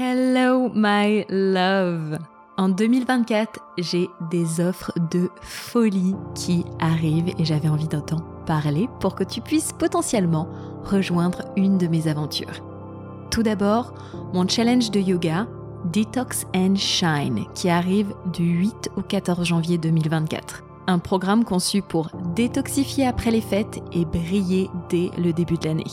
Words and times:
Hello 0.00 0.70
my 0.72 1.24
love. 1.28 2.18
En 2.56 2.68
2024, 2.68 3.58
j'ai 3.78 4.08
des 4.30 4.60
offres 4.60 4.92
de 5.10 5.28
folie 5.40 6.14
qui 6.36 6.64
arrivent 6.78 7.34
et 7.36 7.44
j'avais 7.44 7.68
envie 7.68 7.88
d'en 7.88 8.20
parler 8.46 8.88
pour 9.00 9.16
que 9.16 9.24
tu 9.24 9.40
puisses 9.40 9.72
potentiellement 9.72 10.48
rejoindre 10.84 11.42
une 11.56 11.78
de 11.78 11.88
mes 11.88 12.06
aventures. 12.06 12.62
Tout 13.32 13.42
d'abord, 13.42 13.92
mon 14.32 14.46
challenge 14.46 14.92
de 14.92 15.00
yoga 15.00 15.48
Detox 15.92 16.46
and 16.54 16.76
Shine 16.76 17.46
qui 17.56 17.68
arrive 17.68 18.14
du 18.32 18.44
8 18.44 18.90
au 18.96 19.02
14 19.02 19.44
janvier 19.44 19.78
2024. 19.78 20.62
Un 20.86 21.00
programme 21.00 21.44
conçu 21.44 21.82
pour 21.82 22.10
détoxifier 22.36 23.04
après 23.04 23.32
les 23.32 23.40
fêtes 23.40 23.80
et 23.92 24.04
briller 24.04 24.70
dès 24.90 25.10
le 25.18 25.32
début 25.32 25.58
de 25.58 25.66
l'année. 25.66 25.90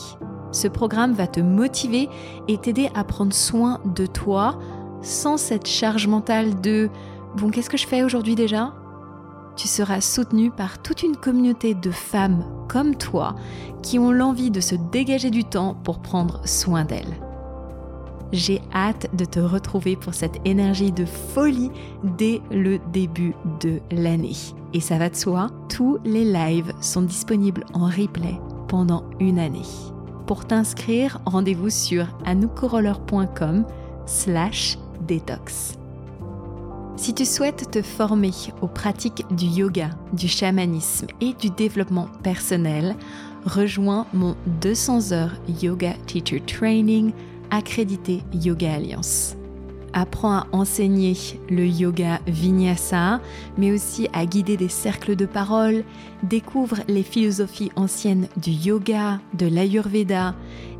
Ce 0.56 0.68
programme 0.68 1.12
va 1.12 1.26
te 1.26 1.40
motiver 1.40 2.08
et 2.48 2.56
t'aider 2.56 2.88
à 2.94 3.04
prendre 3.04 3.34
soin 3.34 3.78
de 3.84 4.06
toi 4.06 4.58
sans 5.02 5.36
cette 5.36 5.66
charge 5.66 6.06
mentale 6.06 6.62
de 6.62 6.88
bon, 7.36 7.50
qu'est-ce 7.50 7.68
que 7.68 7.76
je 7.76 7.86
fais 7.86 8.02
aujourd'hui 8.02 8.34
déjà? 8.34 8.72
Tu 9.56 9.68
seras 9.68 10.00
soutenu 10.00 10.50
par 10.50 10.80
toute 10.80 11.02
une 11.02 11.14
communauté 11.14 11.74
de 11.74 11.90
femmes 11.90 12.42
comme 12.68 12.94
toi 12.94 13.36
qui 13.82 13.98
ont 13.98 14.10
l'envie 14.10 14.50
de 14.50 14.60
se 14.60 14.74
dégager 14.74 15.28
du 15.28 15.44
temps 15.44 15.76
pour 15.84 15.98
prendre 15.98 16.40
soin 16.46 16.86
d'elles. 16.86 17.20
J'ai 18.32 18.62
hâte 18.74 19.14
de 19.14 19.26
te 19.26 19.40
retrouver 19.40 19.94
pour 19.94 20.14
cette 20.14 20.40
énergie 20.46 20.90
de 20.90 21.04
folie 21.04 21.70
dès 22.16 22.40
le 22.50 22.78
début 22.94 23.34
de 23.60 23.80
l'année. 23.90 24.36
Et 24.72 24.80
ça 24.80 24.96
va 24.96 25.10
de 25.10 25.16
soi, 25.16 25.50
tous 25.68 25.98
les 26.06 26.24
lives 26.24 26.72
sont 26.80 27.02
disponibles 27.02 27.66
en 27.74 27.84
replay 27.84 28.40
pendant 28.68 29.04
une 29.20 29.38
année. 29.38 29.95
Pour 30.26 30.44
t'inscrire, 30.44 31.20
rendez-vous 31.24 31.70
sur 31.70 32.06
anoukoroller.com 32.24 33.64
slash 34.06 34.76
détox. 35.06 35.78
Si 36.96 37.14
tu 37.14 37.24
souhaites 37.24 37.70
te 37.70 37.82
former 37.82 38.32
aux 38.62 38.68
pratiques 38.68 39.24
du 39.30 39.44
yoga, 39.44 39.90
du 40.12 40.28
chamanisme 40.28 41.06
et 41.20 41.34
du 41.34 41.50
développement 41.50 42.08
personnel, 42.22 42.96
rejoins 43.44 44.06
mon 44.14 44.34
200 44.62 45.12
heures 45.12 45.34
Yoga 45.62 45.92
Teacher 46.06 46.40
Training 46.40 47.12
accrédité 47.50 48.22
Yoga 48.32 48.74
Alliance. 48.74 49.35
Apprends 49.98 50.40
à 50.40 50.46
enseigner 50.52 51.16
le 51.48 51.66
yoga 51.66 52.20
vinyasa, 52.26 53.22
mais 53.56 53.72
aussi 53.72 54.08
à 54.12 54.26
guider 54.26 54.58
des 54.58 54.68
cercles 54.68 55.16
de 55.16 55.24
parole, 55.24 55.84
découvre 56.22 56.76
les 56.86 57.02
philosophies 57.02 57.72
anciennes 57.76 58.28
du 58.36 58.50
yoga, 58.50 59.20
de 59.38 59.46
l'ayurveda 59.46 60.34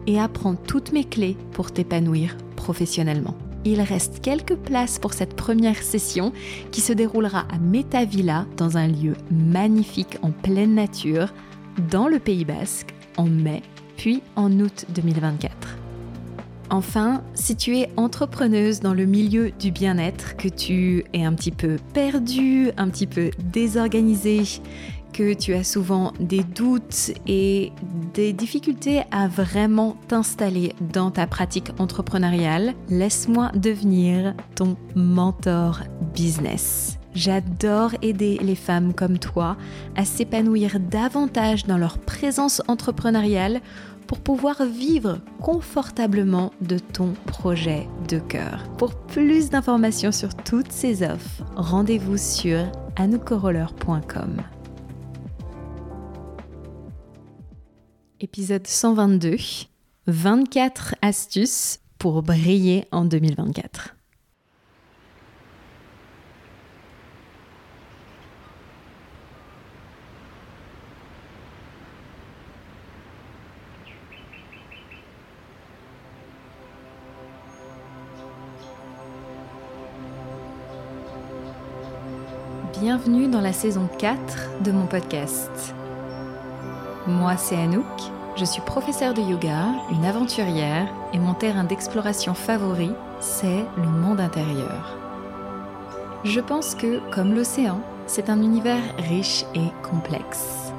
et 0.07 0.21
apprends 0.21 0.55
toutes 0.55 0.93
mes 0.93 1.05
clés 1.05 1.39
pour 1.53 1.73
t'épanouir 1.73 2.37
professionnellement. 2.57 3.35
Il 3.65 3.81
reste 3.81 4.21
quelques 4.21 4.57
places 4.57 4.99
pour 4.99 5.15
cette 5.15 5.35
première 5.35 5.83
session 5.83 6.35
qui 6.71 6.83
se 6.83 6.93
déroulera 6.93 7.47
à 7.51 7.59
Metavilla 7.59 8.45
dans 8.59 8.77
un 8.77 8.87
lieu 8.87 9.15
magnifique 9.31 10.19
en 10.21 10.31
pleine 10.31 10.75
nature 10.75 11.33
dans 11.91 12.07
le 12.07 12.19
Pays 12.19 12.45
basque 12.45 12.95
en 13.17 13.25
mai 13.25 13.63
puis 13.97 14.23
en 14.37 14.53
août 14.61 14.85
2024. 14.91 15.86
Enfin, 16.71 17.23
si 17.35 17.55
tu 17.57 17.77
es 17.79 17.91
entrepreneuse 17.97 18.81
dans 18.81 18.95
le 18.95 19.05
milieu 19.05 19.53
du 19.53 19.71
bien-être, 19.71 20.37
que 20.37 20.49
tu 20.49 21.05
es 21.13 21.25
un 21.25 21.33
petit 21.33 21.53
peu 21.53 21.77
perdu, 21.93 22.71
un 22.77 22.89
petit 22.89 23.07
peu 23.07 23.31
désorganisé, 23.53 24.43
que 25.13 25.33
tu 25.33 25.55
as 25.55 25.65
souvent 25.65 26.13
des 26.21 26.43
doutes 26.43 27.13
et 27.27 27.73
des 28.13 28.33
difficultés 28.33 29.03
à 29.13 29.29
vraiment 29.29 29.97
t'installer 30.09 30.75
dans 30.93 31.11
ta 31.11 31.27
pratique 31.27 31.71
entrepreneuriale, 31.79 32.75
laisse-moi 32.91 33.51
devenir 33.55 34.35
ton 34.57 34.77
mentor 34.95 35.83
business. 36.15 36.99
J'adore 37.15 37.93
aider 38.03 38.39
les 38.43 38.55
femmes 38.55 38.93
comme 38.93 39.19
toi 39.19 39.57
à 39.97 40.05
s'épanouir 40.05 40.79
davantage 40.79 41.65
dans 41.65 41.79
leur 41.79 41.97
présence 41.97 42.61
entrepreneuriale 42.69 43.63
pour 44.07 44.21
pouvoir 44.21 44.65
vivre 44.65 45.19
confortablement 45.41 46.53
de 46.61 46.79
ton 46.79 47.15
projet 47.27 47.89
de 48.09 48.19
cœur. 48.19 48.65
Pour 48.79 48.95
plus 48.95 49.51
d'informations 49.51 50.13
sur 50.13 50.35
toutes 50.35 50.73
ces 50.73 51.03
offres, 51.03 51.45
rendez-vous 51.57 52.19
sur 52.19 52.59
anoukoroller.com. 52.97 54.43
Épisode 58.21 58.67
122 58.67 59.37
24 60.07 60.95
astuces 61.03 61.81
pour 61.99 62.23
briller 62.23 62.87
en 62.93 63.05
2024. 63.05 63.96
Bienvenue 82.87 83.27
dans 83.27 83.41
la 83.41 83.53
saison 83.53 83.89
4 83.99 84.63
de 84.63 84.71
mon 84.71 84.87
podcast. 84.87 85.75
Moi, 87.09 87.37
c'est 87.37 87.57
Anouk, 87.57 87.85
je 88.37 88.45
suis 88.45 88.63
professeure 88.63 89.13
de 89.13 89.23
yoga, 89.23 89.75
une 89.91 90.05
aventurière 90.05 90.87
et 91.13 91.19
mon 91.19 91.35
terrain 91.35 91.65
d'exploration 91.65 92.33
favori, 92.33 92.93
c'est 93.19 93.65
le 93.77 93.89
monde 93.89 94.21
intérieur. 94.21 94.97
Je 96.23 96.39
pense 96.39 96.77
que, 96.77 97.01
comme 97.11 97.35
l'océan, 97.35 97.81
c'est 98.07 98.31
un 98.31 98.41
univers 98.41 98.85
riche 98.99 99.45
et 99.57 99.73
complexe. 99.83 100.73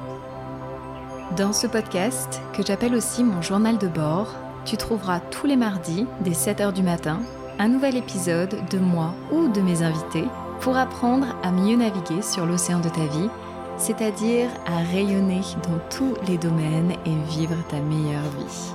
Dans 1.36 1.52
ce 1.52 1.66
podcast, 1.66 2.40
que 2.54 2.64
j'appelle 2.64 2.94
aussi 2.94 3.22
mon 3.22 3.42
journal 3.42 3.76
de 3.76 3.86
bord, 3.86 4.34
tu 4.64 4.78
trouveras 4.78 5.20
tous 5.20 5.46
les 5.46 5.56
mardis, 5.56 6.06
dès 6.22 6.30
7h 6.30 6.72
du 6.72 6.82
matin, 6.82 7.20
un 7.58 7.68
nouvel 7.68 7.98
épisode 7.98 8.56
de 8.70 8.78
moi 8.78 9.12
ou 9.30 9.48
de 9.48 9.60
mes 9.60 9.82
invités 9.82 10.24
pour 10.60 10.76
apprendre 10.76 11.36
à 11.42 11.50
mieux 11.50 11.76
naviguer 11.76 12.22
sur 12.22 12.46
l'océan 12.46 12.80
de 12.80 12.88
ta 12.88 13.06
vie, 13.06 13.28
c'est-à-dire 13.76 14.50
à 14.66 14.78
rayonner 14.78 15.40
dans 15.62 15.78
tous 15.90 16.14
les 16.26 16.36
domaines 16.36 16.92
et 17.06 17.14
vivre 17.30 17.56
ta 17.68 17.80
meilleure 17.80 18.22
vie. 18.22 18.74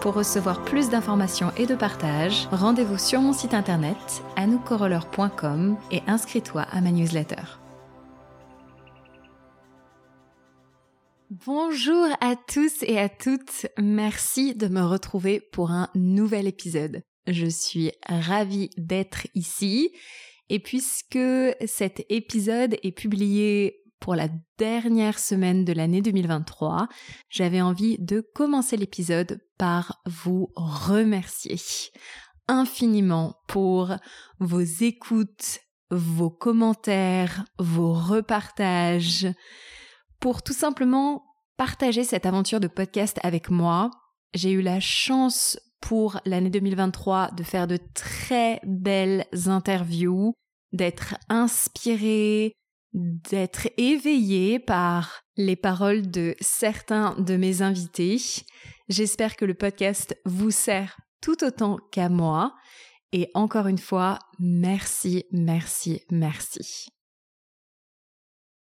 Pour 0.00 0.14
recevoir 0.14 0.62
plus 0.64 0.88
d'informations 0.88 1.52
et 1.56 1.66
de 1.66 1.74
partage, 1.74 2.48
rendez-vous 2.52 2.98
sur 2.98 3.20
mon 3.20 3.32
site 3.32 3.52
internet 3.52 3.96
anoukoroller.com 4.36 5.76
et 5.90 6.02
inscris-toi 6.06 6.62
à 6.62 6.80
ma 6.80 6.92
newsletter. 6.92 7.42
Bonjour 11.30 12.06
à 12.20 12.36
tous 12.36 12.82
et 12.82 12.98
à 12.98 13.10
toutes, 13.10 13.66
merci 13.76 14.54
de 14.54 14.68
me 14.68 14.82
retrouver 14.82 15.40
pour 15.40 15.72
un 15.72 15.90
nouvel 15.94 16.46
épisode. 16.46 17.02
Je 17.26 17.46
suis 17.46 17.92
ravie 18.08 18.70
d'être 18.78 19.26
ici 19.34 19.92
et 20.48 20.58
puisque 20.58 21.18
cet 21.66 22.04
épisode 22.08 22.76
est 22.82 22.92
publié 22.92 23.82
pour 24.00 24.14
la 24.14 24.28
dernière 24.58 25.18
semaine 25.18 25.64
de 25.64 25.72
l'année 25.72 26.02
2023, 26.02 26.88
j'avais 27.30 27.60
envie 27.60 27.98
de 27.98 28.20
commencer 28.20 28.76
l'épisode 28.76 29.40
par 29.58 30.00
vous 30.06 30.52
remercier 30.54 31.58
infiniment 32.48 33.36
pour 33.46 33.94
vos 34.38 34.60
écoutes, 34.60 35.60
vos 35.90 36.30
commentaires, 36.30 37.44
vos 37.58 37.92
repartages, 37.92 39.26
pour 40.20 40.42
tout 40.42 40.52
simplement 40.52 41.24
partager 41.56 42.04
cette 42.04 42.26
aventure 42.26 42.60
de 42.60 42.68
podcast 42.68 43.18
avec 43.22 43.50
moi. 43.50 43.90
J'ai 44.34 44.50
eu 44.50 44.62
la 44.62 44.80
chance 44.80 45.58
pour 45.80 46.20
l'année 46.24 46.50
2023 46.50 47.30
de 47.32 47.42
faire 47.42 47.66
de 47.66 47.78
très 47.94 48.60
belles 48.64 49.26
interviews, 49.46 50.34
d'être 50.72 51.16
inspirée, 51.28 52.52
d'être 52.92 53.68
éveillée 53.76 54.58
par 54.58 55.22
les 55.36 55.56
paroles 55.56 56.10
de 56.10 56.34
certains 56.40 57.14
de 57.18 57.36
mes 57.36 57.62
invités. 57.62 58.18
J'espère 58.88 59.36
que 59.36 59.44
le 59.44 59.54
podcast 59.54 60.16
vous 60.24 60.50
sert 60.50 60.98
tout 61.20 61.44
autant 61.44 61.78
qu'à 61.92 62.08
moi. 62.08 62.54
Et 63.12 63.30
encore 63.34 63.66
une 63.66 63.78
fois, 63.78 64.18
merci, 64.38 65.24
merci, 65.32 66.02
merci. 66.10 66.88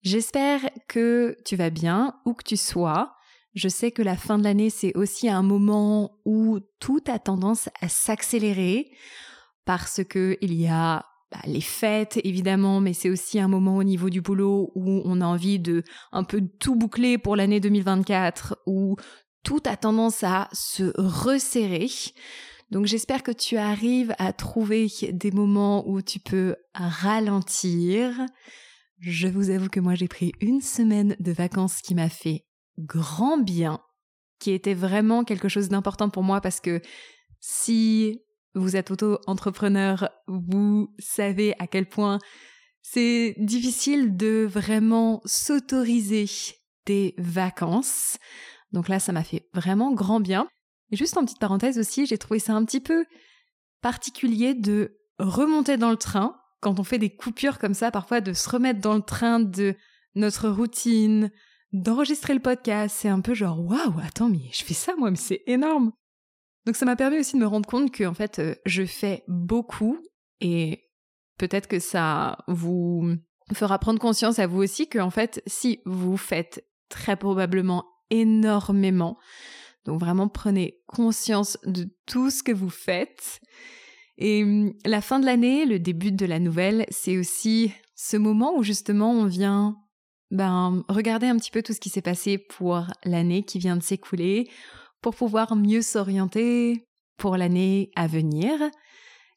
J'espère 0.01 0.61
que 0.87 1.35
tu 1.45 1.57
vas 1.57 1.69
bien, 1.69 2.15
où 2.25 2.33
que 2.33 2.43
tu 2.43 2.55
sois. 2.55 3.13
Je 3.55 3.67
sais 3.67 3.91
que 3.91 4.01
la 4.01 4.15
fin 4.15 4.37
de 4.37 4.43
l'année, 4.43 4.69
c'est 4.69 4.95
aussi 4.95 5.27
un 5.29 5.41
moment 5.41 6.19
où 6.25 6.59
tout 6.79 7.03
a 7.07 7.19
tendance 7.19 7.69
à 7.81 7.89
s'accélérer 7.89 8.91
parce 9.65 10.03
que 10.03 10.37
il 10.41 10.53
y 10.53 10.67
a 10.67 11.05
bah, 11.31 11.39
les 11.45 11.61
fêtes 11.61 12.19
évidemment, 12.23 12.81
mais 12.81 12.93
c'est 12.93 13.09
aussi 13.09 13.39
un 13.39 13.47
moment 13.47 13.77
au 13.77 13.83
niveau 13.83 14.09
du 14.09 14.21
boulot 14.21 14.71
où 14.75 15.01
on 15.05 15.21
a 15.21 15.25
envie 15.25 15.59
de 15.59 15.83
un 16.11 16.23
peu 16.23 16.41
tout 16.59 16.75
boucler 16.75 17.17
pour 17.17 17.35
l'année 17.35 17.59
2024, 17.59 18.57
où 18.65 18.95
tout 19.43 19.61
a 19.65 19.77
tendance 19.77 20.23
à 20.23 20.49
se 20.53 20.91
resserrer. 20.97 21.87
Donc 22.71 22.85
j'espère 22.85 23.23
que 23.23 23.31
tu 23.31 23.57
arrives 23.57 24.13
à 24.17 24.33
trouver 24.33 24.87
des 25.11 25.31
moments 25.31 25.87
où 25.87 26.01
tu 26.01 26.19
peux 26.19 26.55
ralentir. 26.73 28.13
Je 28.99 29.27
vous 29.27 29.49
avoue 29.49 29.69
que 29.69 29.79
moi 29.79 29.95
j'ai 29.95 30.07
pris 30.07 30.31
une 30.41 30.61
semaine 30.61 31.15
de 31.19 31.31
vacances 31.31 31.81
qui 31.81 31.95
m'a 31.95 32.09
fait 32.09 32.45
grand 32.79 33.37
bien, 33.37 33.81
qui 34.39 34.51
était 34.51 34.73
vraiment 34.73 35.23
quelque 35.23 35.49
chose 35.49 35.69
d'important 35.69 36.09
pour 36.09 36.23
moi 36.23 36.41
parce 36.41 36.59
que 36.59 36.81
si 37.39 38.21
vous 38.55 38.75
êtes 38.75 38.91
auto-entrepreneur, 38.91 40.09
vous 40.27 40.93
savez 40.97 41.53
à 41.59 41.67
quel 41.67 41.87
point 41.87 42.19
c'est 42.81 43.35
difficile 43.37 44.17
de 44.17 44.47
vraiment 44.49 45.21
s'autoriser 45.25 46.25
des 46.85 47.13
vacances. 47.17 48.17
Donc 48.71 48.87
là, 48.87 48.99
ça 48.99 49.11
m'a 49.11 49.23
fait 49.23 49.47
vraiment 49.53 49.93
grand 49.93 50.19
bien. 50.19 50.47
Et 50.91 50.95
juste 50.95 51.17
en 51.17 51.23
petite 51.23 51.39
parenthèse 51.39 51.77
aussi, 51.77 52.05
j'ai 52.05 52.17
trouvé 52.17 52.39
ça 52.39 52.53
un 52.53 52.65
petit 52.65 52.79
peu 52.79 53.05
particulier 53.81 54.53
de 54.55 54.97
remonter 55.19 55.77
dans 55.77 55.91
le 55.91 55.97
train 55.97 56.35
quand 56.61 56.79
on 56.79 56.83
fait 56.83 56.97
des 56.97 57.15
coupures 57.15 57.59
comme 57.59 57.73
ça, 57.73 57.91
parfois 57.91 58.21
de 58.21 58.33
se 58.33 58.49
remettre 58.49 58.81
dans 58.81 58.95
le 58.95 59.01
train 59.01 59.39
de 59.39 59.75
notre 60.15 60.49
routine, 60.49 61.31
d'enregistrer 61.71 62.33
le 62.33 62.39
podcast. 62.39 62.95
C'est 62.99 63.09
un 63.09 63.21
peu 63.21 63.33
genre 63.33 63.59
waouh, 63.59 63.99
attends, 64.03 64.29
mais 64.29 64.49
je 64.51 64.63
fais 64.63 64.73
ça 64.73 64.95
moi, 64.97 65.11
mais 65.11 65.17
c'est 65.17 65.43
énorme. 65.47 65.91
Donc 66.65 66.75
ça 66.75 66.85
m'a 66.85 66.95
permis 66.95 67.19
aussi 67.19 67.35
de 67.35 67.41
me 67.41 67.47
rendre 67.47 67.67
compte 67.67 67.91
que 67.91 68.03
en 68.03 68.13
fait, 68.13 68.39
euh, 68.39 68.55
je 68.65 68.85
fais 68.85 69.23
beaucoup 69.27 69.97
et 70.41 70.89
peut-être 71.37 71.67
que 71.67 71.79
ça 71.79 72.37
vous 72.47 73.15
fera 73.53 73.79
prendre 73.79 73.99
conscience 73.99 74.39
à 74.39 74.47
vous 74.47 74.61
aussi 74.61 74.87
que 74.87 74.99
en 74.99 75.09
fait, 75.09 75.41
si 75.47 75.81
vous 75.85 76.17
faites 76.17 76.63
très 76.89 77.15
probablement 77.15 77.85
énormément, 78.09 79.17
donc 79.85 79.99
vraiment 79.99 80.27
prenez 80.27 80.81
conscience 80.87 81.57
de 81.65 81.87
tout 82.05 82.29
ce 82.29 82.43
que 82.43 82.51
vous 82.51 82.69
faites. 82.69 83.39
Et 84.17 84.43
hum, 84.43 84.73
la 84.85 85.01
fin 85.01 85.19
de 85.19 85.25
l'année, 85.25 85.65
le 85.65 85.79
début 85.79 86.11
de 86.11 86.25
la 86.25 86.39
nouvelle, 86.39 86.85
c'est 86.89 87.17
aussi 87.17 87.71
ce 87.95 88.17
moment 88.17 88.55
où 88.55 88.63
justement 88.63 89.11
on 89.11 89.25
vient 89.25 89.77
ben, 90.31 90.83
regarder 90.87 91.27
un 91.27 91.37
petit 91.37 91.51
peu 91.51 91.63
tout 91.63 91.73
ce 91.73 91.79
qui 91.79 91.89
s'est 91.89 92.01
passé 92.01 92.37
pour 92.37 92.85
l'année 93.03 93.43
qui 93.43 93.59
vient 93.59 93.77
de 93.77 93.83
s'écouler, 93.83 94.49
pour 95.01 95.15
pouvoir 95.15 95.55
mieux 95.55 95.81
s'orienter 95.81 96.85
pour 97.17 97.37
l'année 97.37 97.91
à 97.95 98.07
venir. 98.07 98.51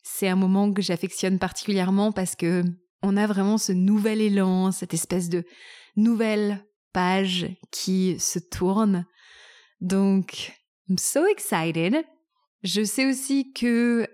C'est 0.02 0.28
un 0.28 0.36
moment 0.36 0.72
que 0.72 0.82
j'affectionne 0.82 1.38
particulièrement 1.38 2.12
parce 2.12 2.36
que 2.36 2.62
on 3.02 3.16
a 3.16 3.26
vraiment 3.26 3.58
ce 3.58 3.72
nouvel 3.72 4.20
élan, 4.20 4.70
cette 4.70 4.94
espèce 4.94 5.28
de 5.28 5.44
nouvelle 5.96 6.64
page 6.92 7.48
qui 7.70 8.18
se 8.18 8.38
tourne. 8.38 9.06
Donc, 9.80 10.52
I'm 10.88 10.98
so 10.98 11.26
excited. 11.26 12.04
Je 12.62 12.84
sais 12.84 13.06
aussi 13.06 13.52
que 13.52 14.06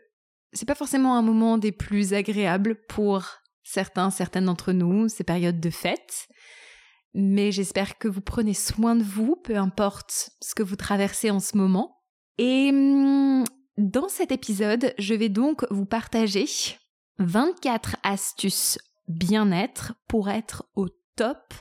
c'est 0.52 0.66
pas 0.66 0.74
forcément 0.74 1.16
un 1.16 1.22
moment 1.22 1.58
des 1.58 1.72
plus 1.72 2.14
agréables 2.14 2.76
pour 2.88 3.26
certains, 3.62 4.10
certaines 4.10 4.46
d'entre 4.46 4.72
nous, 4.72 5.08
ces 5.08 5.24
périodes 5.24 5.60
de 5.60 5.70
fête. 5.70 6.28
Mais 7.20 7.50
j'espère 7.50 7.98
que 7.98 8.06
vous 8.06 8.20
prenez 8.20 8.54
soin 8.54 8.94
de 8.94 9.02
vous, 9.02 9.34
peu 9.34 9.56
importe 9.56 10.30
ce 10.40 10.54
que 10.54 10.62
vous 10.62 10.76
traversez 10.76 11.32
en 11.32 11.40
ce 11.40 11.56
moment. 11.56 12.00
Et 12.38 12.68
hum, 12.70 13.42
dans 13.76 14.08
cet 14.08 14.30
épisode, 14.30 14.94
je 14.98 15.14
vais 15.14 15.28
donc 15.28 15.66
vous 15.72 15.84
partager 15.84 16.46
24 17.18 17.96
astuces 18.04 18.78
bien-être 19.08 19.94
pour 20.06 20.28
être 20.28 20.70
au 20.76 20.86
top 21.16 21.54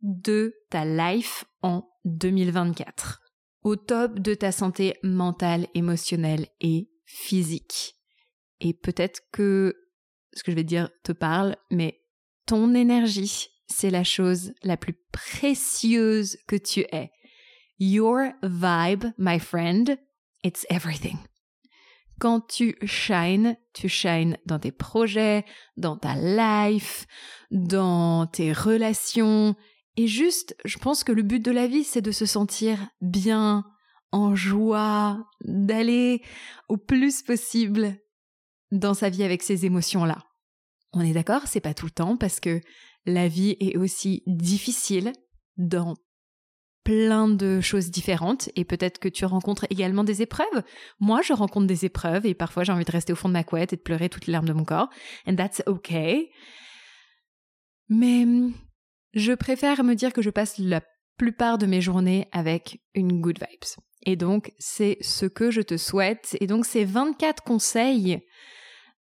de 0.00 0.54
ta 0.70 0.84
life 0.84 1.44
en 1.62 1.90
2024. 2.04 3.20
Au 3.64 3.74
top 3.74 4.20
de 4.20 4.34
ta 4.34 4.52
santé 4.52 4.94
mentale, 5.02 5.66
émotionnelle 5.74 6.46
et 6.60 6.88
physique. 7.04 7.96
Et 8.60 8.74
peut-être 8.74 9.22
que 9.32 9.74
ce 10.34 10.44
que 10.44 10.52
je 10.52 10.56
vais 10.56 10.62
dire 10.62 10.88
te 11.02 11.10
parle, 11.10 11.56
mais 11.72 12.00
ton 12.46 12.74
énergie, 12.74 13.48
c'est 13.70 13.90
la 13.90 14.04
chose 14.04 14.52
la 14.62 14.76
plus 14.76 14.94
précieuse 15.12 16.36
que 16.46 16.56
tu 16.56 16.80
aies. 16.92 17.10
Your 17.78 18.32
vibe, 18.42 19.06
my 19.16 19.38
friend, 19.38 19.98
it's 20.44 20.66
everything. 20.68 21.16
Quand 22.18 22.46
tu 22.46 22.76
shines, 22.84 23.56
tu 23.72 23.88
shines 23.88 24.36
dans 24.44 24.58
tes 24.58 24.72
projets, 24.72 25.46
dans 25.78 25.96
ta 25.96 26.14
life, 26.14 27.06
dans 27.50 28.26
tes 28.26 28.52
relations. 28.52 29.56
Et 29.96 30.06
juste, 30.06 30.54
je 30.66 30.76
pense 30.76 31.02
que 31.02 31.12
le 31.12 31.22
but 31.22 31.42
de 31.42 31.50
la 31.50 31.66
vie, 31.66 31.84
c'est 31.84 32.02
de 32.02 32.12
se 32.12 32.26
sentir 32.26 32.78
bien, 33.00 33.64
en 34.12 34.34
joie, 34.34 35.26
d'aller 35.42 36.22
au 36.68 36.76
plus 36.76 37.22
possible 37.22 37.96
dans 38.70 38.94
sa 38.94 39.08
vie 39.08 39.22
avec 39.22 39.42
ces 39.42 39.64
émotions-là. 39.64 40.18
On 40.92 41.00
est 41.00 41.12
d'accord, 41.12 41.42
c'est 41.46 41.60
pas 41.60 41.74
tout 41.74 41.86
le 41.86 41.92
temps 41.92 42.16
parce 42.16 42.40
que 42.40 42.60
la 43.06 43.28
vie 43.28 43.56
est 43.60 43.76
aussi 43.76 44.22
difficile 44.26 45.12
dans 45.56 45.96
plein 46.84 47.28
de 47.28 47.60
choses 47.60 47.90
différentes 47.90 48.48
et 48.56 48.64
peut-être 48.64 48.98
que 48.98 49.08
tu 49.08 49.24
rencontres 49.24 49.66
également 49.70 50.04
des 50.04 50.22
épreuves. 50.22 50.62
Moi, 50.98 51.20
je 51.22 51.32
rencontre 51.32 51.66
des 51.66 51.84
épreuves 51.84 52.26
et 52.26 52.34
parfois 52.34 52.64
j'ai 52.64 52.72
envie 52.72 52.84
de 52.84 52.92
rester 52.92 53.12
au 53.12 53.16
fond 53.16 53.28
de 53.28 53.34
ma 53.34 53.44
couette 53.44 53.72
et 53.72 53.76
de 53.76 53.82
pleurer 53.82 54.08
toutes 54.08 54.26
les 54.26 54.32
larmes 54.32 54.48
de 54.48 54.52
mon 54.52 54.64
corps. 54.64 54.88
And 55.26 55.36
that's 55.36 55.62
okay. 55.66 56.30
Mais 57.88 58.24
je 59.12 59.32
préfère 59.32 59.84
me 59.84 59.94
dire 59.94 60.12
que 60.12 60.22
je 60.22 60.30
passe 60.30 60.58
la 60.58 60.80
plupart 61.16 61.58
de 61.58 61.66
mes 61.66 61.80
journées 61.80 62.28
avec 62.32 62.80
une 62.94 63.20
good 63.20 63.38
vibes. 63.38 63.82
Et 64.06 64.16
donc, 64.16 64.52
c'est 64.58 64.96
ce 65.02 65.26
que 65.26 65.50
je 65.50 65.60
te 65.60 65.76
souhaite. 65.76 66.36
Et 66.40 66.46
donc, 66.46 66.64
ces 66.64 66.84
24 66.84 67.42
conseils 67.42 68.20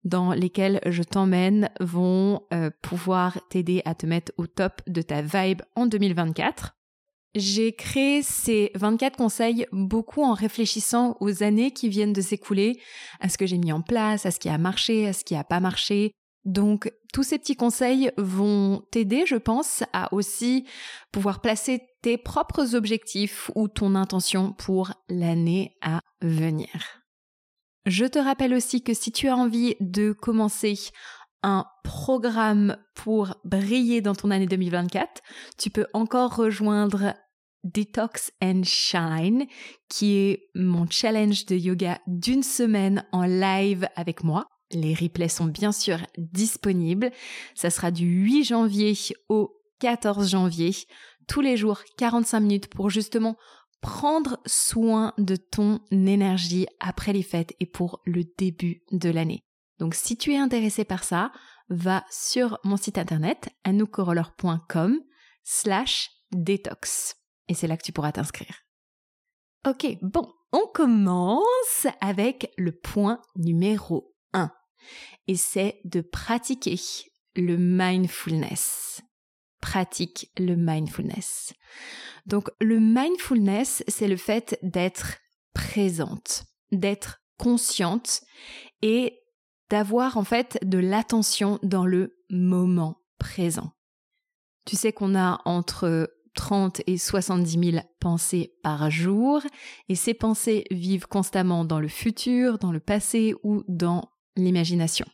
dans 0.03 0.31
lesquels 0.31 0.79
je 0.85 1.03
t'emmène 1.03 1.69
vont 1.79 2.41
euh, 2.53 2.69
pouvoir 2.81 3.39
t'aider 3.49 3.81
à 3.85 3.95
te 3.95 4.05
mettre 4.05 4.31
au 4.37 4.47
top 4.47 4.81
de 4.87 5.01
ta 5.01 5.21
vibe 5.21 5.61
en 5.75 5.85
2024. 5.85 6.75
J'ai 7.35 7.73
créé 7.73 8.23
ces 8.23 8.71
24 8.73 9.15
conseils 9.15 9.67
beaucoup 9.71 10.23
en 10.23 10.33
réfléchissant 10.33 11.15
aux 11.19 11.43
années 11.43 11.71
qui 11.71 11.87
viennent 11.87 12.13
de 12.13 12.21
s'écouler, 12.21 12.79
à 13.19 13.29
ce 13.29 13.37
que 13.37 13.45
j'ai 13.45 13.59
mis 13.59 13.71
en 13.71 13.81
place, 13.81 14.25
à 14.25 14.31
ce 14.31 14.39
qui 14.39 14.49
a 14.49 14.57
marché, 14.57 15.07
à 15.07 15.13
ce 15.13 15.23
qui 15.23 15.35
n'a 15.35 15.43
pas 15.43 15.59
marché. 15.59 16.11
Donc 16.45 16.91
tous 17.13 17.23
ces 17.23 17.37
petits 17.37 17.55
conseils 17.55 18.11
vont 18.17 18.81
t'aider, 18.91 19.25
je 19.27 19.35
pense, 19.35 19.83
à 19.93 20.11
aussi 20.13 20.65
pouvoir 21.11 21.41
placer 21.41 21.81
tes 22.01 22.17
propres 22.17 22.73
objectifs 22.75 23.51
ou 23.55 23.67
ton 23.67 23.93
intention 23.93 24.53
pour 24.53 24.93
l'année 25.09 25.75
à 25.81 26.01
venir. 26.21 26.69
Je 27.89 28.05
te 28.05 28.19
rappelle 28.19 28.53
aussi 28.53 28.83
que 28.83 28.93
si 28.93 29.11
tu 29.11 29.29
as 29.29 29.35
envie 29.35 29.75
de 29.79 30.11
commencer 30.11 30.77
un 31.41 31.65
programme 31.83 32.77
pour 32.93 33.33
briller 33.43 34.01
dans 34.01 34.13
ton 34.13 34.29
année 34.29 34.45
2024, 34.45 35.23
tu 35.57 35.71
peux 35.71 35.87
encore 35.93 36.35
rejoindre 36.35 37.15
Detox 37.63 38.31
and 38.43 38.61
Shine, 38.63 39.47
qui 39.89 40.17
est 40.17 40.51
mon 40.53 40.87
challenge 40.87 41.47
de 41.47 41.55
yoga 41.55 41.99
d'une 42.05 42.43
semaine 42.43 43.07
en 43.11 43.23
live 43.23 43.87
avec 43.95 44.23
moi. 44.23 44.45
Les 44.69 44.93
replays 44.93 45.27
sont 45.27 45.47
bien 45.47 45.71
sûr 45.71 45.97
disponibles. 46.15 47.09
Ça 47.55 47.71
sera 47.71 47.89
du 47.89 48.05
8 48.05 48.43
janvier 48.43 48.93
au 49.29 49.49
14 49.79 50.29
janvier, 50.29 50.75
tous 51.27 51.41
les 51.41 51.57
jours 51.57 51.81
45 51.97 52.39
minutes 52.39 52.67
pour 52.67 52.91
justement 52.91 53.35
prendre 53.81 54.39
soin 54.45 55.13
de 55.17 55.35
ton 55.35 55.79
énergie 55.91 56.67
après 56.79 57.13
les 57.13 57.23
fêtes 57.23 57.53
et 57.59 57.65
pour 57.65 58.01
le 58.05 58.23
début 58.37 58.83
de 58.91 59.09
l'année. 59.09 59.43
Donc 59.79 59.95
si 59.95 60.17
tu 60.17 60.33
es 60.33 60.37
intéressé 60.37 60.83
par 60.83 61.03
ça, 61.03 61.31
va 61.69 62.03
sur 62.09 62.59
mon 62.63 62.77
site 62.77 62.97
internet 62.97 63.49
anoukoroller.com 63.63 64.99
slash 65.43 66.09
détox. 66.31 67.15
Et 67.47 67.53
c'est 67.53 67.67
là 67.67 67.77
que 67.77 67.83
tu 67.83 67.91
pourras 67.91 68.11
t'inscrire. 68.11 68.55
Ok, 69.67 69.97
bon, 70.01 70.31
on 70.51 70.67
commence 70.73 71.87
avec 72.01 72.51
le 72.57 72.71
point 72.71 73.21
numéro 73.35 74.15
1. 74.33 74.51
Et 75.27 75.35
c'est 75.35 75.79
de 75.85 76.01
pratiquer 76.01 76.79
le 77.35 77.57
mindfulness. 77.57 79.01
Pratique 79.61 80.31
le 80.37 80.55
mindfulness. 80.55 81.53
Donc 82.25 82.49
le 82.61 82.79
mindfulness, 82.79 83.83
c'est 83.87 84.07
le 84.07 84.17
fait 84.17 84.57
d'être 84.63 85.17
présente, 85.53 86.45
d'être 86.71 87.21
consciente 87.37 88.21
et 88.81 89.19
d'avoir 89.69 90.17
en 90.17 90.23
fait 90.23 90.59
de 90.63 90.77
l'attention 90.77 91.59
dans 91.63 91.85
le 91.85 92.17
moment 92.29 93.01
présent. 93.17 93.71
Tu 94.65 94.75
sais 94.75 94.93
qu'on 94.93 95.15
a 95.15 95.41
entre 95.45 96.09
30 96.35 96.81
et 96.87 96.97
70 96.97 97.71
000 97.71 97.85
pensées 97.99 98.53
par 98.63 98.89
jour 98.89 99.41
et 99.89 99.95
ces 99.95 100.13
pensées 100.13 100.65
vivent 100.71 101.07
constamment 101.07 101.65
dans 101.65 101.79
le 101.79 101.87
futur, 101.87 102.59
dans 102.59 102.71
le 102.71 102.79
passé 102.79 103.33
ou 103.43 103.63
dans 103.67 104.09
l'imagination. 104.35 105.05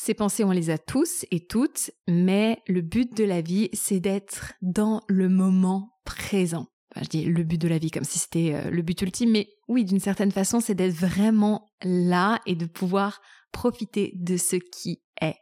Ces 0.00 0.14
pensées, 0.14 0.44
on 0.44 0.52
les 0.52 0.70
a 0.70 0.78
tous 0.78 1.26
et 1.32 1.44
toutes, 1.44 1.90
mais 2.06 2.62
le 2.68 2.82
but 2.82 3.16
de 3.16 3.24
la 3.24 3.40
vie, 3.40 3.68
c'est 3.72 3.98
d'être 3.98 4.52
dans 4.62 5.02
le 5.08 5.28
moment 5.28 5.98
présent. 6.04 6.68
je 6.94 7.08
dis 7.08 7.24
le 7.24 7.42
but 7.42 7.60
de 7.60 7.66
la 7.66 7.78
vie 7.78 7.90
comme 7.90 8.04
si 8.04 8.20
c'était 8.20 8.54
euh, 8.54 8.70
le 8.70 8.82
but 8.82 9.02
ultime, 9.02 9.32
mais 9.32 9.48
oui, 9.66 9.84
d'une 9.84 9.98
certaine 9.98 10.30
façon, 10.30 10.60
c'est 10.60 10.76
d'être 10.76 10.94
vraiment 10.94 11.68
là 11.82 12.40
et 12.46 12.54
de 12.54 12.64
pouvoir 12.64 13.20
profiter 13.50 14.12
de 14.14 14.36
ce 14.36 14.54
qui 14.54 15.02
est. 15.20 15.34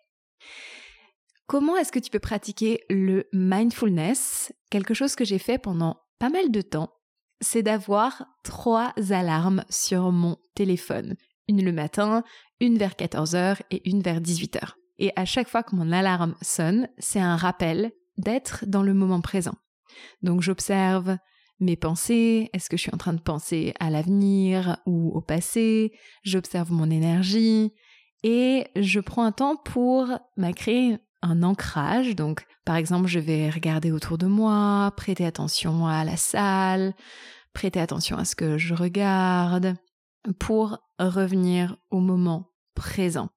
Comment 1.46 1.76
est-ce 1.76 1.92
que 1.92 1.98
tu 1.98 2.10
peux 2.10 2.18
pratiquer 2.18 2.80
le 2.88 3.28
mindfulness? 3.34 4.52
Quelque 4.70 4.94
chose 4.94 5.16
que 5.16 5.26
j'ai 5.26 5.38
fait 5.38 5.58
pendant 5.58 6.00
pas 6.18 6.30
mal 6.30 6.50
de 6.50 6.62
temps, 6.62 6.94
c'est 7.42 7.62
d'avoir 7.62 8.24
trois 8.42 8.94
alarmes 9.10 9.66
sur 9.68 10.12
mon 10.12 10.38
téléphone. 10.54 11.14
Une 11.48 11.64
le 11.64 11.72
matin, 11.72 12.24
une 12.60 12.78
vers 12.78 12.92
14h 12.94 13.58
et 13.70 13.88
une 13.88 14.02
vers 14.02 14.20
18h. 14.20 14.72
Et 14.98 15.12
à 15.16 15.24
chaque 15.24 15.48
fois 15.48 15.62
que 15.62 15.76
mon 15.76 15.92
alarme 15.92 16.34
sonne, 16.42 16.88
c'est 16.98 17.20
un 17.20 17.36
rappel 17.36 17.92
d'être 18.18 18.64
dans 18.66 18.82
le 18.82 18.94
moment 18.94 19.20
présent. 19.20 19.54
Donc 20.22 20.42
j'observe 20.42 21.18
mes 21.60 21.76
pensées, 21.76 22.50
est-ce 22.52 22.68
que 22.68 22.76
je 22.76 22.82
suis 22.82 22.94
en 22.94 22.98
train 22.98 23.14
de 23.14 23.20
penser 23.20 23.74
à 23.80 23.90
l'avenir 23.90 24.78
ou 24.86 25.10
au 25.14 25.20
passé, 25.20 25.92
j'observe 26.22 26.70
mon 26.70 26.90
énergie 26.90 27.72
et 28.22 28.66
je 28.76 29.00
prends 29.00 29.24
un 29.24 29.32
temps 29.32 29.56
pour 29.56 30.06
bah, 30.36 30.52
créer 30.52 30.98
un 31.22 31.42
ancrage. 31.42 32.14
Donc 32.14 32.44
par 32.64 32.76
exemple, 32.76 33.06
je 33.06 33.20
vais 33.20 33.48
regarder 33.48 33.90
autour 33.90 34.18
de 34.18 34.26
moi, 34.26 34.92
prêter 34.96 35.24
attention 35.24 35.86
à 35.86 36.04
la 36.04 36.16
salle, 36.16 36.94
prêter 37.54 37.80
attention 37.80 38.16
à 38.18 38.24
ce 38.24 38.36
que 38.36 38.58
je 38.58 38.74
regarde 38.74 39.76
pour 40.34 40.78
revenir 40.98 41.76
au 41.90 42.00
moment 42.00 42.52
présent. 42.74 43.30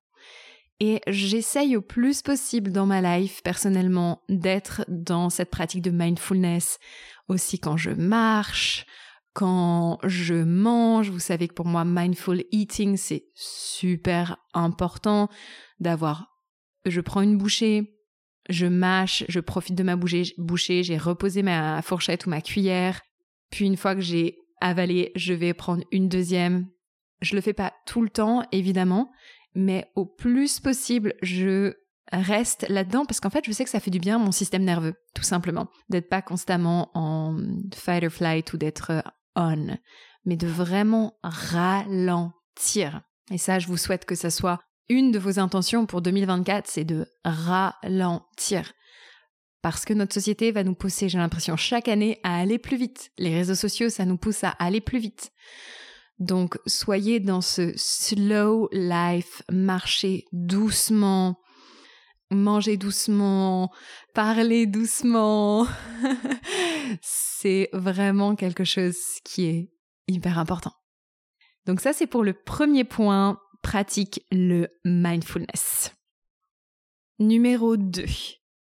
Et 0.80 1.02
j'essaye 1.08 1.76
au 1.76 1.82
plus 1.82 2.22
possible 2.22 2.72
dans 2.72 2.86
ma 2.86 3.02
life, 3.02 3.42
personnellement, 3.44 4.22
d'être 4.30 4.86
dans 4.88 5.30
cette 5.30 5.50
pratique 5.50 5.82
de 5.82 5.92
mindfulness 5.92 6.80
aussi 7.28 7.60
quand 7.60 7.76
je 7.76 7.90
marche, 7.90 8.86
quand 9.34 10.00
je 10.04 10.36
mange. 10.36 11.10
Vous 11.10 11.20
savez 11.20 11.50
que 11.50 11.54
pour 11.54 11.66
moi, 11.66 11.84
mindful 11.84 12.44
eating, 12.52 12.96
c'est 12.96 13.26
super 13.36 14.38
important 14.54 15.30
d'avoir, 15.82 16.28
je 16.86 17.02
prends 17.02 17.22
une 17.22 17.38
bouchée, 17.38 18.00
je 18.50 18.66
mâche, 18.66 19.26
je 19.28 19.42
profite 19.42 19.76
de 19.76 19.84
ma 19.84 19.98
bouchée, 19.98 20.84
j'ai 20.84 20.98
reposé 20.98 21.44
ma 21.44 21.82
fourchette 21.82 22.26
ou 22.26 22.30
ma 22.30 22.42
cuillère, 22.42 23.02
puis 23.52 23.66
une 23.66 23.78
fois 23.78 23.96
que 23.96 24.02
j'ai 24.02 24.38
avalé, 24.62 25.12
je 25.16 25.34
vais 25.34 25.54
prendre 25.54 25.84
une 25.92 26.10
deuxième. 26.10 26.68
Je 27.22 27.36
le 27.36 27.42
fais 27.42 27.54
pas 27.54 27.74
tout 27.86 28.02
le 28.02 28.10
temps, 28.10 28.44
évidemment, 28.52 29.12
mais 29.56 29.92
au 29.96 30.06
plus 30.06 30.60
possible, 30.60 31.16
je 31.22 31.74
reste 32.12 32.68
là-dedans 32.70 33.06
parce 33.06 33.20
qu'en 33.20 33.30
fait, 33.30 33.46
je 33.46 33.52
sais 33.52 33.64
que 33.64 33.70
ça 33.70 33.80
fait 33.80 33.92
du 33.92 34.00
bien 34.00 34.16
à 34.16 34.20
mon 34.20 34.32
système 34.32 34.64
nerveux, 34.64 34.96
tout 35.14 35.24
simplement. 35.24 35.68
D'être 35.90 36.10
pas 36.10 36.22
constamment 36.22 36.90
en 36.94 37.38
fight 37.74 38.04
or 38.04 38.12
flight 38.12 38.54
ou 38.54 38.58
d'être 38.58 38.92
euh, 38.92 39.02
on, 39.36 39.78
mais 40.26 40.38
de 40.38 40.48
vraiment 40.48 41.18
ralentir. 41.24 43.02
Et 43.32 43.38
ça, 43.38 43.60
je 43.60 43.68
vous 43.68 43.78
souhaite 43.78 44.06
que 44.06 44.16
ça 44.16 44.30
soit 44.30 44.60
une 44.90 45.12
de 45.12 45.20
vos 45.20 45.40
intentions 45.40 45.86
pour 45.86 46.02
2024, 46.02 46.68
c'est 46.68 46.84
de 46.84 47.06
ralentir. 47.24 48.74
Parce 49.62 49.86
que 49.86 49.94
notre 49.94 50.14
société 50.14 50.52
va 50.52 50.64
nous 50.64 50.74
pousser, 50.74 51.10
j'ai 51.10 51.18
l'impression, 51.18 51.58
chaque 51.58 51.88
année 51.88 52.20
à 52.24 52.40
aller 52.40 52.58
plus 52.58 52.78
vite. 52.78 53.12
Les 53.18 53.36
réseaux 53.36 53.56
sociaux, 53.56 53.90
ça 53.90 54.06
nous 54.06 54.18
pousse 54.18 54.44
à 54.44 54.50
aller 54.52 54.82
plus 54.82 55.00
vite. 55.00 55.32
Donc 56.20 56.60
soyez 56.66 57.22
dans 57.22 57.42
ce 57.42 57.72
slow 57.78 58.68
life, 58.74 59.42
marchez 59.50 60.26
doucement, 60.34 61.40
mangez 62.30 62.76
doucement, 62.76 63.72
parlez 64.14 64.66
doucement. 64.66 65.66
c'est 67.02 67.70
vraiment 67.72 68.36
quelque 68.36 68.66
chose 68.66 68.98
qui 69.24 69.46
est 69.46 69.72
hyper 70.08 70.38
important. 70.38 70.74
Donc 71.66 71.80
ça 71.80 71.94
c'est 71.94 72.08
pour 72.08 72.24
le 72.24 72.34
premier 72.34 72.84
point, 72.84 73.40
pratique 73.62 74.26
le 74.30 74.68
mindfulness. 74.84 75.94
Numéro 77.20 77.78
2. 77.78 78.06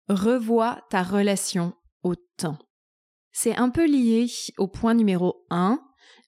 Revois 0.08 0.82
ta 0.90 1.02
relation 1.02 1.74
au 2.02 2.14
temps. 2.36 2.58
C'est 3.32 3.56
un 3.56 3.68
peu 3.68 3.86
lié 3.86 4.30
au 4.58 4.68
point 4.68 4.94
numéro 4.94 5.46
1 5.50 5.78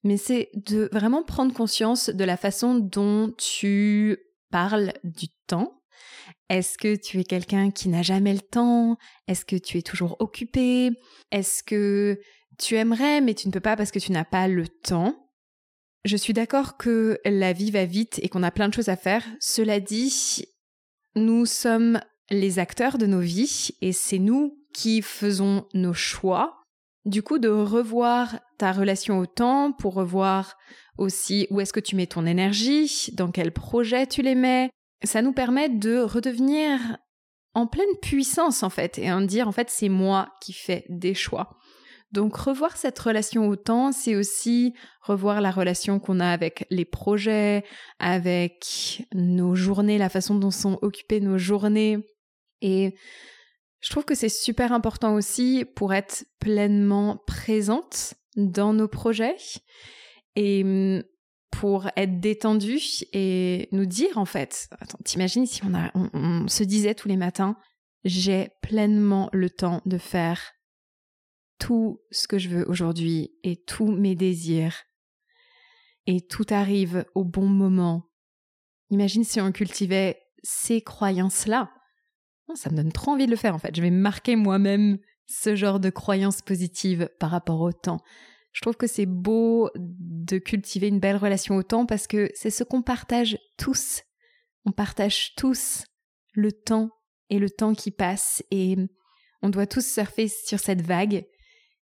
mais 0.05 0.17
c'est 0.17 0.51
de 0.55 0.89
vraiment 0.93 1.23
prendre 1.23 1.53
conscience 1.53 2.11
de 2.11 2.25
la 2.25 2.37
façon 2.37 2.75
dont 2.77 3.33
tu 3.39 4.19
parles 4.51 4.93
du 5.05 5.29
temps. 5.47 5.81
Est-ce 6.49 6.79
que 6.79 6.95
tu 6.95 7.19
es 7.19 7.25
quelqu'un 7.25 7.71
qui 7.71 7.89
n'a 7.89 8.03
jamais 8.03 8.33
le 8.33 8.41
temps? 8.41 8.97
Est-ce 9.27 9.45
que 9.45 9.57
tu 9.57 9.79
es 9.79 9.83
toujours 9.83 10.17
occupé? 10.21 10.91
Est-ce 11.33 11.63
que 11.63 12.21
tu 12.59 12.77
aimerais 12.77 13.21
mais 13.21 13.35
tu 13.35 13.49
ne 13.49 13.53
peux 13.53 13.61
pas 13.61 13.77
parce 13.77 13.91
que 13.91 13.99
tu 13.99 14.13
n'as 14.13 14.25
pas 14.25 14.49
le 14.49 14.69
temps? 14.69 15.15
Je 16.05 16.17
suis 16.17 16.33
d'accord 16.33 16.77
que 16.77 17.19
la 17.25 17.53
vie 17.53 17.73
va 17.73 17.85
vite 17.85 18.21
et 18.23 18.29
qu'on 18.29 18.45
a 18.45 18.53
plein 18.53 18.69
de 18.69 18.75
choses 18.75 18.89
à 18.89 18.97
faire. 18.97 19.25
Cela 19.41 19.81
dit, 19.81 20.45
nous 21.17 21.47
sommes 21.47 22.01
les 22.31 22.61
acteurs 22.61 22.99
de 22.99 23.07
nos 23.07 23.21
vies 23.21 23.71
et 23.81 23.93
c'est 23.93 24.21
nous 24.21 24.57
qui 24.73 25.03
faisons 25.03 25.67
nos 25.75 25.95
choix 25.95 26.63
du 27.07 27.23
coup, 27.23 27.39
de 27.39 27.49
revoir 27.49 28.41
ta 28.59 28.73
relation 28.73 29.19
au 29.19 29.27
temps 29.27 29.73
pour 29.73 29.95
revoir 29.95 30.57
aussi 30.99 31.47
où 31.51 31.61
est-ce 31.61 31.73
que 31.73 31.81
tu 31.81 31.97
mets 31.97 32.07
ton 32.07 32.27
énergie, 32.27 33.11
dans 33.13 33.31
quel 33.31 33.53
projet 33.53 34.07
tu 34.07 34.23
les 34.23 34.35
mets, 34.35 34.71
ça 35.03 35.23
nous 35.23 35.33
permet 35.33 35.69
de 35.69 35.99
redevenir 35.99 36.79
en 37.55 37.67
pleine 37.67 37.97
puissance 38.03 38.63
en 38.63 38.71
fait 38.71 38.99
et 38.99 39.11
en 39.13 39.21
dire 39.21 39.49
en 39.49 39.53
fait 39.53 39.71
c'est 39.71 39.89
moi 39.89 40.29
qui 40.41 40.53
fais 40.53 40.85
des 40.89 41.15
choix. 41.15 41.59
Donc 42.13 42.37
revoir 42.37 42.77
cette 42.77 42.99
relation 42.99 43.49
au 43.49 43.57
temps, 43.57 43.93
c'est 43.93 44.15
aussi 44.15 44.75
revoir 45.03 45.41
la 45.41 45.51
relation 45.51 45.99
qu'on 45.99 46.21
a 46.21 46.29
avec 46.29 46.65
les 46.71 46.85
projets, 46.85 47.65
avec 47.99 49.03
nos 49.13 49.55
journées, 49.55 49.99
la 49.99 50.09
façon 50.09 50.37
dont 50.37 50.51
sont 50.51 50.79
occupées 50.83 51.21
nos 51.21 51.39
journées 51.39 51.99
et 52.61 52.95
je 53.81 53.91
trouve 53.91 54.05
que 54.05 54.15
c'est 54.15 54.29
super 54.29 54.73
important 54.73 55.15
aussi 55.15 55.65
pour 55.77 55.95
être 55.95 56.25
pleinement 56.41 57.23
présente 57.27 58.15
dans 58.37 58.73
nos 58.73 58.89
projets 58.89 59.37
et 60.35 60.63
hum, 60.63 61.03
pour 61.51 61.89
être 61.97 62.21
détendu 62.21 62.79
et 63.13 63.69
nous 63.73 63.87
dire 63.87 64.19
en 64.19 64.27
fait, 64.27 64.69
t'imagines 65.05 65.47
si 65.47 65.65
on, 65.65 65.75
a, 65.75 65.91
on 65.95 66.49
se 66.49 66.63
disait 66.65 66.95
tous 66.95 67.09
les 67.09 67.17
matins, 67.17 67.57
j'ai 68.05 68.51
pleinement 68.61 69.31
le 69.33 69.49
temps 69.49 69.81
de 69.87 69.97
faire 69.97 70.53
tout 71.59 72.03
ce 72.11 72.29
que 72.29 72.39
je 72.39 72.51
veux 72.51 72.69
aujourd'hui 72.69 73.33
et 73.43 73.57
tous 73.57 73.91
mes 73.91 74.15
désirs 74.15 74.83
et 76.07 76.21
tout 76.21 76.45
arrive 76.51 77.07
au 77.15 77.25
bon 77.25 77.47
moment. 77.47 78.11
Imagine 78.91 79.25
si 79.25 79.41
on 79.41 79.51
cultivait 79.51 80.21
ces 80.43 80.83
croyances-là 80.83 81.71
ça 82.55 82.71
me 82.71 82.77
donne 82.77 82.93
trop 82.93 83.13
envie 83.13 83.27
de 83.27 83.31
le 83.31 83.37
faire 83.37 83.55
en 83.55 83.59
fait. 83.59 83.75
Je 83.75 83.83
vais 83.83 83.91
marquer 83.91 84.37
moi-même 84.37 84.99
ce 85.27 85.57
genre 85.57 85.81
de 85.81 85.91
croyances 85.91 86.43
positives 86.43 87.09
par 87.19 87.31
rapport 87.31 87.61
au 87.61 87.73
temps. 87.73 88.01
Je 88.53 88.63
trouve 88.63 88.77
que 88.77 88.87
c'est 88.87 89.07
beau 89.07 89.71
de 89.77 90.39
cultiver 90.39 90.89
une 90.89 91.01
belle 91.01 91.17
relation 91.17 91.57
au 91.57 91.63
temps 91.63 91.85
parce 91.85 92.07
que 92.07 92.31
c'est 92.35 92.51
ce 92.51 92.65
qu'on 92.65 92.83
partage 92.83 93.39
tous. 93.59 94.03
On 94.65 94.73
partage 94.73 95.35
tous 95.37 95.85
le 96.33 96.53
temps 96.53 96.91
et 97.29 97.39
le 97.39 97.51
temps 97.51 97.75
qui 97.75 97.91
passe 97.91 98.43
et 98.51 98.77
on 99.43 99.51
doit 99.51 99.67
tous 99.67 99.87
surfer 99.87 100.29
sur 100.29 100.59
cette 100.59 100.81
vague. 100.81 101.27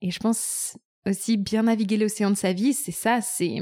Et 0.01 0.11
je 0.11 0.19
pense 0.19 0.77
aussi 1.05 1.37
bien 1.37 1.63
naviguer 1.63 1.97
l'océan 1.97 2.31
de 2.31 2.37
sa 2.37 2.53
vie, 2.53 2.73
c'est 2.73 2.91
ça, 2.91 3.19
c'est 3.21 3.57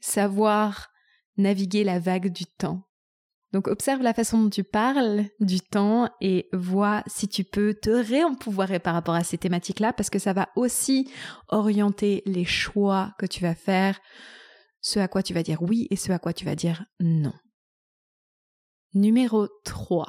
savoir 0.00 0.90
naviguer 1.36 1.84
la 1.84 1.98
vague 1.98 2.28
du 2.28 2.46
temps. 2.46 2.85
Donc 3.52 3.68
observe 3.68 4.02
la 4.02 4.12
façon 4.12 4.42
dont 4.42 4.50
tu 4.50 4.64
parles 4.64 5.24
du 5.40 5.60
temps 5.60 6.10
et 6.20 6.48
vois 6.52 7.02
si 7.06 7.28
tu 7.28 7.44
peux 7.44 7.74
te 7.74 7.90
réempouvoirer 7.90 8.80
par 8.80 8.94
rapport 8.94 9.14
à 9.14 9.24
ces 9.24 9.38
thématiques-là 9.38 9.92
parce 9.92 10.10
que 10.10 10.18
ça 10.18 10.32
va 10.32 10.48
aussi 10.56 11.10
orienter 11.48 12.22
les 12.26 12.44
choix 12.44 13.14
que 13.18 13.26
tu 13.26 13.40
vas 13.42 13.54
faire, 13.54 14.00
ce 14.80 14.98
à 14.98 15.08
quoi 15.08 15.22
tu 15.22 15.32
vas 15.32 15.42
dire 15.42 15.62
oui 15.62 15.86
et 15.90 15.96
ce 15.96 16.12
à 16.12 16.18
quoi 16.18 16.32
tu 16.32 16.44
vas 16.44 16.56
dire 16.56 16.84
non. 17.00 17.32
Numéro 18.94 19.48
3. 19.64 20.06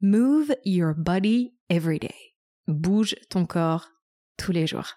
Move 0.00 0.54
your 0.64 0.94
body 0.96 1.54
every 1.68 1.98
day. 1.98 2.34
Bouge 2.66 3.14
ton 3.28 3.46
corps 3.46 3.88
tous 4.36 4.52
les 4.52 4.66
jours. 4.66 4.94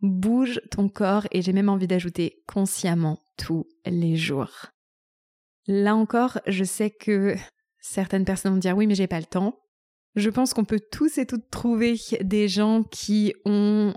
Bouge 0.00 0.60
ton 0.70 0.88
corps 0.88 1.26
et 1.30 1.42
j'ai 1.42 1.52
même 1.52 1.68
envie 1.68 1.86
d'ajouter 1.86 2.42
consciemment 2.46 3.20
tous 3.36 3.66
les 3.86 4.16
jours. 4.16 4.73
Là 5.66 5.94
encore, 5.94 6.40
je 6.46 6.64
sais 6.64 6.90
que 6.90 7.34
certaines 7.80 8.24
personnes 8.24 8.52
vont 8.54 8.58
dire 8.58 8.76
oui, 8.76 8.86
mais 8.86 8.94
j'ai 8.94 9.06
pas 9.06 9.20
le 9.20 9.26
temps. 9.26 9.58
Je 10.14 10.30
pense 10.30 10.54
qu'on 10.54 10.64
peut 10.64 10.82
tous 10.92 11.18
et 11.18 11.26
toutes 11.26 11.50
trouver 11.50 11.98
des 12.20 12.48
gens 12.48 12.82
qui 12.84 13.34
ont, 13.44 13.94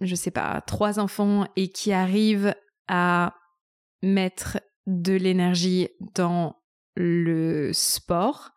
je 0.00 0.14
sais 0.14 0.30
pas, 0.30 0.60
trois 0.66 0.98
enfants 0.98 1.46
et 1.56 1.68
qui 1.68 1.92
arrivent 1.92 2.54
à 2.86 3.34
mettre 4.02 4.58
de 4.86 5.14
l'énergie 5.14 5.88
dans 6.14 6.56
le 6.96 7.72
sport. 7.72 8.50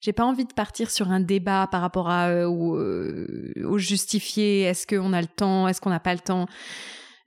J'ai 0.00 0.12
pas 0.12 0.24
envie 0.24 0.44
de 0.44 0.52
partir 0.52 0.90
sur 0.90 1.10
un 1.10 1.20
débat 1.20 1.68
par 1.70 1.80
rapport 1.80 2.10
à 2.10 2.28
euh, 2.28 2.48
euh, 2.48 3.52
au, 3.64 3.78
justifié. 3.78 4.62
Est-ce 4.62 4.86
qu'on 4.86 5.12
a 5.12 5.20
le 5.20 5.26
temps 5.26 5.68
Est-ce 5.68 5.80
qu'on 5.80 5.90
n'a 5.90 6.00
pas 6.00 6.14
le 6.14 6.20
temps 6.20 6.46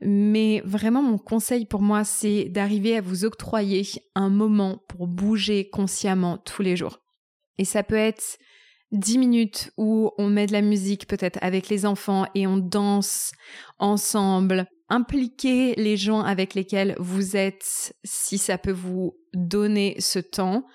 Mais 0.01 0.61
vraiment, 0.63 1.01
mon 1.01 1.17
conseil 1.17 1.65
pour 1.65 1.81
moi, 1.81 2.03
c'est 2.03 2.45
d'arriver 2.45 2.95
à 2.97 3.01
vous 3.01 3.25
octroyer 3.25 3.85
un 4.15 4.29
moment 4.29 4.81
pour 4.87 5.07
bouger 5.07 5.69
consciemment 5.69 6.37
tous 6.37 6.61
les 6.61 6.77
jours. 6.77 6.99
Et 7.57 7.65
ça 7.65 7.83
peut 7.83 7.95
être 7.95 8.37
10 8.91 9.17
minutes 9.17 9.71
où 9.77 10.11
on 10.17 10.29
met 10.29 10.47
de 10.47 10.53
la 10.53 10.61
musique 10.61 11.07
peut-être 11.07 11.37
avec 11.41 11.69
les 11.69 11.85
enfants 11.85 12.25
et 12.33 12.47
on 12.47 12.57
danse 12.57 13.31
ensemble. 13.77 14.67
Impliquez 14.89 15.75
les 15.75 15.97
gens 15.97 16.21
avec 16.21 16.55
lesquels 16.55 16.95
vous 16.97 17.35
êtes 17.35 17.93
si 18.03 18.37
ça 18.37 18.57
peut 18.57 18.71
vous 18.71 19.17
donner 19.33 19.95
ce 19.99 20.19
temps. 20.19 20.65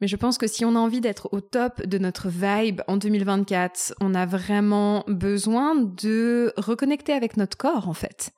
Mais 0.00 0.06
je 0.06 0.16
pense 0.16 0.38
que 0.38 0.46
si 0.46 0.64
on 0.64 0.76
a 0.76 0.78
envie 0.78 1.00
d'être 1.00 1.28
au 1.32 1.40
top 1.40 1.84
de 1.84 1.98
notre 1.98 2.28
vibe 2.28 2.82
en 2.86 2.96
2024, 2.96 3.94
on 4.00 4.14
a 4.14 4.26
vraiment 4.26 5.04
besoin 5.08 5.74
de 5.74 6.52
reconnecter 6.56 7.12
avec 7.12 7.36
notre 7.36 7.56
corps 7.56 7.88
en 7.88 7.94
fait. 7.94 8.30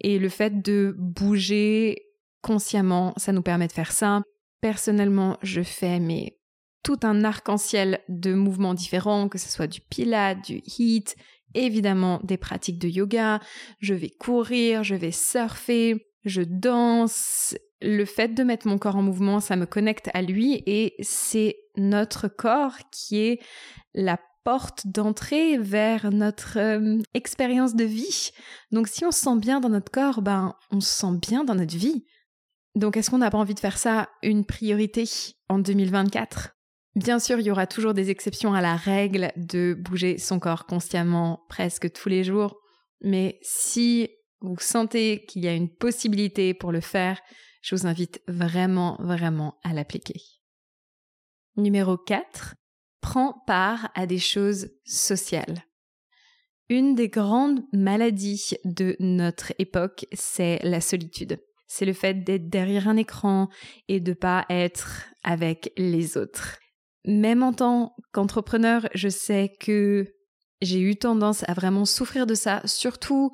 Et 0.00 0.18
le 0.18 0.28
fait 0.28 0.62
de 0.62 0.94
bouger 0.98 2.06
consciemment, 2.42 3.12
ça 3.16 3.32
nous 3.32 3.42
permet 3.42 3.66
de 3.66 3.72
faire 3.72 3.92
ça. 3.92 4.22
Personnellement, 4.60 5.36
je 5.42 5.62
fais 5.62 5.98
mes 6.00 6.36
tout 6.82 7.00
un 7.02 7.24
arc-en-ciel 7.24 8.00
de 8.08 8.32
mouvements 8.32 8.74
différents, 8.74 9.28
que 9.28 9.38
ce 9.38 9.50
soit 9.50 9.66
du 9.66 9.80
pilate, 9.80 10.42
du 10.44 10.62
heat, 10.78 11.14
évidemment 11.54 12.20
des 12.24 12.36
pratiques 12.36 12.78
de 12.78 12.88
yoga, 12.88 13.40
je 13.80 13.94
vais 13.94 14.10
courir, 14.10 14.82
je 14.82 14.94
vais 14.94 15.12
surfer, 15.12 16.06
je 16.24 16.42
danse. 16.42 17.54
Le 17.82 18.04
fait 18.04 18.28
de 18.28 18.42
mettre 18.42 18.68
mon 18.68 18.78
corps 18.78 18.96
en 18.96 19.02
mouvement, 19.02 19.40
ça 19.40 19.56
me 19.56 19.66
connecte 19.66 20.10
à 20.12 20.22
lui 20.22 20.62
et 20.66 20.94
c'est 21.00 21.56
notre 21.76 22.28
corps 22.28 22.76
qui 22.90 23.18
est 23.18 23.40
la 23.94 24.18
porte 24.44 24.86
d'entrée 24.86 25.58
vers 25.58 26.10
notre 26.10 26.58
euh, 26.58 26.98
expérience 27.14 27.74
de 27.74 27.84
vie. 27.84 28.30
Donc 28.70 28.88
si 28.88 29.04
on 29.04 29.10
se 29.10 29.20
sent 29.20 29.36
bien 29.38 29.60
dans 29.60 29.68
notre 29.68 29.90
corps, 29.90 30.22
ben 30.22 30.54
on 30.70 30.80
se 30.80 30.88
sent 30.88 31.18
bien 31.20 31.44
dans 31.44 31.54
notre 31.54 31.76
vie. 31.76 32.04
Donc 32.74 32.96
est-ce 32.96 33.10
qu'on 33.10 33.18
n'a 33.18 33.30
pas 33.30 33.38
envie 33.38 33.54
de 33.54 33.60
faire 33.60 33.78
ça 33.78 34.08
une 34.22 34.44
priorité 34.44 35.04
en 35.48 35.58
2024 35.58 36.56
Bien 36.96 37.18
sûr, 37.18 37.38
il 37.38 37.46
y 37.46 37.50
aura 37.50 37.66
toujours 37.66 37.94
des 37.94 38.10
exceptions 38.10 38.52
à 38.52 38.60
la 38.60 38.76
règle 38.76 39.32
de 39.36 39.74
bouger 39.78 40.18
son 40.18 40.40
corps 40.40 40.66
consciemment 40.66 41.44
presque 41.48 41.92
tous 41.92 42.08
les 42.08 42.24
jours, 42.24 42.58
mais 43.00 43.38
si 43.42 44.08
vous 44.40 44.58
sentez 44.58 45.24
qu'il 45.26 45.44
y 45.44 45.48
a 45.48 45.52
une 45.52 45.68
possibilité 45.68 46.54
pour 46.54 46.72
le 46.72 46.80
faire, 46.80 47.20
je 47.60 47.74
vous 47.74 47.86
invite 47.86 48.22
vraiment, 48.26 48.96
vraiment 49.00 49.58
à 49.62 49.72
l'appliquer. 49.72 50.20
Numéro 51.56 51.96
4. 51.96 52.54
Prends 53.00 53.42
part 53.46 53.90
à 53.94 54.06
des 54.06 54.18
choses 54.18 54.70
sociales. 54.84 55.64
Une 56.68 56.94
des 56.94 57.08
grandes 57.08 57.64
maladies 57.72 58.54
de 58.64 58.96
notre 59.00 59.52
époque, 59.58 60.06
c'est 60.12 60.60
la 60.62 60.80
solitude. 60.80 61.40
C'est 61.66 61.84
le 61.84 61.92
fait 61.92 62.22
d'être 62.24 62.48
derrière 62.48 62.88
un 62.88 62.96
écran 62.96 63.48
et 63.88 64.00
de 64.00 64.12
pas 64.12 64.46
être 64.48 65.04
avec 65.22 65.72
les 65.76 66.16
autres. 66.16 66.58
Même 67.04 67.42
en 67.42 67.52
tant 67.52 67.96
qu'entrepreneur, 68.12 68.88
je 68.94 69.08
sais 69.08 69.52
que 69.58 70.14
j'ai 70.60 70.80
eu 70.80 70.96
tendance 70.96 71.48
à 71.48 71.54
vraiment 71.54 71.84
souffrir 71.84 72.26
de 72.26 72.34
ça, 72.34 72.60
surtout, 72.66 73.32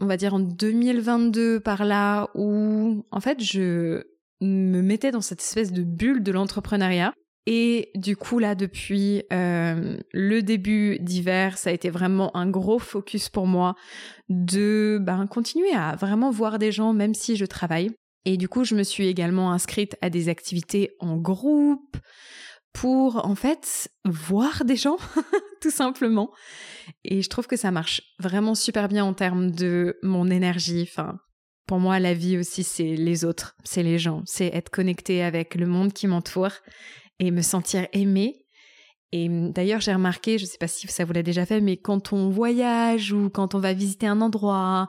on 0.00 0.06
va 0.06 0.16
dire 0.16 0.34
en 0.34 0.40
2022 0.40 1.60
par 1.60 1.84
là, 1.84 2.28
où 2.34 3.04
en 3.10 3.20
fait 3.20 3.42
je 3.42 4.02
me 4.40 4.82
mettais 4.82 5.10
dans 5.10 5.20
cette 5.20 5.40
espèce 5.40 5.72
de 5.72 5.82
bulle 5.82 6.22
de 6.22 6.32
l'entrepreneuriat. 6.32 7.12
Et 7.46 7.90
du 7.96 8.16
coup, 8.16 8.38
là, 8.38 8.54
depuis 8.54 9.24
euh, 9.32 9.96
le 10.12 10.42
début 10.42 10.98
d'hiver, 11.00 11.58
ça 11.58 11.70
a 11.70 11.72
été 11.72 11.90
vraiment 11.90 12.36
un 12.36 12.48
gros 12.48 12.78
focus 12.78 13.28
pour 13.28 13.48
moi 13.48 13.74
de 14.28 14.98
ben, 15.00 15.26
continuer 15.26 15.72
à 15.74 15.96
vraiment 15.96 16.30
voir 16.30 16.60
des 16.60 16.70
gens, 16.70 16.92
même 16.92 17.14
si 17.14 17.34
je 17.34 17.44
travaille. 17.44 17.90
Et 18.24 18.36
du 18.36 18.48
coup, 18.48 18.62
je 18.62 18.76
me 18.76 18.84
suis 18.84 19.08
également 19.08 19.50
inscrite 19.50 19.96
à 20.02 20.08
des 20.08 20.28
activités 20.28 20.90
en 21.00 21.16
groupe, 21.16 21.96
pour 22.72 23.26
en 23.26 23.34
fait 23.34 23.90
voir 24.04 24.64
des 24.64 24.76
gens, 24.76 24.96
tout 25.62 25.70
simplement. 25.70 26.30
Et 27.04 27.22
je 27.22 27.28
trouve 27.30 27.46
que 27.46 27.56
ça 27.56 27.70
marche 27.70 28.02
vraiment 28.18 28.54
super 28.54 28.88
bien 28.88 29.04
en 29.04 29.14
termes 29.14 29.52
de 29.52 29.96
mon 30.02 30.28
énergie. 30.28 30.86
Enfin, 30.90 31.18
pour 31.66 31.78
moi, 31.78 32.00
la 32.00 32.12
vie 32.12 32.36
aussi, 32.36 32.64
c'est 32.64 32.96
les 32.96 33.24
autres, 33.24 33.54
c'est 33.64 33.84
les 33.84 33.98
gens, 33.98 34.22
c'est 34.26 34.48
être 34.48 34.68
connecté 34.68 35.22
avec 35.22 35.54
le 35.54 35.66
monde 35.66 35.92
qui 35.92 36.08
m'entoure 36.08 36.52
et 37.20 37.30
me 37.30 37.40
sentir 37.40 37.86
aimé. 37.92 38.44
Et 39.12 39.28
d'ailleurs, 39.28 39.80
j'ai 39.80 39.92
remarqué, 39.92 40.38
je 40.38 40.44
ne 40.44 40.48
sais 40.48 40.58
pas 40.58 40.68
si 40.68 40.88
ça 40.88 41.04
vous 41.04 41.12
l'a 41.12 41.22
déjà 41.22 41.46
fait, 41.46 41.60
mais 41.60 41.76
quand 41.76 42.12
on 42.12 42.30
voyage 42.30 43.12
ou 43.12 43.30
quand 43.30 43.54
on 43.54 43.60
va 43.60 43.72
visiter 43.72 44.06
un 44.06 44.20
endroit, 44.20 44.88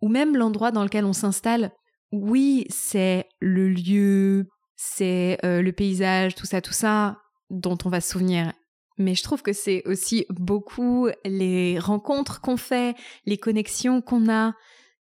ou 0.00 0.08
même 0.08 0.36
l'endroit 0.36 0.70
dans 0.70 0.84
lequel 0.84 1.04
on 1.04 1.12
s'installe, 1.12 1.72
oui, 2.12 2.66
c'est 2.68 3.26
le 3.40 3.70
lieu, 3.70 4.46
c'est 4.76 5.38
euh, 5.44 5.62
le 5.62 5.72
paysage, 5.72 6.34
tout 6.34 6.46
ça, 6.46 6.60
tout 6.60 6.74
ça, 6.74 7.16
dont 7.50 7.78
on 7.84 7.88
va 7.88 8.00
se 8.00 8.12
souvenir. 8.12 8.52
Mais 8.98 9.14
je 9.14 9.22
trouve 9.22 9.42
que 9.42 9.52
c'est 9.52 9.82
aussi 9.86 10.26
beaucoup 10.28 11.08
les 11.24 11.78
rencontres 11.78 12.40
qu'on 12.40 12.56
fait, 12.56 12.94
les 13.26 13.38
connexions 13.38 14.00
qu'on 14.00 14.30
a, 14.30 14.54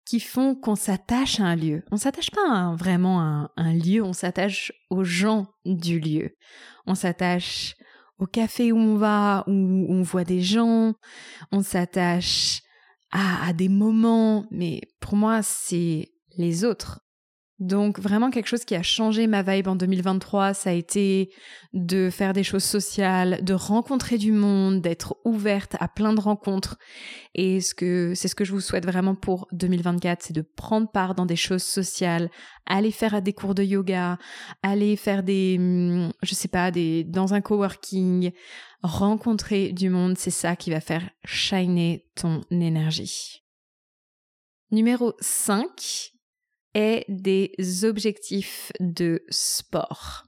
qui 0.05 0.21
font 0.21 0.55
qu'on 0.55 0.75
s'attache 0.75 1.39
à 1.41 1.45
un 1.45 1.57
lieu. 1.57 1.83
On 1.91 1.97
s'attache 1.97 2.31
pas 2.31 2.75
vraiment 2.77 3.21
à 3.21 3.51
un, 3.57 3.75
lieu, 3.75 4.03
on 4.03 4.15
s'attache 4.15 4.73
aux 4.89 5.05
gens 5.05 5.49
du 5.67 6.01
lieu. 6.01 6.37
On 6.87 6.95
s'attache 6.95 7.77
au 8.19 8.27
café 8.27 8.73
où 8.73 8.79
on 8.79 8.97
va, 8.97 9.45
où 9.47 9.87
on 9.89 10.03
voit 10.03 10.25
des 10.25 10.41
gens, 10.41 10.95
on 11.53 11.63
s'attache 11.63 12.63
à 13.11 13.53
des 13.53 13.69
moments, 13.69 14.47
mais 14.51 14.81
pour 15.01 15.17
moi, 15.17 15.43
c'est 15.43 16.11
les 16.37 16.65
autres. 16.65 17.01
Donc 17.59 17.99
vraiment 17.99 18.31
quelque 18.31 18.47
chose 18.47 18.65
qui 18.65 18.77
a 18.77 18.83
changé 18.83 19.27
ma 19.27 19.43
vibe 19.43 19.67
en 19.67 19.75
2023, 19.75 20.55
ça 20.55 20.71
a 20.71 20.73
été 20.73 21.33
de 21.73 22.09
faire 22.09 22.33
des 22.33 22.45
choses 22.45 22.63
sociales, 22.63 23.41
de 23.43 23.53
rencontrer 23.53 24.17
du 24.17 24.31
monde, 24.31 24.81
d'être 24.81 25.17
ouverte 25.25 25.75
à 25.81 25.89
plein 25.89 26.13
de 26.13 26.21
rencontres. 26.21 26.79
Et 27.35 27.61
ce 27.61 27.75
que 27.75 28.15
c'est 28.15 28.29
ce 28.29 28.37
que 28.37 28.45
je 28.45 28.53
vous 28.53 28.61
souhaite 28.61 28.87
vraiment 28.87 29.17
pour 29.17 29.49
2024, 29.51 30.23
c'est 30.23 30.33
de 30.33 30.43
prendre 30.43 30.89
part 30.89 31.17
dans 31.17 31.27
des 31.27 31.35
choses 31.35 31.65
sociales, 31.65 32.31
aller 32.65 32.93
faire 32.93 33.21
des 33.21 33.33
cours 33.33 33.57
de 33.57 33.65
yoga, 33.65 34.19
aller 34.63 34.95
faire 34.95 35.25
des 35.25 35.57
hum, 35.59 36.13
je 36.23 36.35
sais 36.37 36.49
pas 36.49 36.71
des 36.71 37.03
dans 37.03 37.35
un 37.35 37.41
coworking, 37.41 38.31
rencontrer 38.83 39.73
du 39.73 39.91
monde, 39.91 40.17
c'est 40.17 40.31
ça 40.31 40.55
qui 40.55 40.71
va 40.71 40.81
faire 40.81 41.11
shiner 41.25 42.07
ton 42.15 42.43
énergie. 42.53 43.43
Numéro 44.71 45.15
5, 45.19 46.13
et 46.75 47.05
des 47.09 47.53
objectifs 47.85 48.73
de 48.81 49.23
sport. 49.31 50.25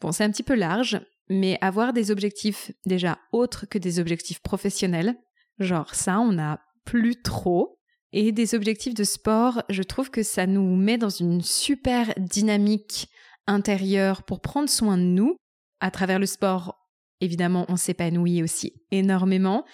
Bon, 0.00 0.12
c'est 0.12 0.24
un 0.24 0.30
petit 0.30 0.42
peu 0.42 0.54
large, 0.54 1.00
mais 1.28 1.58
avoir 1.60 1.92
des 1.92 2.10
objectifs 2.10 2.72
déjà 2.86 3.18
autres 3.32 3.66
que 3.66 3.78
des 3.78 3.98
objectifs 3.98 4.40
professionnels, 4.40 5.16
genre 5.58 5.94
ça, 5.94 6.20
on 6.20 6.32
n'a 6.32 6.60
plus 6.84 7.20
trop. 7.20 7.78
Et 8.12 8.32
des 8.32 8.54
objectifs 8.54 8.94
de 8.94 9.04
sport, 9.04 9.62
je 9.68 9.82
trouve 9.82 10.10
que 10.10 10.22
ça 10.22 10.46
nous 10.46 10.76
met 10.76 10.96
dans 10.96 11.10
une 11.10 11.42
super 11.42 12.14
dynamique 12.16 13.08
intérieure 13.46 14.22
pour 14.22 14.40
prendre 14.40 14.70
soin 14.70 14.96
de 14.96 15.02
nous. 15.02 15.36
À 15.80 15.90
travers 15.90 16.18
le 16.18 16.24
sport, 16.24 16.78
évidemment, 17.20 17.66
on 17.68 17.76
s'épanouit 17.76 18.42
aussi 18.42 18.72
énormément. 18.90 19.66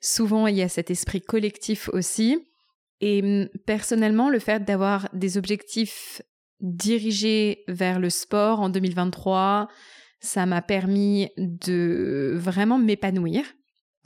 Souvent, 0.00 0.46
il 0.46 0.56
y 0.56 0.62
a 0.62 0.70
cet 0.70 0.90
esprit 0.90 1.20
collectif 1.20 1.90
aussi. 1.92 2.38
Et 3.00 3.22
hum, 3.22 3.48
personnellement, 3.66 4.30
le 4.30 4.38
fait 4.38 4.64
d'avoir 4.64 5.08
des 5.12 5.38
objectifs 5.38 6.22
dirigés 6.60 7.64
vers 7.68 7.98
le 7.98 8.10
sport 8.10 8.60
en 8.60 8.68
2023, 8.68 9.68
ça 10.20 10.46
m'a 10.46 10.62
permis 10.62 11.28
de 11.36 12.34
vraiment 12.36 12.78
m'épanouir. 12.78 13.44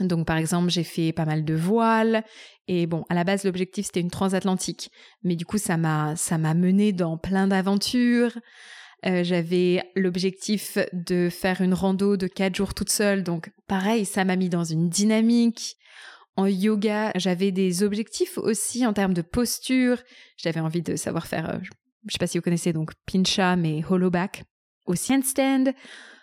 Donc 0.00 0.26
par 0.26 0.38
exemple, 0.38 0.70
j'ai 0.70 0.84
fait 0.84 1.12
pas 1.12 1.26
mal 1.26 1.44
de 1.44 1.54
voiles 1.54 2.24
et 2.68 2.86
bon, 2.86 3.04
à 3.08 3.14
la 3.14 3.24
base 3.24 3.44
l'objectif 3.44 3.86
c'était 3.86 4.00
une 4.00 4.10
transatlantique, 4.10 4.90
mais 5.22 5.36
du 5.36 5.44
coup 5.44 5.58
ça 5.58 5.76
m'a 5.76 6.16
ça 6.16 6.38
m'a 6.38 6.54
mené 6.54 6.92
dans 6.92 7.18
plein 7.18 7.46
d'aventures. 7.46 8.38
Euh, 9.06 9.24
j'avais 9.24 9.82
l'objectif 9.96 10.78
de 10.92 11.28
faire 11.30 11.62
une 11.62 11.74
rando 11.74 12.16
de 12.16 12.26
quatre 12.26 12.54
jours 12.54 12.74
toute 12.74 12.90
seule, 12.90 13.22
donc 13.22 13.50
pareil, 13.66 14.04
ça 14.04 14.24
m'a 14.24 14.36
mis 14.36 14.48
dans 14.48 14.64
une 14.64 14.88
dynamique. 14.88 15.76
En 16.36 16.46
yoga, 16.46 17.12
j'avais 17.16 17.52
des 17.52 17.82
objectifs 17.82 18.38
aussi 18.38 18.86
en 18.86 18.92
termes 18.92 19.14
de 19.14 19.22
posture. 19.22 19.98
J'avais 20.36 20.60
envie 20.60 20.82
de 20.82 20.96
savoir 20.96 21.26
faire, 21.26 21.50
euh, 21.50 21.58
je 21.62 21.68
ne 22.06 22.10
sais 22.10 22.18
pas 22.18 22.26
si 22.26 22.38
vous 22.38 22.42
connaissez 22.42 22.72
donc 22.72 22.92
pincha, 23.10 23.56
mais 23.56 23.82
hollow 23.88 24.10
back, 24.10 24.44
aussi 24.86 25.14
handstand. 25.14 25.72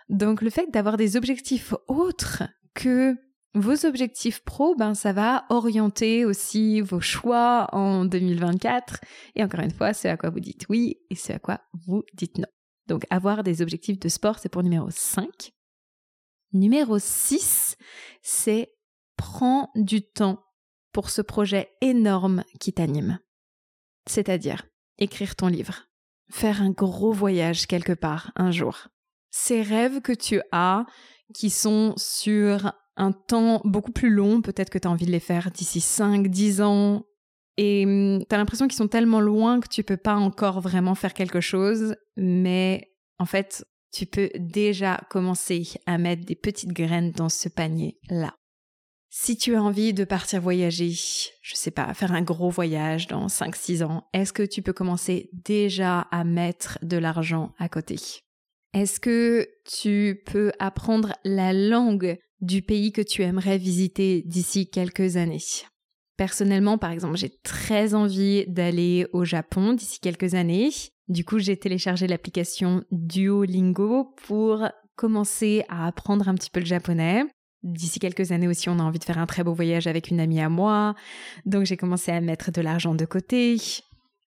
Donc 0.09 0.41
le 0.41 0.49
fait 0.49 0.71
d'avoir 0.71 0.97
des 0.97 1.17
objectifs 1.17 1.73
autres 1.87 2.43
que 2.73 3.15
vos 3.53 3.85
objectifs 3.85 4.43
pro, 4.43 4.75
ben 4.75 4.93
ça 4.93 5.13
va 5.13 5.45
orienter 5.49 6.25
aussi 6.25 6.81
vos 6.81 7.01
choix 7.01 7.67
en 7.71 8.05
2024. 8.05 9.01
Et 9.35 9.43
encore 9.43 9.61
une 9.61 9.71
fois, 9.71 9.93
c'est 9.93 10.09
à 10.09 10.17
quoi 10.17 10.29
vous 10.29 10.39
dites 10.39 10.65
oui 10.69 10.97
et 11.09 11.15
c'est 11.15 11.33
à 11.33 11.39
quoi 11.39 11.61
vous 11.85 12.03
dites 12.13 12.37
non. 12.37 12.47
Donc 12.87 13.03
avoir 13.09 13.43
des 13.43 13.61
objectifs 13.61 13.99
de 13.99 14.09
sport, 14.09 14.39
c'est 14.39 14.49
pour 14.49 14.63
numéro 14.63 14.89
5. 14.89 15.51
Numéro 16.53 16.97
6, 16.97 17.75
c'est 18.21 18.71
prends 19.17 19.71
du 19.75 20.01
temps 20.01 20.43
pour 20.93 21.09
ce 21.09 21.21
projet 21.21 21.69
énorme 21.81 22.43
qui 22.59 22.73
t'anime. 22.73 23.19
C'est-à-dire 24.07 24.65
écrire 24.97 25.35
ton 25.35 25.47
livre, 25.47 25.83
faire 26.31 26.61
un 26.61 26.71
gros 26.71 27.11
voyage 27.11 27.67
quelque 27.67 27.93
part 27.93 28.31
un 28.35 28.51
jour. 28.51 28.87
Ces 29.29 29.61
rêves 29.61 30.01
que 30.01 30.13
tu 30.13 30.41
as, 30.51 30.85
qui 31.33 31.49
sont 31.49 31.93
sur 31.97 32.71
un 32.95 33.11
temps 33.11 33.61
beaucoup 33.63 33.91
plus 33.91 34.09
long, 34.09 34.41
peut-être 34.41 34.69
que 34.69 34.79
tu 34.79 34.87
as 34.87 34.91
envie 34.91 35.05
de 35.05 35.11
les 35.11 35.19
faire 35.19 35.51
d'ici 35.51 35.81
5, 35.81 36.27
10 36.27 36.61
ans, 36.61 37.05
et 37.57 37.85
hum, 37.85 38.23
tu 38.27 38.33
as 38.33 38.37
l'impression 38.37 38.67
qu'ils 38.67 38.77
sont 38.77 38.87
tellement 38.87 39.19
loin 39.19 39.59
que 39.59 39.67
tu 39.67 39.83
peux 39.83 39.97
pas 39.97 40.15
encore 40.15 40.61
vraiment 40.61 40.95
faire 40.95 41.13
quelque 41.13 41.41
chose, 41.41 41.95
mais 42.15 42.93
en 43.19 43.25
fait, 43.25 43.65
tu 43.91 44.05
peux 44.05 44.29
déjà 44.35 45.01
commencer 45.09 45.63
à 45.85 45.97
mettre 45.97 46.25
des 46.25 46.35
petites 46.35 46.73
graines 46.73 47.11
dans 47.11 47.29
ce 47.29 47.49
panier-là. 47.49 48.36
Si 49.19 49.35
tu 49.35 49.55
as 49.55 49.63
envie 49.63 49.95
de 49.95 50.03
partir 50.03 50.39
voyager, 50.41 50.91
je 50.91 51.55
sais 51.55 51.71
pas, 51.71 51.91
faire 51.95 52.11
un 52.11 52.21
gros 52.21 52.51
voyage 52.51 53.07
dans 53.07 53.25
5-6 53.25 53.83
ans, 53.83 54.05
est-ce 54.13 54.31
que 54.31 54.43
tu 54.43 54.61
peux 54.61 54.73
commencer 54.73 55.31
déjà 55.33 56.01
à 56.11 56.23
mettre 56.23 56.77
de 56.83 56.97
l'argent 56.97 57.51
à 57.57 57.67
côté? 57.67 57.95
Est-ce 58.75 58.99
que 58.99 59.49
tu 59.65 60.21
peux 60.27 60.51
apprendre 60.59 61.13
la 61.23 61.51
langue 61.51 62.19
du 62.41 62.61
pays 62.61 62.91
que 62.91 63.01
tu 63.01 63.23
aimerais 63.23 63.57
visiter 63.57 64.21
d'ici 64.21 64.69
quelques 64.69 65.17
années? 65.17 65.43
Personnellement, 66.15 66.77
par 66.77 66.91
exemple, 66.91 67.17
j'ai 67.17 67.39
très 67.43 67.95
envie 67.95 68.45
d'aller 68.47 69.07
au 69.13 69.25
Japon 69.25 69.73
d'ici 69.73 69.99
quelques 69.99 70.35
années. 70.35 70.69
Du 71.07 71.25
coup, 71.25 71.39
j'ai 71.39 71.57
téléchargé 71.57 72.05
l'application 72.05 72.83
Duolingo 72.91 74.13
pour 74.27 74.69
commencer 74.95 75.65
à 75.69 75.87
apprendre 75.87 76.29
un 76.29 76.35
petit 76.35 76.51
peu 76.51 76.59
le 76.59 76.67
japonais. 76.67 77.23
D'ici 77.63 77.99
quelques 77.99 78.31
années 78.31 78.47
aussi, 78.47 78.69
on 78.69 78.79
a 78.79 78.83
envie 78.83 78.99
de 78.99 79.03
faire 79.03 79.17
un 79.17 79.25
très 79.25 79.43
beau 79.43 79.53
voyage 79.53 79.87
avec 79.87 80.09
une 80.09 80.19
amie 80.19 80.41
à 80.41 80.49
moi. 80.49 80.95
Donc 81.45 81.65
j'ai 81.65 81.77
commencé 81.77 82.11
à 82.11 82.21
mettre 82.21 82.51
de 82.51 82.61
l'argent 82.61 82.95
de 82.95 83.05
côté. 83.05 83.57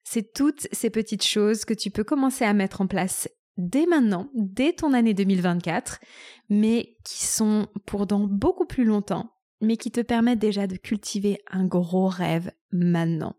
C'est 0.05 0.33
toutes 0.33 0.67
ces 0.73 0.91
petites 0.91 1.25
choses 1.25 1.65
que 1.65 1.75
tu 1.75 1.91
peux 1.91 2.05
commencer 2.05 2.45
à 2.45 2.53
mettre 2.53 2.81
en 2.81 2.87
place 2.87 3.29
dès 3.57 3.87
maintenant, 3.87 4.31
dès 4.35 4.73
ton 4.73 4.93
année 4.93 5.15
2024, 5.15 6.01
mais 6.49 6.97
qui 7.05 7.27
sont 7.27 7.69
pour 7.87 8.07
dans 8.07 8.27
beaucoup 8.27 8.67
plus 8.67 8.85
longtemps 8.85 9.31
mais 9.61 9.77
qui 9.77 9.91
te 9.91 10.01
permettent 10.01 10.39
déjà 10.39 10.67
de 10.67 10.77
cultiver 10.77 11.39
un 11.51 11.67
gros 11.67 12.09
rêve 12.09 12.51
maintenant. 12.73 13.37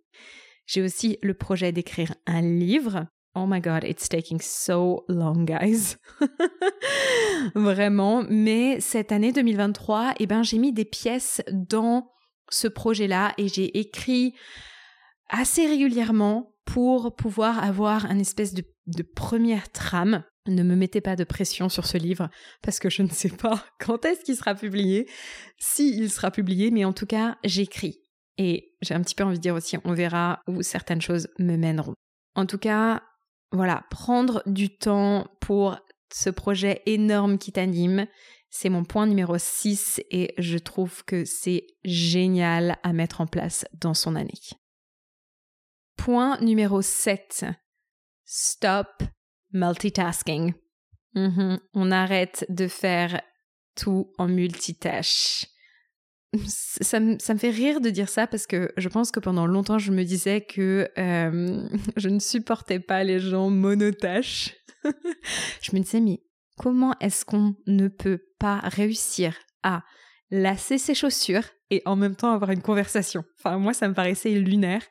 J'ai 0.66 0.82
aussi 0.82 1.18
le 1.22 1.34
projet 1.34 1.72
d'écrire 1.72 2.14
un 2.26 2.42
livre. 2.42 3.08
Oh 3.36 3.46
my 3.48 3.62
god, 3.62 3.84
it's 3.84 4.10
taking 4.10 4.42
so 4.42 5.06
long, 5.08 5.46
guys. 5.46 5.98
Vraiment. 7.56 8.26
Mais 8.30 8.80
cette 8.82 9.12
année 9.12 9.32
2023, 9.32 10.16
eh 10.20 10.28
ben, 10.28 10.44
j'ai 10.44 10.58
mis 10.58 10.74
des 10.74 10.86
pièces 10.86 11.42
dans 11.52 12.12
ce 12.50 12.68
projet-là 12.68 13.34
et 13.38 13.48
j'ai 13.48 13.80
écrit 13.80 14.34
assez 15.30 15.66
régulièrement 15.66 16.56
pour 16.66 17.16
pouvoir 17.16 17.64
avoir 17.64 18.06
un 18.06 18.20
espèce 18.20 18.54
de, 18.54 18.64
de 18.88 19.04
première 19.04 19.72
trame 19.72 20.24
ne 20.48 20.64
me 20.64 20.76
mettez 20.76 21.02
pas 21.02 21.16
de 21.16 21.24
pression 21.24 21.70
sur 21.70 21.86
ce 21.86 21.98
livre 21.98 22.30
parce 22.62 22.80
que 22.80 22.90
je 22.90 23.04
ne 23.04 23.10
sais 23.10 23.30
pas 23.30 23.64
quand 23.80 24.06
est-ce 24.06 24.22
qu'il 24.22 24.36
sera 24.36 24.56
publié, 24.56 25.08
si 25.58 26.10
sera 26.10 26.32
publié, 26.32 26.72
mais 26.72 26.86
en 26.86 26.94
tout 26.94 27.06
cas, 27.06 27.38
j'écris. 27.44 28.00
Et 28.38 28.74
j'ai 28.82 28.94
un 28.94 29.02
petit 29.02 29.16
peu 29.16 29.24
envie 29.24 29.38
de 29.38 29.42
dire 29.42 29.56
aussi, 29.56 29.78
on 29.84 29.94
verra 29.94 30.42
où 30.48 30.62
certaines 30.64 31.02
choses 31.02 31.28
me 31.38 31.58
mèneront. 31.58 31.94
En 32.34 32.46
tout 32.46 32.58
cas, 32.58 33.04
voilà, 33.52 33.84
prendre 33.90 34.44
du 34.46 34.70
temps 34.70 35.28
pour 35.40 35.78
ce 36.14 36.30
projet 36.30 36.82
énorme 36.86 37.38
qui 37.38 37.52
t'anime, 37.52 38.08
c'est 38.50 38.70
mon 38.70 38.84
point 38.84 39.08
numéro 39.08 39.38
6 39.38 40.02
et 40.12 40.34
je 40.38 40.58
trouve 40.58 41.04
que 41.06 41.24
c'est 41.26 41.68
génial 41.84 42.78
à 42.84 42.92
mettre 42.94 43.22
en 43.22 43.28
place 43.28 43.66
dans 43.74 43.94
son 43.94 44.16
année. 44.16 44.40
Point 45.96 46.40
numéro 46.42 46.82
7. 46.82 47.46
Stop 48.26 49.04
multitasking. 49.54 50.54
Mm-hmm. 51.16 51.60
On 51.74 51.92
arrête 51.92 52.46
de 52.50 52.68
faire 52.68 53.22
tout 53.76 54.12
en 54.18 54.28
multitâche. 54.28 55.46
Ça, 56.48 57.02
me, 57.02 57.18
fait 57.18 57.50
rire 57.50 57.82
de 57.82 57.90
dire 57.90 58.08
ça 58.08 58.26
parce 58.26 58.48
que 58.48 58.72
je 58.78 58.88
pense 58.88 59.12
que 59.12 59.20
pendant 59.20 59.46
longtemps 59.46 59.80
je 59.80 59.92
me 59.92 60.04
disais 60.04 60.40
que 60.40 60.90
euh, 60.98 61.68
je 61.98 62.08
ne 62.08 62.20
supportais 62.20 62.80
pas 62.80 63.04
les 63.04 63.20
gens 63.20 63.50
monotâches. 63.50 64.56
je 65.62 65.76
me 65.76 65.80
disais 65.80 66.00
mais 66.00 66.22
comment 66.58 66.96
est-ce 67.02 67.26
qu'on 67.26 67.56
ne 67.68 67.90
peut 67.90 68.20
pas 68.40 68.60
réussir 68.60 69.36
à 69.64 69.84
lasser 70.30 70.78
ses 70.78 70.96
chaussures 70.96 71.44
et 71.70 71.82
en 71.86 71.98
même 71.98 72.16
temps 72.16 72.32
avoir 72.32 72.52
une 72.52 72.62
conversation? 72.62 73.26
Enfin 73.40 73.58
moi 73.58 73.74
ça 73.74 73.90
me 73.90 73.94
paraissait 73.94 74.32
lunaire 74.32 74.84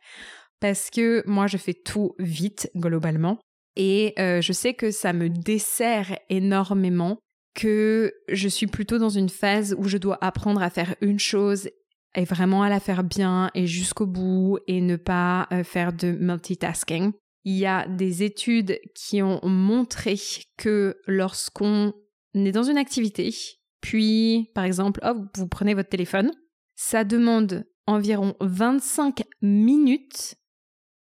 parce 0.61 0.91
que 0.91 1.23
moi 1.27 1.47
je 1.47 1.57
fais 1.57 1.75
tout 1.75 2.15
vite 2.19 2.71
globalement 2.77 3.39
et 3.77 4.13
euh, 4.19 4.41
je 4.41 4.53
sais 4.53 4.75
que 4.75 4.91
ça 4.91 5.13
me 5.13 5.29
dessert 5.29 6.19
énormément, 6.29 7.19
que 7.55 8.13
je 8.29 8.49
suis 8.49 8.67
plutôt 8.67 8.99
dans 8.99 9.09
une 9.09 9.29
phase 9.29 9.75
où 9.79 9.85
je 9.85 9.99
dois 9.99 10.19
apprendre 10.21 10.63
à 10.63 10.71
faire 10.71 10.95
une 11.01 11.19
chose 11.19 11.69
et 12.15 12.25
vraiment 12.25 12.63
à 12.63 12.69
la 12.69 12.81
faire 12.81 13.05
bien 13.05 13.51
et 13.55 13.67
jusqu'au 13.67 14.07
bout 14.07 14.59
et 14.67 14.81
ne 14.81 14.97
pas 14.97 15.47
euh, 15.53 15.65
faire 15.65 15.93
de 15.93 16.13
multitasking. 16.13 17.13
Il 17.45 17.57
y 17.57 17.67
a 17.67 17.87
des 17.89 18.23
études 18.23 18.79
qui 18.95 19.23
ont 19.23 19.41
montré 19.43 20.17
que 20.57 20.97
lorsqu'on 21.07 21.95
est 22.35 22.53
dans 22.53 22.65
une 22.65 22.77
activité, 22.77 23.35
puis 23.81 24.51
par 24.55 24.65
exemple, 24.65 25.01
vous 25.37 25.49
prenez 25.49 25.75
votre 25.75 25.89
téléphone, 25.89 26.33
ça 26.77 27.05
demande 27.05 27.65
environ 27.87 28.35
25 28.41 29.23
minutes 29.41 30.37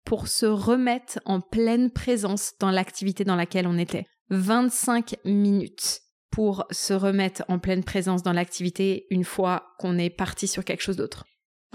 pour 0.05 0.29
se 0.29 0.47
remettre 0.47 1.19
en 1.25 1.41
pleine 1.41 1.91
présence 1.91 2.53
dans 2.61 2.71
l'activité 2.71 3.25
dans 3.25 3.37
laquelle 3.37 3.67
on 3.67 3.79
était. 3.79 4.05
25 4.31 5.17
minutes 5.25 6.01
pour 6.37 6.67
se 6.71 6.93
remettre 6.93 7.43
en 7.49 7.59
pleine 7.59 7.83
présence 7.83 8.23
dans 8.23 8.35
l'activité 8.35 9.07
une 9.09 9.25
fois 9.25 9.73
qu'on 9.79 9.97
est 9.97 10.11
parti 10.11 10.47
sur 10.47 10.67
quelque 10.67 10.83
chose 10.83 10.99
d'autre. 10.99 11.25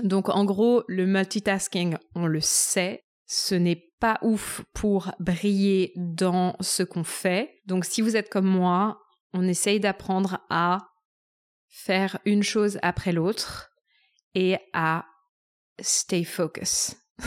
Donc 0.03 0.29
en 0.29 0.45
gros, 0.45 0.83
le 0.87 1.07
multitasking, 1.07 1.97
on 2.13 2.27
le 2.27 2.41
sait, 2.41 3.03
ce 3.25 3.55
n'est 3.55 3.89
pas 3.99 4.19
ouf 4.21 4.61
pour 4.75 5.13
briller 5.19 5.93
dans 5.95 6.55
ce 6.59 6.83
qu'on 6.83 7.03
fait. 7.03 7.59
Donc 7.65 7.85
si 7.85 8.03
vous 8.03 8.15
êtes 8.15 8.29
comme 8.29 8.45
moi, 8.45 9.01
on 9.33 9.47
essaye 9.47 9.79
d'apprendre 9.79 10.45
à 10.51 10.89
faire 11.67 12.19
une 12.25 12.43
chose 12.43 12.77
après 12.83 13.13
l'autre 13.13 13.71
et 14.35 14.57
à 14.73 15.05
stay 15.79 16.23
focus. 16.23 16.97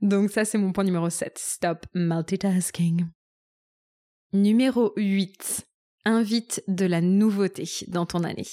Donc 0.00 0.30
ça, 0.30 0.44
c'est 0.44 0.58
mon 0.58 0.72
point 0.72 0.82
numéro 0.82 1.08
7. 1.08 1.38
Stop 1.38 1.86
multitasking. 1.94 3.06
Numéro 4.34 4.94
8. 4.96 5.66
Invite 6.06 6.64
de 6.66 6.86
la 6.86 7.02
nouveauté 7.02 7.68
dans 7.88 8.06
ton 8.06 8.24
année. 8.24 8.46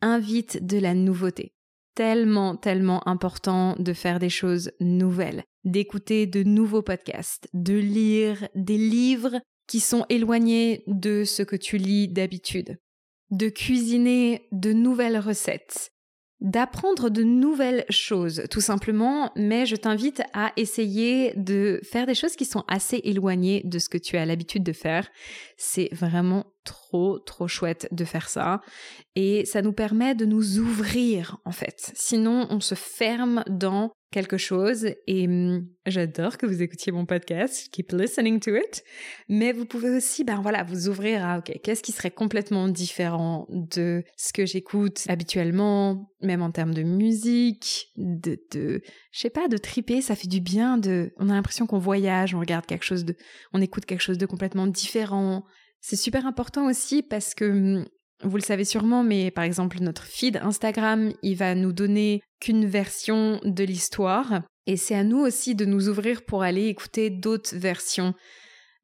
Invite 0.00 0.64
de 0.64 0.78
la 0.78 0.94
nouveauté. 0.94 1.52
Tellement, 1.94 2.56
tellement 2.56 3.06
important 3.06 3.76
de 3.78 3.92
faire 3.92 4.18
des 4.18 4.30
choses 4.30 4.72
nouvelles, 4.80 5.44
d'écouter 5.64 6.26
de 6.26 6.42
nouveaux 6.42 6.80
podcasts, 6.80 7.48
de 7.52 7.74
lire 7.74 8.48
des 8.54 8.78
livres 8.78 9.38
qui 9.66 9.80
sont 9.80 10.06
éloignés 10.08 10.84
de 10.86 11.24
ce 11.24 11.42
que 11.42 11.56
tu 11.56 11.76
lis 11.76 12.08
d'habitude, 12.08 12.78
de 13.30 13.50
cuisiner 13.50 14.48
de 14.52 14.72
nouvelles 14.72 15.18
recettes, 15.18 15.92
d'apprendre 16.40 17.10
de 17.10 17.22
nouvelles 17.22 17.84
choses, 17.90 18.44
tout 18.50 18.60
simplement, 18.60 19.30
mais 19.36 19.66
je 19.66 19.76
t'invite 19.76 20.22
à 20.32 20.52
essayer 20.56 21.34
de 21.36 21.80
faire 21.82 22.06
des 22.06 22.14
choses 22.14 22.36
qui 22.36 22.46
sont 22.46 22.64
assez 22.66 23.00
éloignées 23.04 23.62
de 23.64 23.78
ce 23.78 23.88
que 23.88 23.98
tu 23.98 24.16
as 24.16 24.24
l'habitude 24.24 24.62
de 24.62 24.72
faire. 24.72 25.08
C'est 25.56 25.90
vraiment 25.92 26.46
trop, 26.64 27.18
trop 27.18 27.48
chouette 27.48 27.88
de 27.92 28.04
faire 28.04 28.28
ça. 28.28 28.60
Et 29.16 29.44
ça 29.44 29.60
nous 29.60 29.72
permet 29.72 30.14
de 30.14 30.24
nous 30.24 30.58
ouvrir, 30.58 31.36
en 31.44 31.52
fait. 31.52 31.92
Sinon, 31.94 32.46
on 32.50 32.60
se 32.60 32.74
ferme 32.74 33.44
dans 33.46 33.92
quelque 34.10 34.36
chose 34.36 34.88
et 35.06 35.26
hum, 35.26 35.68
j'adore 35.86 36.36
que 36.36 36.46
vous 36.46 36.62
écoutiez 36.62 36.92
mon 36.92 37.06
podcast, 37.06 37.68
keep 37.70 37.92
listening 37.92 38.40
to 38.40 38.56
it, 38.56 38.82
mais 39.28 39.52
vous 39.52 39.64
pouvez 39.64 39.90
aussi, 39.90 40.24
ben 40.24 40.40
voilà, 40.40 40.64
vous 40.64 40.88
ouvrir 40.88 41.24
à, 41.24 41.38
ok, 41.38 41.60
qu'est-ce 41.62 41.82
qui 41.82 41.92
serait 41.92 42.10
complètement 42.10 42.68
différent 42.68 43.46
de 43.50 44.02
ce 44.16 44.32
que 44.32 44.46
j'écoute 44.46 45.04
habituellement, 45.08 46.10
même 46.22 46.42
en 46.42 46.50
termes 46.50 46.74
de 46.74 46.82
musique, 46.82 47.88
de, 47.96 48.38
de, 48.52 48.82
je 49.12 49.20
sais 49.20 49.30
pas, 49.30 49.46
de 49.46 49.56
triper, 49.56 50.00
ça 50.00 50.16
fait 50.16 50.28
du 50.28 50.40
bien 50.40 50.76
de, 50.76 51.12
on 51.18 51.28
a 51.28 51.34
l'impression 51.34 51.66
qu'on 51.66 51.78
voyage, 51.78 52.34
on 52.34 52.40
regarde 52.40 52.66
quelque 52.66 52.84
chose 52.84 53.04
de, 53.04 53.16
on 53.52 53.60
écoute 53.60 53.84
quelque 53.84 54.02
chose 54.02 54.18
de 54.18 54.26
complètement 54.26 54.66
différent. 54.66 55.44
C'est 55.80 55.96
super 55.96 56.26
important 56.26 56.68
aussi 56.68 57.02
parce 57.02 57.34
que 57.34 57.44
hum, 57.44 57.86
vous 58.22 58.36
le 58.36 58.42
savez 58.42 58.64
sûrement, 58.64 59.02
mais 59.02 59.30
par 59.30 59.44
exemple, 59.44 59.78
notre 59.80 60.04
feed 60.04 60.36
Instagram, 60.42 61.12
il 61.22 61.36
va 61.36 61.54
nous 61.54 61.72
donner 61.72 62.22
qu'une 62.40 62.66
version 62.66 63.40
de 63.44 63.64
l'histoire. 63.64 64.42
Et 64.66 64.76
c'est 64.76 64.94
à 64.94 65.04
nous 65.04 65.18
aussi 65.18 65.54
de 65.54 65.64
nous 65.64 65.88
ouvrir 65.88 66.24
pour 66.24 66.42
aller 66.42 66.66
écouter 66.66 67.10
d'autres 67.10 67.56
versions 67.56 68.14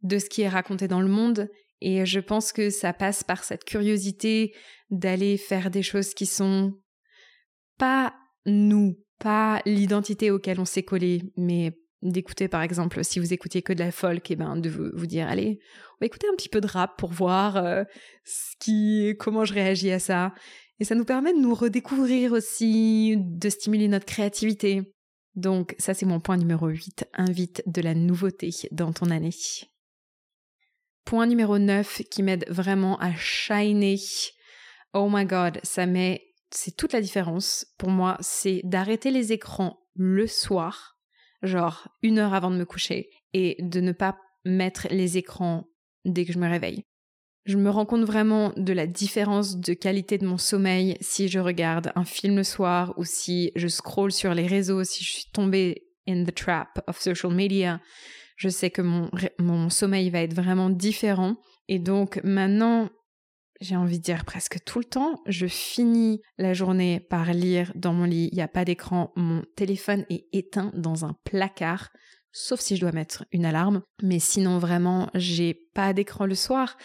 de 0.03 0.19
ce 0.19 0.29
qui 0.29 0.43
est 0.43 0.49
raconté 0.49 0.89
dans 0.89 1.01
le 1.01 1.09
monde 1.09 1.49
Et 1.81 2.07
je 2.07 2.21
pense 2.21 2.53
que 2.53 2.71
ça 2.71 2.93
passe 2.93 3.25
par 3.25 3.45
cette 3.45 3.65
curiosité 3.65 4.55
d'aller 4.91 5.37
faire 5.37 5.71
des 5.71 5.83
choses 5.83 6.15
qui 6.15 6.27
sont 6.27 6.73
pas 7.79 8.15
nous, 8.47 8.97
pas 9.19 9.61
l'identité 9.67 10.31
auquel 10.31 10.61
on 10.61 10.65
s'est 10.65 10.85
collé, 10.85 11.23
mais 11.37 11.73
d'écouter 12.03 12.49
par 12.49 12.63
exemple 12.63 13.03
si 13.05 13.19
vous 13.19 13.33
écoutiez 13.33 13.63
que 13.63 13.73
de 13.73 13.81
la 13.81 13.91
folk 13.91 14.31
et 14.31 14.35
eh 14.35 14.37
ben 14.37 14.57
de 14.57 14.69
vous, 14.69 15.07
dire 15.07 15.27
allez 15.29 15.59
on 15.97 16.05
va 16.05 16.07
écouter 16.07 16.27
un 16.31 16.37
petit 16.37 16.49
peu 16.49 16.61
de 16.61 16.67
rap 16.67 16.99
pour 16.99 17.13
voir 17.13 17.57
euh, 17.57 17.85
ce 18.25 18.57
qui 18.59 19.15
comment 19.19 19.45
je 19.45 19.55
réagis 19.55 19.91
à 19.91 19.99
ça. 19.99 20.33
Et 20.79 20.85
ça 20.85 20.95
nous 20.95 21.05
permet 21.05 21.33
de 21.33 21.39
nous 21.39 21.55
redécouvrir 21.55 22.33
aussi 22.33 23.17
de 23.17 23.49
stimuler 23.49 23.89
notre 23.89 24.05
créativité. 24.05 24.95
Donc 25.35 25.75
ça 25.79 25.95
c'est 25.95 26.07
mon 26.07 26.21
point 26.21 26.37
numéro 26.37 26.69
8 26.69 27.07
invite 27.15 27.63
de 27.67 27.81
la 27.81 27.95
nouveauté 27.95 28.51
dans 28.73 28.93
ton 28.93 29.11
année. 29.11 29.35
Point 31.05 31.27
numéro 31.27 31.59
9 31.59 32.03
qui 32.11 32.23
m'aide 32.23 32.45
vraiment 32.49 32.99
à 32.99 33.15
shiner. 33.15 33.99
Oh 34.93 35.09
my 35.11 35.25
god 35.25 35.61
ça 35.63 35.87
met 35.87 36.23
c'est 36.51 36.77
toute 36.77 36.93
la 36.93 37.01
différence. 37.01 37.67
Pour 37.79 37.91
moi 37.91 38.17
c'est 38.21 38.61
d'arrêter 38.65 39.11
les 39.11 39.33
écrans 39.33 39.79
le 39.95 40.27
soir 40.27 40.97
genre 41.43 41.89
une 42.03 42.19
heure 42.19 42.35
avant 42.35 42.51
de 42.51 42.57
me 42.57 42.65
coucher, 42.65 43.11
et 43.33 43.57
de 43.61 43.81
ne 43.81 43.93
pas 43.93 44.19
mettre 44.45 44.87
les 44.91 45.19
écrans 45.19 45.69
dès 46.07 46.25
que 46.25 46.33
je 46.33 46.39
me 46.39 46.49
réveille. 46.49 46.83
Je 47.45 47.57
me 47.57 47.71
rends 47.71 47.87
compte 47.87 48.05
vraiment 48.05 48.53
de 48.57 48.73
la 48.73 48.87
différence 48.87 49.57
de 49.57 49.73
qualité 49.73 50.19
de 50.19 50.27
mon 50.27 50.39
sommeil 50.39 50.97
si 51.01 51.29
je 51.29 51.39
regarde 51.39 51.93
un 51.95 52.05
film 52.05 52.37
le 52.37 52.43
soir 52.43 52.93
ou 52.97 53.05
si 53.05 53.53
je 53.55 53.69
scroll 53.69 54.11
sur 54.11 54.35
les 54.35 54.49
réseaux, 54.49 54.83
si 54.83 55.05
je 55.05 55.11
suis 55.13 55.31
tombée 55.33 55.85
in 56.09 56.25
the 56.25 56.35
trap 56.35 56.81
of 56.89 57.01
social 57.01 57.33
media. 57.33 57.81
Je 58.37 58.49
sais 58.49 58.71
que 58.71 58.83
mon, 58.83 59.11
mon 59.39 59.71
sommeil 59.71 60.11
va 60.11 60.23
être 60.23 60.35
vraiment 60.35 60.71
différent. 60.71 61.37
Et 61.69 61.79
donc 61.79 62.21
maintenant, 62.25 62.91
j'ai 63.61 63.77
envie 63.77 63.99
de 63.99 64.05
dire 64.05 64.25
presque 64.25 64.63
tout 64.65 64.79
le 64.79 64.85
temps, 64.85 65.23
je 65.27 65.47
finis 65.47 66.21
la 66.39 66.53
journée 66.53 67.01
par 67.01 67.33
lire 67.33 67.73
dans 67.75 67.93
mon 67.93 68.05
lit, 68.05 68.29
il 68.33 68.37
n'y 68.37 68.43
a 68.43 68.49
pas 68.49 68.65
d'écran, 68.65 69.13
mon 69.17 69.43
téléphone 69.57 70.05
est 70.11 70.27
éteint 70.33 70.73
dans 70.75 71.05
un 71.05 71.17
placard, 71.25 71.91
sauf 72.39 72.61
si 72.61 72.77
je 72.77 72.83
dois 72.83 72.93
mettre 72.93 73.25
une 73.33 73.47
alarme, 73.47 73.83
mais 74.03 74.19
sinon 74.19 74.59
vraiment, 74.59 75.09
j'ai 75.15 75.55
pas 75.73 75.95
d'écran 75.95 76.27
le 76.27 76.35
soir 76.35 76.77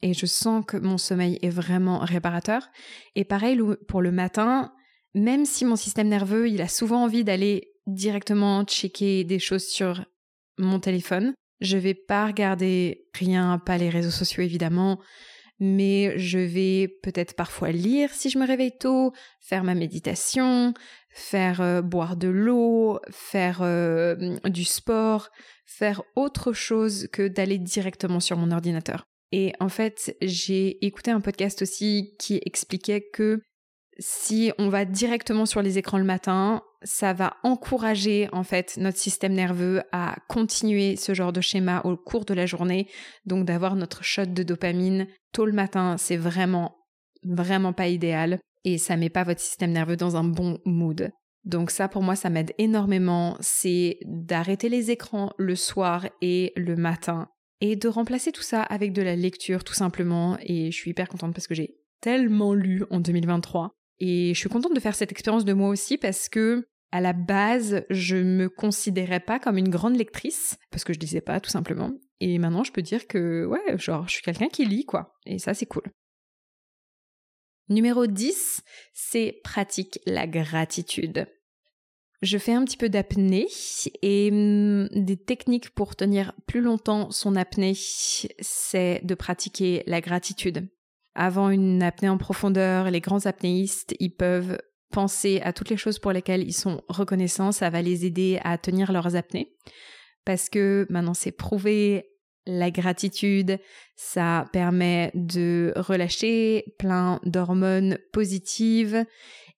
et 0.00 0.14
je 0.14 0.26
sens 0.26 0.64
que 0.64 0.76
mon 0.76 0.96
sommeil 0.96 1.40
est 1.42 1.50
vraiment 1.50 1.98
réparateur. 1.98 2.68
Et 3.16 3.24
pareil 3.24 3.58
pour 3.88 4.00
le 4.00 4.12
matin, 4.12 4.72
même 5.14 5.44
si 5.44 5.64
mon 5.64 5.74
système 5.74 6.08
nerveux, 6.08 6.48
il 6.48 6.62
a 6.62 6.68
souvent 6.68 7.02
envie 7.02 7.24
d'aller 7.24 7.72
directement 7.88 8.64
checker 8.64 9.24
des 9.24 9.40
choses 9.40 9.66
sur 9.66 10.04
mon 10.56 10.78
téléphone, 10.78 11.34
je 11.60 11.76
vais 11.78 11.94
pas 11.94 12.26
regarder 12.26 13.08
rien, 13.12 13.58
pas 13.58 13.78
les 13.78 13.90
réseaux 13.90 14.10
sociaux 14.10 14.44
évidemment, 14.44 15.00
mais 15.64 16.18
je 16.18 16.40
vais 16.40 16.88
peut-être 16.88 17.34
parfois 17.34 17.70
lire 17.70 18.10
si 18.10 18.30
je 18.30 18.38
me 18.38 18.44
réveille 18.44 18.76
tôt, 18.76 19.12
faire 19.38 19.62
ma 19.62 19.76
méditation, 19.76 20.74
faire 21.08 21.60
euh, 21.60 21.82
boire 21.82 22.16
de 22.16 22.26
l'eau, 22.26 22.98
faire 23.10 23.60
euh, 23.62 24.16
du 24.46 24.64
sport, 24.64 25.30
faire 25.64 26.02
autre 26.16 26.52
chose 26.52 27.06
que 27.12 27.28
d'aller 27.28 27.58
directement 27.58 28.18
sur 28.18 28.36
mon 28.36 28.50
ordinateur. 28.50 29.04
Et 29.30 29.52
en 29.60 29.68
fait, 29.68 30.16
j'ai 30.20 30.84
écouté 30.84 31.12
un 31.12 31.20
podcast 31.20 31.62
aussi 31.62 32.16
qui 32.18 32.40
expliquait 32.44 33.08
que 33.12 33.40
si 33.98 34.52
on 34.58 34.68
va 34.68 34.84
directement 34.84 35.46
sur 35.46 35.62
les 35.62 35.78
écrans 35.78 35.98
le 35.98 36.04
matin, 36.04 36.62
ça 36.82 37.12
va 37.12 37.36
encourager 37.42 38.28
en 38.32 38.42
fait 38.42 38.76
notre 38.76 38.98
système 38.98 39.34
nerveux 39.34 39.82
à 39.92 40.16
continuer 40.28 40.96
ce 40.96 41.14
genre 41.14 41.32
de 41.32 41.40
schéma 41.40 41.82
au 41.84 41.96
cours 41.96 42.24
de 42.24 42.34
la 42.34 42.46
journée, 42.46 42.88
donc 43.26 43.44
d'avoir 43.44 43.76
notre 43.76 44.02
shot 44.02 44.26
de 44.26 44.42
dopamine 44.42 45.06
tôt 45.32 45.46
le 45.46 45.52
matin, 45.52 45.96
c'est 45.98 46.16
vraiment 46.16 46.76
vraiment 47.24 47.72
pas 47.72 47.88
idéal 47.88 48.40
et 48.64 48.78
ça 48.78 48.96
met 48.96 49.10
pas 49.10 49.24
votre 49.24 49.40
système 49.40 49.72
nerveux 49.72 49.96
dans 49.96 50.16
un 50.16 50.24
bon 50.24 50.58
mood. 50.64 51.10
Donc 51.44 51.70
ça 51.70 51.88
pour 51.88 52.02
moi 52.02 52.16
ça 52.16 52.30
m'aide 52.30 52.52
énormément, 52.58 53.36
c'est 53.40 53.98
d'arrêter 54.04 54.68
les 54.68 54.90
écrans 54.90 55.32
le 55.38 55.56
soir 55.56 56.08
et 56.20 56.52
le 56.56 56.76
matin 56.76 57.28
et 57.60 57.76
de 57.76 57.88
remplacer 57.88 58.32
tout 58.32 58.42
ça 58.42 58.62
avec 58.62 58.92
de 58.92 59.02
la 59.02 59.16
lecture 59.16 59.64
tout 59.64 59.74
simplement. 59.74 60.36
Et 60.42 60.70
je 60.70 60.76
suis 60.76 60.90
hyper 60.90 61.08
contente 61.08 61.34
parce 61.34 61.46
que 61.46 61.54
j'ai 61.54 61.76
tellement 62.00 62.54
lu 62.54 62.84
en 62.90 63.00
2023 63.00 63.72
et 64.00 64.34
je 64.34 64.38
suis 64.38 64.48
contente 64.48 64.74
de 64.74 64.80
faire 64.80 64.94
cette 64.94 65.12
expérience 65.12 65.44
de 65.44 65.52
moi 65.52 65.68
aussi 65.68 65.98
parce 65.98 66.28
que 66.28 66.66
à 66.92 67.00
la 67.00 67.14
base, 67.14 67.84
je 67.88 68.16
me 68.16 68.50
considérais 68.50 69.20
pas 69.20 69.38
comme 69.38 69.56
une 69.56 69.70
grande 69.70 69.96
lectrice 69.96 70.58
parce 70.70 70.84
que 70.84 70.92
je 70.92 70.98
lisais 70.98 71.22
pas 71.22 71.40
tout 71.40 71.48
simplement. 71.48 71.92
Et 72.20 72.38
maintenant, 72.38 72.64
je 72.64 72.72
peux 72.72 72.82
dire 72.82 73.06
que 73.06 73.46
ouais, 73.46 73.78
genre 73.78 74.06
je 74.06 74.14
suis 74.14 74.22
quelqu'un 74.22 74.48
qui 74.48 74.66
lit 74.66 74.84
quoi. 74.84 75.18
Et 75.24 75.38
ça 75.38 75.54
c'est 75.54 75.66
cool. 75.66 75.84
Numéro 77.68 78.06
10, 78.06 78.62
c'est 78.92 79.40
pratique 79.42 80.00
la 80.04 80.26
gratitude. 80.26 81.26
Je 82.20 82.38
fais 82.38 82.52
un 82.52 82.64
petit 82.64 82.76
peu 82.76 82.88
d'apnée 82.88 83.48
et 84.02 84.28
hum, 84.30 84.88
des 84.88 85.16
techniques 85.16 85.70
pour 85.70 85.96
tenir 85.96 86.32
plus 86.46 86.60
longtemps 86.60 87.10
son 87.10 87.34
apnée, 87.34 87.74
c'est 87.74 89.00
de 89.02 89.14
pratiquer 89.14 89.82
la 89.86 90.00
gratitude. 90.00 90.68
Avant 91.14 91.50
une 91.50 91.82
apnée 91.82 92.08
en 92.08 92.18
profondeur, 92.18 92.90
les 92.90 93.00
grands 93.00 93.26
apnéistes, 93.26 93.94
ils 94.00 94.14
peuvent 94.14 94.58
penser 94.90 95.40
à 95.42 95.52
toutes 95.52 95.70
les 95.70 95.76
choses 95.76 95.98
pour 95.98 96.12
lesquelles 96.12 96.42
ils 96.42 96.52
sont 96.52 96.82
reconnaissants, 96.88 97.52
ça 97.52 97.70
va 97.70 97.82
les 97.82 98.06
aider 98.06 98.38
à 98.44 98.58
tenir 98.58 98.92
leurs 98.92 99.16
apnées. 99.16 99.52
Parce 100.24 100.48
que 100.48 100.86
maintenant 100.90 101.14
c'est 101.14 101.32
prouvé, 101.32 102.06
la 102.46 102.70
gratitude, 102.70 103.58
ça 103.96 104.46
permet 104.52 105.10
de 105.14 105.72
relâcher 105.76 106.74
plein 106.78 107.20
d'hormones 107.24 107.98
positives. 108.12 109.04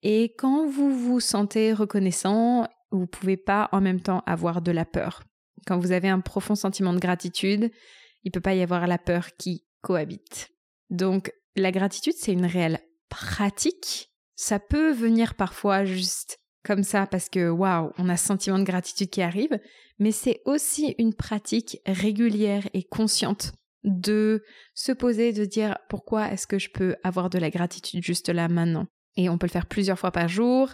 Et 0.03 0.35
quand 0.39 0.67
vous 0.67 0.97
vous 0.97 1.21
sentez 1.21 1.73
reconnaissant, 1.73 2.69
vous 2.91 3.07
pouvez 3.07 3.37
pas 3.37 3.69
en 3.73 3.81
même 3.81 4.01
temps 4.01 4.23
avoir 4.27 4.61
de 4.61 4.71
la 4.71 4.85
peur. 4.85 5.23
Quand 5.67 5.79
vous 5.79 5.93
avez 5.93 6.09
un 6.09 6.21
profond 6.21 6.55
sentiment 6.55 6.93
de 6.93 6.99
gratitude, 6.99 7.71
il 8.23 8.31
peut 8.31 8.41
pas 8.41 8.55
y 8.55 8.63
avoir 8.63 8.87
la 8.87 8.99
peur 8.99 9.29
qui 9.39 9.65
cohabite. 9.81 10.51
Donc, 10.91 11.33
la 11.57 11.71
gratitude, 11.71 12.15
c'est 12.17 12.33
une 12.33 12.47
réelle 12.47 12.81
pratique. 13.09 14.11
Ça 14.37 14.59
peut 14.59 14.93
venir 14.93 15.35
parfois 15.35 15.85
juste 15.85 16.39
comme 16.65 16.83
ça 16.83 17.07
parce 17.07 17.29
que 17.29 17.49
waouh, 17.49 17.93
on 17.99 18.09
a 18.09 18.17
ce 18.17 18.27
sentiment 18.27 18.59
de 18.59 18.65
gratitude 18.65 19.11
qui 19.11 19.23
arrive, 19.23 19.59
mais 19.99 20.13
c'est 20.13 20.41
aussi 20.45 20.95
une 20.99 21.15
pratique 21.15 21.79
régulière 21.87 22.69
et 22.73 22.83
consciente 22.83 23.53
de 23.85 24.43
se 24.75 24.93
poser, 24.93 25.33
de 25.33 25.45
dire 25.45 25.79
pourquoi 25.89 26.33
est-ce 26.33 26.47
que 26.47 26.59
je 26.59 26.71
peux 26.71 26.97
avoir 27.05 27.29
de 27.29 27.39
la 27.39 27.51
gratitude 27.51 28.03
juste 28.03 28.31
là 28.31 28.49
maintenant. 28.49 28.87
Et 29.17 29.29
on 29.29 29.39
peut 29.39 29.47
le 29.47 29.53
faire 29.53 29.67
plusieurs 29.67 29.99
fois 29.99 30.11
par 30.11 30.29
jour. 30.29 30.71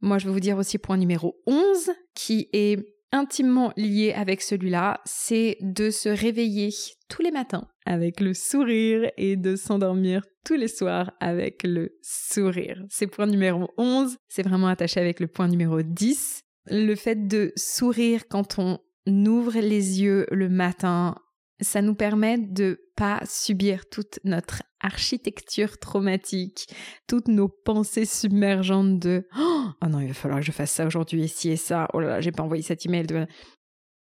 Moi, 0.00 0.18
je 0.18 0.26
vais 0.26 0.32
vous 0.32 0.40
dire 0.40 0.58
aussi 0.58 0.76
point 0.76 0.96
numéro 0.96 1.40
11 1.46 1.90
qui 2.14 2.48
est 2.52 2.78
intimement 3.12 3.72
lié 3.76 4.12
avec 4.12 4.42
celui-là, 4.42 5.00
c'est 5.04 5.56
de 5.60 5.90
se 5.90 6.08
réveiller 6.08 6.70
tous 7.08 7.22
les 7.22 7.30
matins 7.30 7.68
avec 7.84 8.20
le 8.20 8.34
sourire 8.34 9.10
et 9.16 9.36
de 9.36 9.56
s'endormir 9.56 10.22
tous 10.44 10.54
les 10.54 10.68
soirs 10.68 11.12
avec 11.20 11.62
le 11.64 11.96
sourire. 12.02 12.82
C'est 12.88 13.06
point 13.06 13.26
numéro 13.26 13.68
11, 13.78 14.16
c'est 14.28 14.42
vraiment 14.42 14.68
attaché 14.68 15.00
avec 15.00 15.20
le 15.20 15.26
point 15.26 15.48
numéro 15.48 15.82
10. 15.82 16.40
Le 16.66 16.94
fait 16.94 17.26
de 17.26 17.52
sourire 17.56 18.28
quand 18.28 18.58
on 18.58 18.78
ouvre 19.06 19.58
les 19.58 20.02
yeux 20.02 20.26
le 20.30 20.48
matin, 20.48 21.16
ça 21.60 21.82
nous 21.82 21.94
permet 21.94 22.38
de 22.38 22.90
pas 22.96 23.20
subir 23.26 23.88
toute 23.88 24.18
notre 24.24 24.62
architecture 24.80 25.78
traumatique, 25.78 26.66
toutes 27.06 27.28
nos 27.28 27.48
pensées 27.48 28.06
submergentes 28.06 28.98
de 28.98 29.26
oh 29.38 29.86
non, 29.88 30.00
il 30.00 30.08
va 30.08 30.14
falloir 30.14 30.40
que 30.40 30.46
je 30.46 30.52
fasse 30.52 30.72
ça 30.72 30.86
aujourd'hui, 30.86 31.22
ici 31.22 31.50
et 31.50 31.56
ça, 31.56 31.88
oh 31.92 32.00
là 32.00 32.08
là, 32.08 32.20
j'ai 32.20 32.32
pas 32.32 32.42
envoyé 32.42 32.62
cet 32.62 32.86
email. 32.86 33.06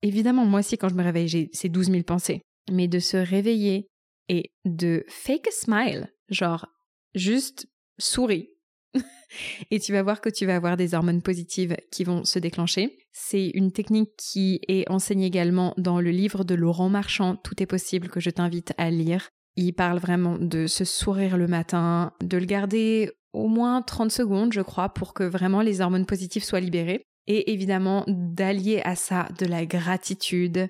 Évidemment, 0.03 0.45
moi 0.45 0.61
aussi, 0.61 0.77
quand 0.77 0.89
je 0.89 0.95
me 0.95 1.03
réveille, 1.03 1.29
j'ai 1.29 1.49
ces 1.53 1.69
12 1.69 1.91
000 1.91 2.03
pensées. 2.03 2.43
Mais 2.71 2.89
de 2.89 2.99
se 2.99 3.17
réveiller 3.17 3.87
et 4.29 4.51
de 4.65 5.05
fake 5.09 5.49
a 5.49 5.51
smile, 5.53 6.13
genre 6.29 6.67
juste 7.15 7.69
souris. 7.99 8.51
et 9.71 9.81
tu 9.81 9.93
vas 9.93 10.03
voir 10.03 10.21
que 10.21 10.29
tu 10.29 10.47
vas 10.47 10.57
avoir 10.57 10.77
des 10.77 10.95
hormones 10.95 11.23
positives 11.23 11.77
qui 11.91 12.05
vont 12.05 12.25
se 12.25 12.39
déclencher. 12.39 12.99
C'est 13.13 13.49
une 13.55 13.73
technique 13.73 14.11
qui 14.17 14.61
est 14.69 14.89
enseignée 14.91 15.27
également 15.27 15.75
dans 15.77 16.01
le 16.01 16.11
livre 16.11 16.45
de 16.45 16.55
Laurent 16.55 16.89
Marchand, 16.89 17.37
Tout 17.37 17.63
est 17.63 17.67
possible, 17.67 18.09
que 18.09 18.21
je 18.21 18.31
t'invite 18.31 18.73
à 18.79 18.91
lire. 18.91 19.29
Il 19.57 19.73
parle 19.73 19.99
vraiment 19.99 20.37
de 20.39 20.67
se 20.67 20.85
sourire 20.85 21.39
le 21.39 21.47
matin, 21.47 22.13
de 22.23 22.37
le 22.37 22.45
garder 22.45 23.11
au 23.33 23.49
moins 23.49 23.83
30 23.83 24.11
secondes, 24.11 24.53
je 24.53 24.61
crois, 24.61 24.91
pour 24.91 25.15
que 25.15 25.25
vraiment 25.25 25.63
les 25.63 25.81
hormones 25.81 26.07
positives 26.07 26.45
soient 26.45 26.61
libérées. 26.61 27.03
Et 27.27 27.53
évidemment, 27.53 28.05
d'allier 28.07 28.83
à 28.85 28.97
ça 28.97 29.29
de 29.39 29.47
la 29.47 29.67
gratitude, 29.67 30.69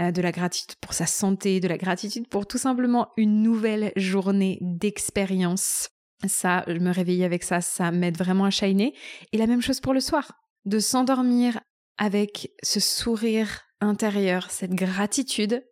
euh, 0.00 0.10
de 0.10 0.20
la 0.20 0.32
gratitude 0.32 0.76
pour 0.80 0.94
sa 0.94 1.06
santé, 1.06 1.60
de 1.60 1.68
la 1.68 1.78
gratitude 1.78 2.28
pour 2.28 2.46
tout 2.46 2.58
simplement 2.58 3.08
une 3.16 3.42
nouvelle 3.42 3.92
journée 3.96 4.58
d'expérience. 4.60 5.88
Ça, 6.26 6.64
me 6.66 6.92
réveille 6.92 7.24
avec 7.24 7.42
ça, 7.42 7.60
ça 7.60 7.90
m'aide 7.90 8.16
vraiment 8.16 8.44
à 8.44 8.50
shiner. 8.50 8.94
Et 9.32 9.38
la 9.38 9.46
même 9.46 9.60
chose 9.60 9.80
pour 9.80 9.92
le 9.92 10.00
soir 10.00 10.32
de 10.64 10.78
s'endormir 10.78 11.60
avec 11.98 12.50
ce 12.62 12.80
sourire 12.80 13.62
intérieur, 13.80 14.50
cette 14.50 14.74
gratitude, 14.74 15.64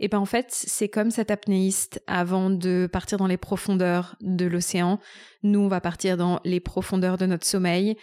Et 0.00 0.06
ben 0.08 0.18
en 0.18 0.26
fait, 0.26 0.46
c'est 0.50 0.88
comme 0.88 1.10
cet 1.10 1.30
apnéiste 1.30 2.00
avant 2.06 2.50
de 2.50 2.88
partir 2.92 3.18
dans 3.18 3.26
les 3.26 3.36
profondeurs 3.36 4.16
de 4.20 4.46
l'océan. 4.46 5.00
Nous, 5.42 5.58
on 5.58 5.68
va 5.68 5.80
partir 5.80 6.16
dans 6.16 6.40
les 6.44 6.60
profondeurs 6.60 7.18
de 7.18 7.26
notre 7.26 7.46
sommeil. 7.46 7.96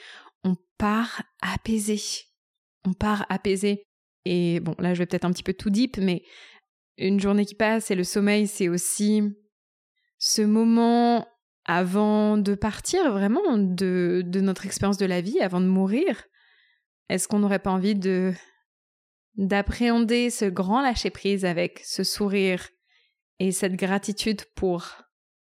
On 0.44 0.56
part 0.78 1.22
apaisé. 1.42 2.02
On 2.86 2.94
part 2.94 3.26
apaisé. 3.30 3.84
Et 4.26 4.60
bon, 4.60 4.76
là, 4.78 4.94
je 4.94 5.00
vais 5.00 5.06
peut-être 5.06 5.26
un 5.26 5.32
petit 5.32 5.44
peu 5.44 5.54
tout 5.54 5.70
deep, 5.70 5.98
mais 5.98 6.24
une 6.98 7.20
journée 7.20 7.46
qui 7.46 7.56
passe 7.56 7.92
et 7.92 7.96
le 7.96 8.04
sommeil, 8.04 8.48
c'est 8.48 8.68
aussi 8.68 9.22
ce 10.18 10.42
moment 10.42 11.28
avant 11.66 12.38
de 12.38 12.54
partir 12.54 13.12
vraiment 13.12 13.58
de, 13.58 14.24
notre 14.36 14.66
expérience 14.66 14.98
de 14.98 15.06
la 15.06 15.22
vie, 15.22 15.40
avant 15.40 15.60
de 15.60 15.66
mourir. 15.66 16.24
Est-ce 17.10 17.28
qu'on 17.28 17.40
n'aurait 17.40 17.60
pas 17.60 17.72
envie 17.72 17.96
de 17.96 18.34
d'appréhender 19.38 20.30
ce 20.30 20.46
grand 20.46 20.82
lâcher-prise 20.82 21.44
avec 21.44 21.82
ce 21.84 22.06
sourire 22.06 22.70
et 23.40 23.52
cette 23.52 23.76
gratitude 23.76 24.44
pour 24.56 24.88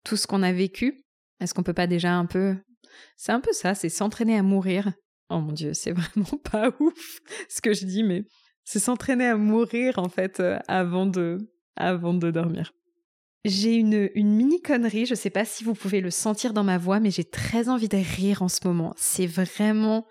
tout 0.02 0.16
ce 0.16 0.26
qu'on 0.26 0.42
a 0.42 0.52
vécu? 0.52 1.05
Est-ce 1.40 1.55
qu'on 1.55 1.62
peut 1.62 1.72
pas 1.72 1.87
déjà 1.87 2.14
un 2.14 2.26
peu... 2.26 2.57
C'est 3.16 3.31
un 3.31 3.40
peu 3.40 3.52
ça, 3.52 3.76
c'est 3.76 3.88
s'entraîner 3.88 4.37
à 4.37 4.42
mourir. 4.42 4.92
Oh 5.29 5.38
mon 5.38 5.52
dieu, 5.52 5.72
c'est 5.72 5.92
vraiment 5.92 6.38
pas 6.50 6.70
ouf 6.81 7.20
ce 7.48 7.61
que 7.61 7.74
je 7.74 7.85
dis, 7.85 8.02
mais 8.02 8.24
c'est 8.64 8.81
s'entraîner 8.81 9.26
à 9.26 9.37
mourir 9.37 9.98
en 9.98 10.09
fait 10.09 10.40
euh, 10.40 10.59
avant 10.66 11.07
de, 11.07 11.38
avant 11.76 12.14
de 12.14 12.31
dormir. 12.33 12.72
J'ai 13.48 13.76
une, 13.76 14.11
mini 14.16 14.61
connerie, 14.61 15.06
je 15.06 15.14
sais 15.14 15.30
pas 15.30 15.44
si 15.44 15.62
vous 15.62 15.74
pouvez 15.74 16.00
le 16.00 16.11
sentir 16.11 16.52
dans 16.52 16.64
ma 16.64 16.78
voix, 16.78 16.98
mais 16.98 17.12
j'ai 17.12 17.22
très 17.22 17.68
envie 17.68 17.88
de 17.88 17.96
rire 17.96 18.42
en 18.42 18.48
ce 18.48 18.66
moment. 18.66 18.92
C'est 18.96 19.28
vraiment, 19.28 20.04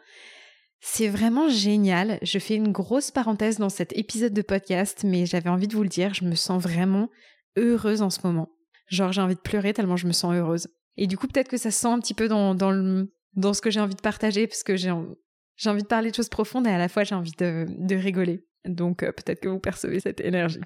c'est 0.80 1.10
vraiment 1.10 1.50
génial. 1.50 2.18
Je 2.22 2.40
fais 2.40 2.56
une 2.56 2.72
grosse 2.72 3.12
parenthèse 3.12 3.58
dans 3.58 3.68
cet 3.68 3.92
épisode 3.98 4.32
de 4.32 4.42
podcast, 4.42 5.04
mais 5.04 5.26
j'avais 5.26 5.50
envie 5.50 5.68
de 5.68 5.76
vous 5.76 5.84
le 5.84 5.90
dire, 5.90 6.14
je 6.14 6.24
me 6.24 6.34
sens 6.34 6.64
vraiment 6.64 7.10
heureuse 7.58 8.02
en 8.02 8.10
ce 8.10 8.20
moment. 8.24 8.48
Genre, 8.88 9.12
j'ai 9.12 9.20
envie 9.20 9.36
de 9.36 9.42
pleurer 9.42 9.74
tellement 9.74 9.98
je 9.98 10.08
me 10.08 10.14
sens 10.14 10.34
heureuse. 10.34 10.70
Et 10.96 11.06
du 11.06 11.18
coup, 11.18 11.28
peut-être 11.28 11.50
que 11.50 11.58
ça 11.58 11.72
se 11.72 11.82
sent 11.82 11.88
un 11.88 12.00
petit 12.00 12.14
peu 12.14 12.30
dans, 12.30 12.56
dans, 12.56 12.72
le, 12.72 13.12
dans 13.34 13.54
ce 13.54 13.60
que 13.60 13.70
j'ai 13.70 13.82
envie 13.82 13.96
de 13.96 14.02
partager, 14.02 14.48
parce 14.48 14.64
que 14.64 14.78
j'ai, 14.78 14.94
j'ai 15.58 15.70
envie 15.70 15.84
de 15.84 15.88
parler 15.88 16.10
de 16.10 16.16
choses 16.16 16.30
profondes 16.30 16.68
et 16.68 16.72
à 16.72 16.78
la 16.78 16.88
fois 16.88 17.04
j'ai 17.04 17.16
envie 17.16 17.36
de, 17.38 17.66
de 17.68 17.96
rigoler. 17.98 18.46
Donc, 18.64 19.04
euh, 19.04 19.12
peut-être 19.12 19.42
que 19.42 19.50
vous 19.50 19.60
percevez 19.60 20.00
cette 20.00 20.22
énergie. 20.22 20.62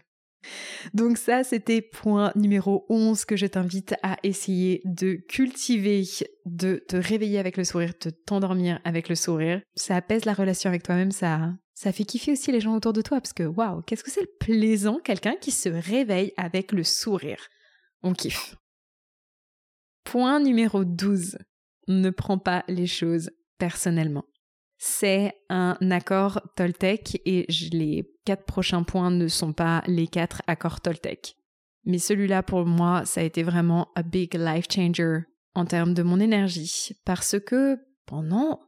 Donc 0.93 1.17
ça, 1.17 1.43
c'était 1.43 1.81
point 1.81 2.31
numéro 2.35 2.85
11 2.89 3.25
que 3.25 3.35
je 3.35 3.45
t'invite 3.45 3.95
à 4.03 4.17
essayer 4.23 4.81
de 4.85 5.13
cultiver, 5.13 6.03
de 6.45 6.83
te 6.87 6.95
réveiller 6.95 7.39
avec 7.39 7.57
le 7.57 7.63
sourire, 7.63 7.93
de 8.01 8.09
t'endormir 8.09 8.79
avec 8.83 9.09
le 9.09 9.15
sourire. 9.15 9.61
Ça 9.75 9.95
apaise 9.95 10.25
la 10.25 10.33
relation 10.33 10.69
avec 10.69 10.83
toi-même, 10.83 11.11
ça, 11.11 11.53
ça 11.73 11.91
fait 11.91 12.05
kiffer 12.05 12.33
aussi 12.33 12.51
les 12.51 12.61
gens 12.61 12.75
autour 12.75 12.93
de 12.93 13.01
toi 13.01 13.19
parce 13.19 13.33
que 13.33 13.43
waouh, 13.43 13.81
qu'est-ce 13.81 14.03
que 14.03 14.11
c'est 14.11 14.21
le 14.21 14.35
plaisant, 14.39 14.99
quelqu'un 14.99 15.35
qui 15.39 15.51
se 15.51 15.69
réveille 15.69 16.33
avec 16.37 16.71
le 16.71 16.83
sourire. 16.83 17.47
On 18.01 18.13
kiffe. 18.13 18.55
Point 20.05 20.39
numéro 20.39 20.85
12. 20.85 21.37
Ne 21.87 22.09
prends 22.11 22.37
pas 22.37 22.63
les 22.67 22.87
choses 22.87 23.31
personnellement 23.57 24.25
c'est 24.79 25.33
un 25.49 25.77
accord 25.91 26.41
Toltec 26.55 27.21
et 27.25 27.45
les 27.73 28.09
quatre 28.25 28.45
prochains 28.45 28.83
points 28.83 29.11
ne 29.11 29.27
sont 29.27 29.51
pas 29.51 29.83
les 29.87 30.07
quatre 30.07 30.41
accords 30.47 30.79
Toltec. 30.79 31.35
Mais 31.83 31.99
celui-là, 31.99 32.43
pour 32.43 32.65
moi, 32.65 33.03
ça 33.05 33.19
a 33.19 33.25
été 33.25 33.43
vraiment 33.43 33.89
a 33.95 34.03
big 34.03 34.33
life 34.35 34.67
changer 34.71 35.19
en 35.53 35.65
termes 35.65 35.93
de 35.93 36.01
mon 36.01 36.19
énergie 36.19 36.91
parce 37.03 37.37
que 37.39 37.77
pendant 38.05 38.61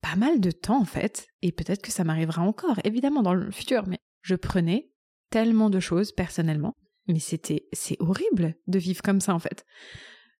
pas 0.00 0.14
mal 0.14 0.40
de 0.40 0.52
temps, 0.52 0.80
en 0.80 0.84
fait, 0.84 1.26
et 1.42 1.50
peut-être 1.50 1.82
que 1.82 1.90
ça 1.90 2.04
m'arrivera 2.04 2.42
encore, 2.42 2.78
évidemment, 2.84 3.22
dans 3.22 3.34
le 3.34 3.50
futur, 3.50 3.88
mais 3.88 3.98
je 4.22 4.36
prenais 4.36 4.92
tellement 5.30 5.68
de 5.68 5.80
choses 5.80 6.12
personnellement. 6.12 6.74
Mais 7.08 7.18
c'était, 7.18 7.66
c'est 7.72 7.96
horrible 7.98 8.54
de 8.68 8.78
vivre 8.78 9.02
comme 9.02 9.20
ça, 9.20 9.34
en 9.34 9.40
fait. 9.40 9.64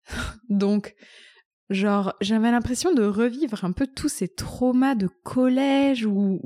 Donc, 0.49 0.95
Genre, 1.69 2.15
j'avais 2.21 2.53
l'impression 2.53 2.93
de 2.93 3.03
revivre 3.03 3.65
un 3.65 3.73
peu 3.73 3.89
tous 3.89 4.09
ces 4.09 4.29
traumas 4.29 4.95
de 4.95 5.09
collège 5.25 6.07
ou, 6.07 6.41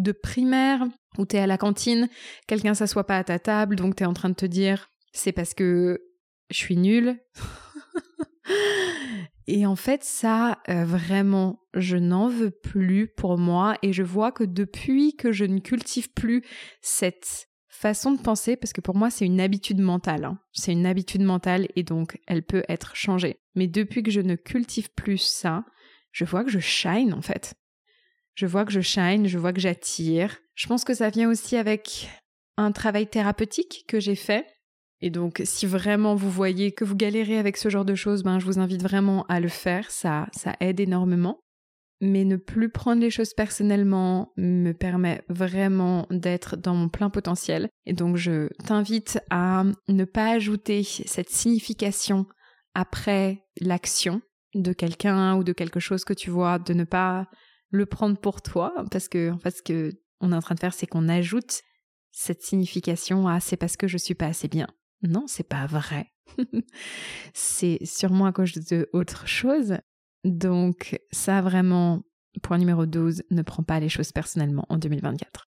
de 0.00 0.12
primaire, 0.12 0.84
où 1.16 1.26
t'es 1.26 1.38
à 1.38 1.46
la 1.46 1.58
cantine, 1.58 2.08
quelqu'un 2.48 2.74
s'assoit 2.74 3.06
pas 3.06 3.18
à 3.18 3.24
ta 3.24 3.38
table, 3.38 3.76
donc 3.76 3.96
t'es 3.96 4.04
en 4.04 4.14
train 4.14 4.30
de 4.30 4.34
te 4.34 4.46
dire, 4.46 4.88
c'est 5.12 5.30
parce 5.30 5.54
que 5.54 6.02
je 6.50 6.56
suis 6.56 6.76
nulle. 6.76 7.20
et 9.46 9.64
en 9.64 9.76
fait, 9.76 10.02
ça, 10.02 10.58
euh, 10.68 10.84
vraiment, 10.84 11.60
je 11.74 11.96
n'en 11.96 12.26
veux 12.26 12.50
plus 12.50 13.06
pour 13.06 13.38
moi, 13.38 13.76
et 13.82 13.92
je 13.92 14.02
vois 14.02 14.32
que 14.32 14.42
depuis 14.42 15.14
que 15.14 15.30
je 15.30 15.44
ne 15.44 15.60
cultive 15.60 16.12
plus 16.12 16.42
cette 16.80 17.46
façon 17.84 18.12
de 18.12 18.20
penser, 18.20 18.56
parce 18.56 18.72
que 18.72 18.80
pour 18.80 18.96
moi 18.96 19.10
c'est 19.10 19.26
une 19.26 19.42
habitude 19.42 19.78
mentale, 19.78 20.24
hein. 20.24 20.38
c'est 20.52 20.72
une 20.72 20.86
habitude 20.86 21.20
mentale 21.20 21.68
et 21.76 21.82
donc 21.82 22.18
elle 22.26 22.42
peut 22.42 22.64
être 22.66 22.96
changée. 22.96 23.36
Mais 23.54 23.66
depuis 23.66 24.02
que 24.02 24.10
je 24.10 24.22
ne 24.22 24.36
cultive 24.36 24.88
plus 24.96 25.18
ça, 25.18 25.66
je 26.10 26.24
vois 26.24 26.44
que 26.44 26.50
je 26.50 26.60
shine 26.60 27.12
en 27.12 27.20
fait. 27.20 27.52
Je 28.36 28.46
vois 28.46 28.64
que 28.64 28.72
je 28.72 28.80
shine, 28.80 29.26
je 29.26 29.38
vois 29.38 29.52
que 29.52 29.60
j'attire. 29.60 30.38
Je 30.54 30.66
pense 30.66 30.82
que 30.82 30.94
ça 30.94 31.10
vient 31.10 31.28
aussi 31.28 31.58
avec 31.58 32.08
un 32.56 32.72
travail 32.72 33.06
thérapeutique 33.06 33.84
que 33.86 34.00
j'ai 34.00 34.16
fait. 34.16 34.46
Et 35.02 35.10
donc, 35.10 35.42
si 35.44 35.66
vraiment 35.66 36.14
vous 36.14 36.30
voyez 36.30 36.72
que 36.72 36.84
vous 36.84 36.96
galérez 36.96 37.36
avec 37.36 37.58
ce 37.58 37.68
genre 37.68 37.84
de 37.84 37.94
choses, 37.94 38.22
ben, 38.22 38.38
je 38.38 38.46
vous 38.46 38.58
invite 38.58 38.82
vraiment 38.82 39.26
à 39.28 39.40
le 39.40 39.48
faire. 39.48 39.90
Ça, 39.90 40.28
ça 40.32 40.56
aide 40.60 40.80
énormément 40.80 41.38
mais 42.00 42.24
ne 42.24 42.36
plus 42.36 42.68
prendre 42.68 43.00
les 43.00 43.10
choses 43.10 43.34
personnellement 43.34 44.32
me 44.36 44.72
permet 44.72 45.22
vraiment 45.28 46.06
d'être 46.10 46.56
dans 46.56 46.74
mon 46.74 46.88
plein 46.88 47.10
potentiel. 47.10 47.68
Et 47.86 47.92
donc 47.92 48.16
je 48.16 48.48
t'invite 48.64 49.20
à 49.30 49.64
ne 49.88 50.04
pas 50.04 50.30
ajouter 50.30 50.82
cette 50.82 51.30
signification 51.30 52.26
après 52.74 53.44
l'action 53.60 54.20
de 54.54 54.72
quelqu'un 54.72 55.36
ou 55.36 55.44
de 55.44 55.52
quelque 55.52 55.80
chose 55.80 56.04
que 56.04 56.12
tu 56.12 56.30
vois, 56.30 56.58
de 56.58 56.74
ne 56.74 56.84
pas 56.84 57.28
le 57.70 57.86
prendre 57.86 58.18
pour 58.18 58.42
toi, 58.42 58.72
parce 58.90 59.08
que 59.08 59.30
en 59.30 59.38
fait 59.38 59.50
ce 59.50 59.62
que 59.62 59.90
on 60.20 60.32
est 60.32 60.36
en 60.36 60.40
train 60.40 60.54
de 60.54 60.60
faire, 60.60 60.74
c'est 60.74 60.86
qu'on 60.86 61.08
ajoute 61.08 61.62
cette 62.12 62.42
signification 62.42 63.26
à 63.26 63.40
c'est 63.40 63.56
parce 63.56 63.76
que 63.76 63.88
je 63.88 63.98
suis 63.98 64.14
pas 64.14 64.26
assez 64.26 64.48
bien. 64.48 64.68
Non, 65.02 65.24
c'est 65.26 65.48
pas 65.48 65.66
vrai. 65.66 66.12
c'est 67.34 67.78
sûrement 67.84 68.26
à 68.26 68.32
cause 68.32 68.52
de 68.52 68.88
autre 68.92 69.26
chose, 69.26 69.76
donc 70.24 70.98
ça 71.12 71.42
vraiment, 71.42 72.02
point 72.42 72.58
numéro 72.58 72.86
12, 72.86 73.22
ne 73.30 73.42
prends 73.42 73.62
pas 73.62 73.80
les 73.80 73.88
choses 73.88 74.12
personnellement 74.12 74.66
en 74.68 74.78
2024. 74.78 75.48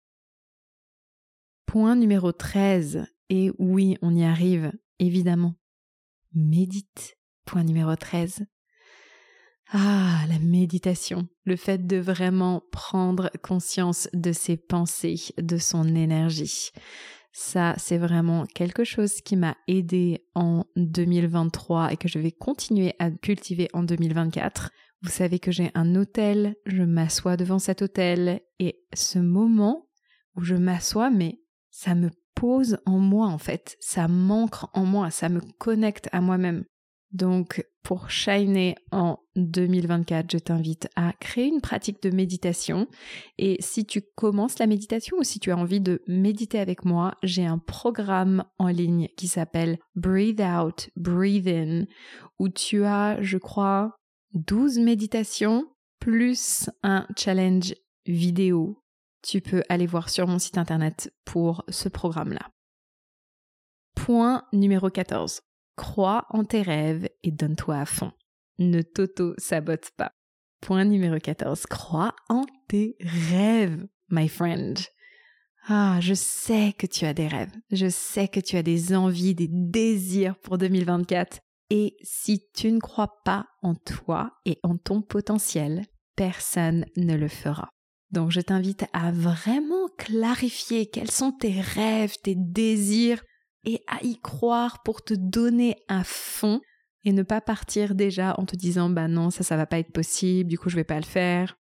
Point 1.66 1.96
numéro 1.96 2.32
13, 2.32 3.06
et 3.30 3.52
oui, 3.58 3.98
on 4.02 4.16
y 4.16 4.24
arrive, 4.24 4.72
évidemment. 5.00 5.56
Médite. 6.34 7.18
Point 7.46 7.64
numéro 7.64 7.96
13. 7.96 8.46
Ah, 9.72 10.24
la 10.30 10.40
méditation, 10.40 11.28
le 11.46 11.56
fait 11.56 11.88
de 11.88 11.98
vraiment 11.98 12.62
prendre 12.72 13.32
conscience 13.42 14.08
de 14.14 14.32
ses 14.32 14.56
pensées, 14.56 15.34
de 15.38 15.58
son 15.58 15.96
énergie. 15.96 16.72
Ça, 17.36 17.74
c'est 17.78 17.98
vraiment 17.98 18.46
quelque 18.46 18.84
chose 18.84 19.22
qui 19.22 19.36
m'a 19.36 19.58
aidé 19.68 20.24
en 20.36 20.66
2023 20.76 21.92
et 21.92 21.98
que 21.98 22.08
je 22.08 22.20
vais 22.20 22.32
continuer 22.32 22.94
à 23.00 23.10
cultiver 23.10 23.70
en 23.74 23.82
2024. 23.82 24.70
Vous 25.02 25.10
savez 25.10 25.40
que 25.40 25.52
j'ai 25.52 25.72
un 25.74 25.96
hôtel, 25.96 26.56
je 26.68 26.84
m'assois 26.84 27.36
devant 27.36 27.58
cet 27.58 27.82
hôtel 27.82 28.42
et 28.60 28.86
ce 28.94 29.18
moment 29.18 29.88
où 30.36 30.44
je 30.44 30.56
m'assois, 30.56 31.10
mais 31.10 31.40
ça 31.72 31.96
me 31.96 32.12
pose 32.36 32.78
en 32.86 33.00
moi 33.00 33.28
en 33.28 33.40
fait, 33.40 33.78
ça 33.80 34.08
m'ancre 34.08 34.70
en 34.74 34.86
moi, 34.86 35.10
ça 35.10 35.28
me 35.28 35.42
connecte 35.58 36.10
à 36.12 36.22
moi-même. 36.22 36.66
Donc, 37.14 37.64
pour 37.84 38.10
shiner 38.10 38.76
en 38.92 39.20
2024, 39.36 40.32
je 40.32 40.38
t'invite 40.40 40.90
à 40.96 41.14
créer 41.14 41.46
une 41.46 41.62
pratique 41.62 42.02
de 42.02 42.10
méditation. 42.10 42.88
Et 43.38 43.58
si 43.60 43.86
tu 43.86 44.02
commences 44.16 44.58
la 44.58 44.66
méditation 44.66 45.18
ou 45.18 45.24
si 45.24 45.40
tu 45.40 45.52
as 45.52 45.58
envie 45.58 45.80
de 45.80 46.02
méditer 46.08 46.60
avec 46.60 46.86
moi, 46.86 47.14
j'ai 47.22 47.46
un 47.46 47.60
programme 47.60 48.44
en 48.58 48.68
ligne 48.68 49.10
qui 49.16 49.28
s'appelle 49.28 49.78
Breathe 49.96 50.42
Out, 50.42 50.90
Breathe 50.96 51.48
In, 51.48 51.86
où 52.40 52.50
tu 52.50 52.84
as, 52.84 53.22
je 53.22 53.38
crois, 53.38 53.96
12 54.34 54.80
méditations 54.80 55.68
plus 56.00 56.72
un 56.82 57.06
challenge 57.16 57.76
vidéo. 58.08 58.82
Tu 59.22 59.40
peux 59.40 59.62
aller 59.70 59.86
voir 59.86 60.10
sur 60.10 60.28
mon 60.28 60.40
site 60.40 60.58
internet 60.58 61.14
pour 61.26 61.64
ce 61.70 61.90
programme-là. 61.90 62.50
Point 63.96 64.44
numéro 64.52 64.90
14. 64.90 65.42
Crois 65.76 66.26
en 66.30 66.44
tes 66.44 66.62
rêves 66.62 67.10
et 67.24 67.32
donne-toi 67.32 67.78
à 67.78 67.86
fond. 67.86 68.12
Ne 68.60 68.82
t'auto-sabote 68.82 69.92
pas. 69.98 70.12
Point 70.62 70.86
numéro 70.86 71.18
14. 71.18 71.66
Crois 71.66 72.16
en 72.30 72.46
tes 72.68 72.96
rêves, 73.02 73.86
my 74.10 74.30
friend. 74.30 74.80
Ah, 75.68 76.00
je 76.02 76.14
sais 76.14 76.74
que 76.78 76.86
tu 76.86 77.06
as 77.06 77.14
des 77.14 77.28
rêves. 77.28 77.54
Je 77.72 77.90
sais 77.90 78.28
que 78.28 78.40
tu 78.40 78.58
as 78.58 78.64
des 78.64 78.96
envies, 78.96 79.34
des 79.34 79.48
désirs 79.50 80.38
pour 80.40 80.58
2024. 80.58 81.40
Et 81.70 81.96
si 82.04 82.46
tu 82.54 82.72
ne 82.72 82.80
crois 82.80 83.22
pas 83.24 83.48
en 83.62 83.74
toi 83.74 84.34
et 84.46 84.60
en 84.64 84.78
ton 84.78 85.02
potentiel, 85.02 85.86
personne 86.16 86.86
ne 86.98 87.16
le 87.16 87.28
fera. 87.28 87.70
Donc 88.12 88.30
je 88.30 88.42
t'invite 88.42 88.86
à 88.94 89.12
vraiment 89.12 89.88
clarifier 89.98 90.86
quels 90.86 91.10
sont 91.10 91.32
tes 91.32 91.60
rêves, 91.60 92.16
tes 92.22 92.36
désirs, 92.36 93.24
et 93.66 93.84
à 93.88 94.04
y 94.04 94.20
croire 94.20 94.84
pour 94.84 95.04
te 95.04 95.14
donner 95.14 95.78
à 95.88 96.04
fond 96.04 96.62
et 97.04 97.12
ne 97.12 97.24
pas 97.24 97.42
partir 97.42 97.96
déjà 97.96 98.36
en 98.38 98.46
te 98.46 98.56
disant 98.56 98.90
bah 98.90 99.08
non 99.08 99.30
ça 99.30 99.44
ça 99.44 99.58
va 99.58 99.66
pas 99.66 99.80
être 99.80 99.92
possible 99.92 100.50
du 100.50 100.58
coup 100.58 100.70
je 100.70 100.76
vais 100.76 100.84
pas 100.84 101.00
le 101.00 101.06
faire 101.06 101.58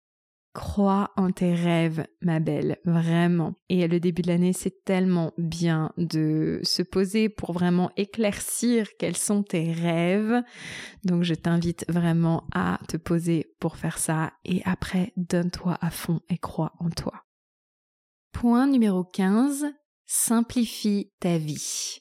Crois 0.54 1.12
en 1.16 1.32
tes 1.32 1.54
rêves, 1.54 2.06
ma 2.22 2.42
belle, 2.42 2.78
vraiment. 2.84 3.54
Et 3.70 3.88
le 3.88 4.02
début 4.02 4.22
de 4.22 4.28
l'année, 4.28 4.52
c'est 4.52 4.84
tellement 4.84 5.32
bien 5.38 5.94
de 5.96 6.60
se 6.64 6.82
poser 6.82 7.30
pour 7.30 7.54
vraiment 7.54 7.90
éclaircir 7.96 8.90
quels 9.00 9.16
sont 9.16 9.44
tes 9.44 9.72
rêves. 9.72 10.44
Donc 11.06 11.24
je 11.24 11.36
t'invite 11.36 11.86
vraiment 11.88 12.44
à 12.54 12.80
te 12.90 12.98
poser 12.98 13.56
pour 13.62 13.78
faire 13.78 13.98
ça 13.98 14.34
et 14.44 14.62
après, 14.66 15.14
donne-toi 15.16 15.78
à 15.80 15.90
fond 15.90 16.20
et 16.30 16.38
crois 16.38 16.74
en 16.80 16.90
toi. 16.90 17.24
Point 18.34 18.68
numéro 18.68 19.06
15, 19.06 19.68
simplifie 20.14 21.12
ta 21.20 21.38
vie. 21.38 22.00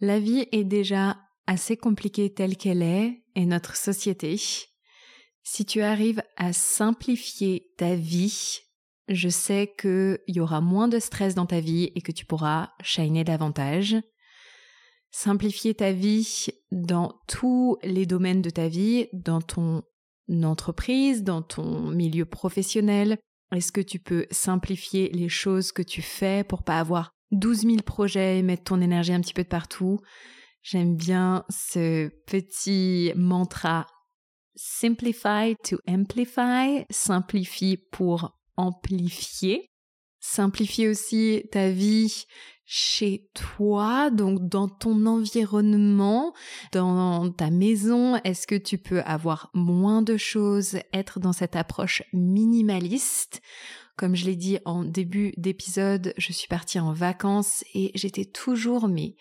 La 0.00 0.18
vie 0.18 0.46
est 0.52 0.64
déjà 0.64 1.18
assez 1.46 1.76
compliquée 1.76 2.32
telle 2.32 2.56
qu'elle 2.56 2.82
est 2.82 3.22
et 3.34 3.46
notre 3.46 3.76
société 3.76 4.38
si 5.44 5.66
tu 5.66 5.82
arrives 5.82 6.22
à 6.36 6.52
simplifier 6.52 7.70
ta 7.76 7.94
vie, 7.94 8.60
je 9.08 9.28
sais 9.28 9.72
qu'il 9.78 10.18
y 10.26 10.40
aura 10.40 10.62
moins 10.62 10.88
de 10.88 10.98
stress 10.98 11.34
dans 11.34 11.46
ta 11.46 11.60
vie 11.60 11.92
et 11.94 12.00
que 12.00 12.12
tu 12.12 12.24
pourras 12.24 12.70
shiner 12.82 13.24
davantage. 13.24 13.96
Simplifier 15.10 15.74
ta 15.74 15.92
vie 15.92 16.46
dans 16.72 17.20
tous 17.28 17.76
les 17.82 18.06
domaines 18.06 18.42
de 18.42 18.50
ta 18.50 18.68
vie, 18.68 19.06
dans 19.12 19.42
ton 19.42 19.82
entreprise, 20.42 21.22
dans 21.22 21.42
ton 21.42 21.90
milieu 21.90 22.24
professionnel. 22.24 23.18
Est-ce 23.54 23.70
que 23.70 23.82
tu 23.82 23.98
peux 23.98 24.26
simplifier 24.30 25.10
les 25.10 25.28
choses 25.28 25.70
que 25.70 25.82
tu 25.82 26.00
fais 26.00 26.42
pour 26.42 26.62
pas 26.62 26.80
avoir 26.80 27.13
12 27.30 27.62
000 27.62 27.76
projets 27.84 28.38
et 28.38 28.42
mettre 28.42 28.64
ton 28.64 28.80
énergie 28.80 29.12
un 29.12 29.20
petit 29.20 29.34
peu 29.34 29.42
de 29.42 29.48
partout? 29.48 30.00
J'aime 30.62 30.96
bien 30.96 31.44
ce 31.50 32.08
petit 32.26 33.12
mantra 33.16 33.86
Simplify 34.56 35.56
to 35.64 35.78
amplify, 35.88 36.84
simplifie 36.88 37.76
pour 37.76 38.38
amplifier. 38.56 39.70
Simplifie 40.20 40.86
aussi 40.86 41.42
ta 41.50 41.70
vie 41.70 42.24
chez 42.64 43.28
toi, 43.34 44.10
donc 44.10 44.48
dans 44.48 44.68
ton 44.68 45.06
environnement, 45.06 46.32
dans 46.72 47.30
ta 47.30 47.50
maison. 47.50 48.16
Est-ce 48.24 48.46
que 48.46 48.54
tu 48.54 48.78
peux 48.78 49.02
avoir 49.02 49.50
moins 49.54 50.02
de 50.02 50.16
choses, 50.16 50.78
être 50.92 51.20
dans 51.20 51.32
cette 51.32 51.56
approche 51.56 52.02
minimaliste? 52.12 53.42
Comme 53.96 54.16
je 54.16 54.24
l'ai 54.24 54.36
dit 54.36 54.58
en 54.64 54.84
début 54.84 55.32
d'épisode, 55.36 56.14
je 56.16 56.32
suis 56.32 56.48
partie 56.48 56.80
en 56.80 56.92
vacances 56.92 57.64
et 57.74 57.92
j'étais 57.94 58.24
toujours 58.24 58.88
mais 58.88 59.14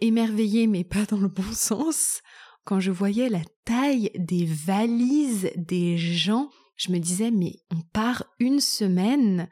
émerveillée 0.00 0.66
mais 0.66 0.84
pas 0.84 1.06
dans 1.06 1.18
le 1.18 1.28
bon 1.28 1.52
sens. 1.52 2.20
Quand 2.64 2.80
je 2.80 2.90
voyais 2.90 3.28
la 3.28 3.42
taille 3.64 4.10
des 4.14 4.44
valises 4.44 5.50
des 5.56 5.96
gens, 5.96 6.50
je 6.76 6.92
me 6.92 6.98
disais, 6.98 7.30
mais 7.30 7.56
on 7.70 7.80
part 7.92 8.24
une 8.38 8.60
semaine, 8.60 9.48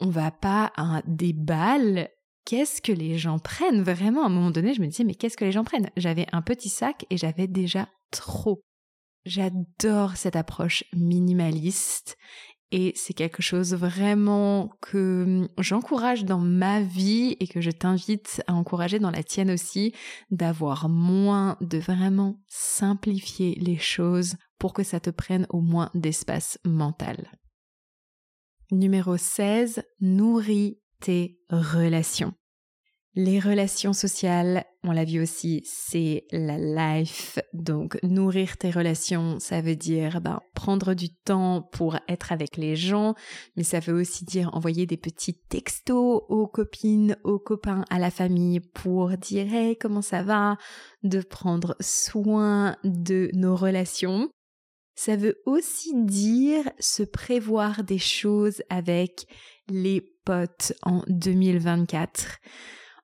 on 0.00 0.10
va 0.10 0.30
pas 0.30 0.72
à 0.76 1.02
des 1.06 1.32
balles, 1.32 2.10
qu'est-ce 2.44 2.80
que 2.80 2.92
les 2.92 3.18
gens 3.18 3.38
prennent? 3.38 3.82
Vraiment, 3.82 4.22
à 4.22 4.26
un 4.26 4.30
moment 4.30 4.50
donné, 4.50 4.74
je 4.74 4.80
me 4.80 4.86
disais, 4.86 5.04
mais 5.04 5.14
qu'est-ce 5.14 5.36
que 5.36 5.44
les 5.44 5.52
gens 5.52 5.64
prennent? 5.64 5.90
J'avais 5.96 6.26
un 6.32 6.42
petit 6.42 6.68
sac 6.68 7.04
et 7.10 7.16
j'avais 7.16 7.46
déjà 7.46 7.88
trop. 8.10 8.62
J'adore 9.24 10.16
cette 10.16 10.36
approche 10.36 10.84
minimaliste 10.94 12.16
et 12.72 12.92
c'est 12.96 13.14
quelque 13.14 13.42
chose 13.42 13.74
vraiment 13.74 14.70
que 14.80 15.24
hum, 15.24 15.48
j'encourage 15.58 16.24
dans 16.24 16.38
ma 16.38 16.82
vie 16.82 17.36
et 17.38 17.46
que 17.46 17.60
je 17.60 17.70
t'invite 17.70 18.42
à 18.46 18.54
encourager 18.54 18.98
dans 18.98 19.10
la 19.10 19.22
tienne 19.22 19.50
aussi, 19.50 19.94
d'avoir 20.30 20.88
moins, 20.88 21.56
de 21.60 21.78
vraiment 21.78 22.42
simplifier 22.48 23.54
les 23.60 23.78
choses 23.78 24.36
pour 24.58 24.72
que 24.72 24.82
ça 24.82 25.00
te 25.00 25.10
prenne 25.10 25.46
au 25.50 25.60
moins 25.60 25.90
d'espace 25.94 26.58
mental. 26.64 27.30
Numéro 28.72 29.16
16, 29.16 29.84
nourris 30.00 30.80
tes 31.00 31.38
relations. 31.50 32.34
Les 33.18 33.40
relations 33.40 33.94
sociales, 33.94 34.66
on 34.84 34.92
l'a 34.92 35.06
vu 35.06 35.22
aussi, 35.22 35.62
c'est 35.64 36.26
la 36.32 36.58
life. 36.58 37.38
Donc 37.54 37.98
nourrir 38.02 38.58
tes 38.58 38.70
relations, 38.70 39.40
ça 39.40 39.62
veut 39.62 39.74
dire 39.74 40.20
ben, 40.20 40.40
prendre 40.54 40.92
du 40.92 41.08
temps 41.08 41.62
pour 41.72 41.96
être 42.08 42.30
avec 42.30 42.58
les 42.58 42.76
gens, 42.76 43.14
mais 43.56 43.62
ça 43.62 43.80
veut 43.80 43.98
aussi 43.98 44.26
dire 44.26 44.50
envoyer 44.52 44.84
des 44.84 44.98
petits 44.98 45.32
textos 45.32 46.24
aux 46.28 46.46
copines, 46.46 47.16
aux 47.24 47.38
copains, 47.38 47.86
à 47.88 47.98
la 47.98 48.10
famille 48.10 48.60
pour 48.60 49.08
dire 49.16 49.50
hey, 49.50 49.78
comment 49.78 50.02
ça 50.02 50.22
va, 50.22 50.58
de 51.02 51.22
prendre 51.22 51.74
soin 51.80 52.76
de 52.84 53.30
nos 53.32 53.56
relations. 53.56 54.28
Ça 54.94 55.16
veut 55.16 55.40
aussi 55.46 55.92
dire 56.04 56.70
se 56.78 57.02
prévoir 57.02 57.82
des 57.82 57.98
choses 57.98 58.62
avec 58.68 59.26
les 59.70 60.02
potes 60.26 60.74
en 60.82 61.02
2024. 61.08 62.40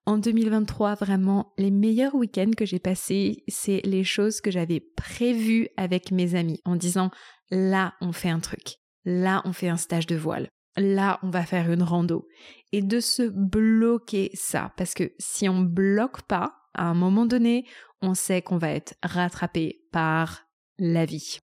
En 0.05 0.19
2023, 0.19 0.97
vraiment, 0.97 1.53
les 1.59 1.71
meilleurs 1.71 2.15
week-ends 2.17 2.51
que 2.57 2.67
j'ai 2.67 2.81
passés, 2.81 3.45
c'est 3.47 3.81
les 3.85 4.03
choses 4.03 4.41
que 4.41 4.51
j'avais 4.51 4.81
prévues 4.81 5.69
avec 5.77 6.11
mes 6.11 6.35
amis 6.35 6.61
en 6.65 6.75
disant 6.75 7.11
là, 7.51 7.95
on 8.01 8.13
fait 8.13 8.31
un 8.31 8.41
truc. 8.41 8.79
Là, 9.05 9.43
on 9.45 9.53
fait 9.53 9.69
un 9.69 9.77
stage 9.77 10.07
de 10.07 10.17
voile. 10.17 10.49
Là, 10.77 11.21
on 11.23 11.31
va 11.31 11.45
faire 11.45 11.71
une 11.71 11.83
rando. 11.83 12.27
Et 12.73 12.83
de 12.83 12.99
se 12.99 13.23
bloquer 13.23 14.31
ça. 14.35 14.73
Parce 14.77 14.95
que 14.95 15.13
si 15.19 15.49
on 15.49 15.61
bloque 15.61 16.23
pas, 16.23 16.55
à 16.75 16.87
un 16.87 16.95
moment 16.95 17.27
donné, 17.27 17.65
on 18.01 18.15
sait 18.15 18.43
qu'on 18.43 18.59
va 18.59 18.71
être 18.71 18.95
rattrapé 19.03 19.85
par 19.93 20.47
la 20.79 21.05
vie. 21.05 21.39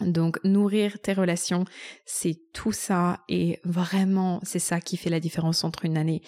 Donc 0.00 0.38
nourrir 0.44 1.00
tes 1.00 1.12
relations, 1.12 1.64
c'est 2.04 2.36
tout 2.52 2.72
ça 2.72 3.22
et 3.28 3.60
vraiment 3.64 4.40
c'est 4.42 4.58
ça 4.58 4.80
qui 4.80 4.96
fait 4.96 5.10
la 5.10 5.20
différence 5.20 5.62
entre 5.62 5.84
une 5.84 5.96
année 5.96 6.22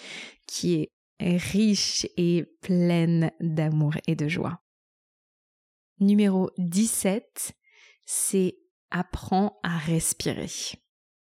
qui 0.47 0.75
est 0.75 0.89
riche 1.19 2.07
et 2.17 2.45
pleine 2.61 3.31
d'amour 3.39 3.93
et 4.07 4.15
de 4.15 4.27
joie. 4.27 4.61
Numéro 5.99 6.51
17, 6.57 7.53
c'est 8.05 8.57
apprends 8.91 9.59
à 9.63 9.77
respirer. 9.77 10.49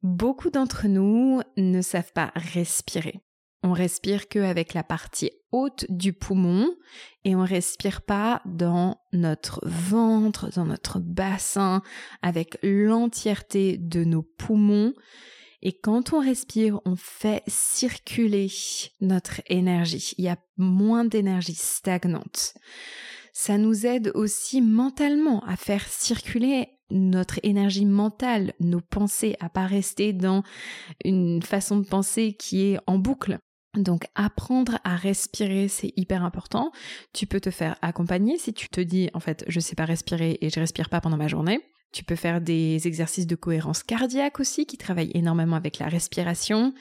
Beaucoup 0.02 0.50
d'entre 0.50 0.86
nous 0.86 1.42
ne 1.56 1.82
savent 1.82 2.12
pas 2.12 2.32
respirer. 2.34 3.20
On 3.62 3.72
respire 3.72 4.28
que 4.28 4.38
avec 4.38 4.74
la 4.74 4.84
partie 4.84 5.32
haute 5.50 5.86
du 5.88 6.12
poumon 6.12 6.72
et 7.24 7.34
on 7.34 7.44
respire 7.44 8.02
pas 8.02 8.40
dans 8.44 9.00
notre 9.12 9.60
ventre, 9.66 10.50
dans 10.54 10.66
notre 10.66 11.00
bassin, 11.00 11.82
avec 12.22 12.58
l'entièreté 12.62 13.76
de 13.78 14.04
nos 14.04 14.22
poumons 14.22 14.92
et 15.62 15.78
quand 15.78 16.12
on 16.12 16.20
respire, 16.20 16.80
on 16.84 16.96
fait 16.96 17.42
circuler 17.46 18.50
notre 19.00 19.40
énergie. 19.46 20.14
Il 20.18 20.24
y 20.24 20.28
a 20.28 20.38
moins 20.56 21.04
d'énergie 21.04 21.54
stagnante. 21.54 22.54
Ça 23.32 23.58
nous 23.58 23.86
aide 23.86 24.12
aussi 24.14 24.62
mentalement 24.62 25.44
à 25.44 25.56
faire 25.56 25.86
circuler 25.86 26.68
notre 26.90 27.40
énergie 27.42 27.84
mentale, 27.84 28.54
nos 28.60 28.80
pensées, 28.80 29.36
à 29.40 29.48
pas 29.48 29.66
rester 29.66 30.12
dans 30.12 30.42
une 31.04 31.42
façon 31.42 31.78
de 31.78 31.86
penser 31.86 32.32
qui 32.32 32.62
est 32.62 32.78
en 32.86 32.98
boucle. 32.98 33.38
Donc 33.76 34.06
apprendre 34.14 34.78
à 34.84 34.96
respirer, 34.96 35.68
c'est 35.68 35.92
hyper 35.96 36.24
important. 36.24 36.72
Tu 37.12 37.26
peux 37.26 37.40
te 37.40 37.50
faire 37.50 37.76
accompagner 37.82 38.38
si 38.38 38.54
tu 38.54 38.68
te 38.68 38.80
dis 38.80 39.10
en 39.12 39.20
fait 39.20 39.44
je 39.48 39.60
sais 39.60 39.76
pas 39.76 39.84
respirer 39.84 40.38
et 40.40 40.48
je 40.48 40.58
respire 40.58 40.88
pas 40.88 41.00
pendant 41.00 41.18
ma 41.18 41.28
journée. 41.28 41.60
Tu 41.96 42.04
peux 42.04 42.14
faire 42.14 42.42
des 42.42 42.86
exercices 42.86 43.26
de 43.26 43.36
cohérence 43.36 43.82
cardiaque 43.82 44.38
aussi 44.38 44.66
qui 44.66 44.76
travaillent 44.76 45.12
énormément 45.14 45.56
avec 45.56 45.78
la 45.78 45.88
respiration. 45.88 46.74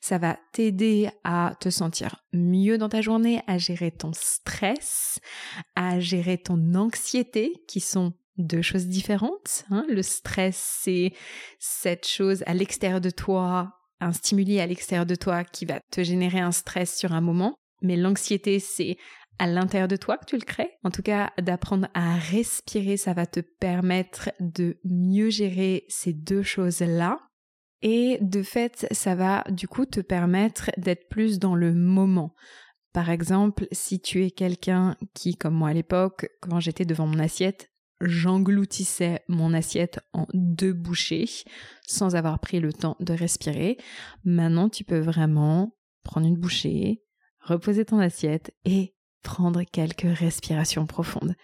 Ça 0.00 0.16
va 0.16 0.38
t'aider 0.52 1.10
à 1.24 1.56
te 1.58 1.70
sentir 1.70 2.22
mieux 2.32 2.78
dans 2.78 2.88
ta 2.88 3.00
journée, 3.00 3.42
à 3.48 3.58
gérer 3.58 3.90
ton 3.90 4.12
stress, 4.12 5.18
à 5.74 5.98
gérer 5.98 6.38
ton 6.38 6.76
anxiété 6.76 7.64
qui 7.66 7.80
sont 7.80 8.12
deux 8.38 8.62
choses 8.62 8.86
différentes. 8.86 9.64
Hein. 9.72 9.84
Le 9.88 10.02
stress, 10.04 10.78
c'est 10.82 11.14
cette 11.58 12.06
chose 12.06 12.44
à 12.46 12.54
l'extérieur 12.54 13.00
de 13.00 13.10
toi, 13.10 13.74
un 13.98 14.12
stimuli 14.12 14.60
à 14.60 14.66
l'extérieur 14.66 15.04
de 15.04 15.16
toi 15.16 15.42
qui 15.42 15.64
va 15.64 15.80
te 15.90 16.04
générer 16.04 16.38
un 16.38 16.52
stress 16.52 16.96
sur 16.96 17.12
un 17.12 17.20
moment. 17.20 17.56
Mais 17.82 17.96
l'anxiété, 17.96 18.60
c'est 18.60 18.98
à 19.40 19.46
l'intérieur 19.46 19.88
de 19.88 19.96
toi 19.96 20.18
que 20.18 20.26
tu 20.26 20.36
le 20.36 20.44
crées. 20.44 20.70
En 20.84 20.90
tout 20.90 21.02
cas, 21.02 21.32
d'apprendre 21.40 21.88
à 21.94 22.14
respirer, 22.16 22.98
ça 22.98 23.14
va 23.14 23.24
te 23.24 23.40
permettre 23.40 24.30
de 24.38 24.78
mieux 24.84 25.30
gérer 25.30 25.86
ces 25.88 26.12
deux 26.12 26.42
choses-là. 26.42 27.18
Et 27.80 28.18
de 28.20 28.42
fait, 28.42 28.86
ça 28.90 29.14
va 29.14 29.42
du 29.48 29.66
coup 29.66 29.86
te 29.86 30.00
permettre 30.00 30.70
d'être 30.76 31.08
plus 31.08 31.38
dans 31.38 31.54
le 31.54 31.72
moment. 31.72 32.34
Par 32.92 33.08
exemple, 33.08 33.66
si 33.72 33.98
tu 33.98 34.26
es 34.26 34.30
quelqu'un 34.30 34.96
qui, 35.14 35.36
comme 35.36 35.54
moi 35.54 35.70
à 35.70 35.74
l'époque, 35.74 36.28
quand 36.42 36.60
j'étais 36.60 36.84
devant 36.84 37.06
mon 37.06 37.18
assiette, 37.18 37.70
j'engloutissais 38.02 39.22
mon 39.26 39.54
assiette 39.54 40.00
en 40.12 40.26
deux 40.34 40.74
bouchées 40.74 41.28
sans 41.86 42.14
avoir 42.14 42.40
pris 42.40 42.60
le 42.60 42.74
temps 42.74 42.96
de 43.00 43.14
respirer. 43.14 43.78
Maintenant, 44.24 44.68
tu 44.68 44.84
peux 44.84 44.98
vraiment 44.98 45.74
prendre 46.02 46.26
une 46.26 46.36
bouchée, 46.36 47.02
reposer 47.40 47.86
ton 47.86 48.00
assiette 48.00 48.52
et 48.66 48.94
prendre 49.22 49.62
quelques 49.62 50.18
respirations 50.18 50.86
profondes. 50.86 51.34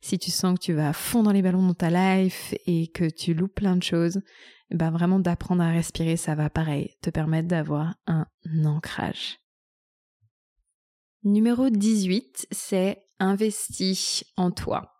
Si 0.00 0.18
tu 0.18 0.30
sens 0.30 0.58
que 0.58 0.64
tu 0.64 0.72
vas 0.72 0.90
à 0.90 0.92
fond 0.92 1.22
dans 1.22 1.32
les 1.32 1.42
ballons 1.42 1.66
dans 1.66 1.74
ta 1.74 1.90
life 1.90 2.54
et 2.66 2.88
que 2.88 3.08
tu 3.08 3.34
loupes 3.34 3.54
plein 3.54 3.76
de 3.76 3.82
choses, 3.82 4.20
ben 4.70 4.90
vraiment 4.90 5.18
d'apprendre 5.18 5.62
à 5.62 5.70
respirer, 5.70 6.16
ça 6.16 6.34
va 6.34 6.50
pareil, 6.50 6.94
te 7.02 7.10
permettre 7.10 7.48
d'avoir 7.48 7.94
un 8.06 8.26
ancrage. 8.64 9.38
Numéro 11.22 11.70
18, 11.70 12.48
c'est 12.50 13.04
investi 13.18 14.22
en 14.36 14.50
toi. 14.50 14.92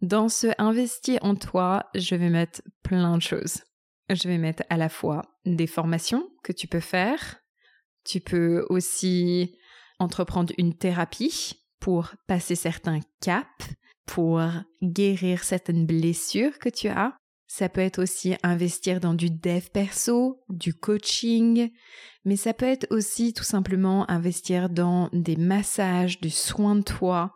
Dans 0.00 0.28
ce 0.28 0.48
investi 0.58 1.18
en 1.22 1.34
toi, 1.34 1.86
je 1.94 2.14
vais 2.14 2.30
mettre 2.30 2.62
plein 2.82 3.16
de 3.16 3.22
choses. 3.22 3.62
Je 4.10 4.28
vais 4.28 4.38
mettre 4.38 4.64
à 4.68 4.76
la 4.76 4.88
fois 4.88 5.22
des 5.44 5.66
formations 5.66 6.28
que 6.42 6.52
tu 6.52 6.66
peux 6.66 6.80
faire. 6.80 7.38
Tu 8.04 8.20
peux 8.20 8.66
aussi 8.68 9.56
entreprendre 9.98 10.52
une 10.58 10.76
thérapie 10.76 11.61
pour 11.82 12.14
passer 12.28 12.54
certains 12.54 13.00
caps, 13.20 13.74
pour 14.06 14.40
guérir 14.80 15.42
certaines 15.42 15.84
blessures 15.84 16.60
que 16.60 16.68
tu 16.68 16.86
as. 16.86 17.16
Ça 17.48 17.68
peut 17.68 17.80
être 17.80 18.00
aussi 18.00 18.36
investir 18.44 19.00
dans 19.00 19.14
du 19.14 19.30
dev 19.30 19.66
perso, 19.72 20.44
du 20.48 20.74
coaching, 20.74 21.70
mais 22.24 22.36
ça 22.36 22.54
peut 22.54 22.66
être 22.66 22.86
aussi 22.90 23.34
tout 23.34 23.42
simplement 23.42 24.08
investir 24.08 24.70
dans 24.70 25.10
des 25.12 25.36
massages, 25.36 26.20
du 26.20 26.30
soin 26.30 26.76
de 26.76 26.82
toi, 26.82 27.34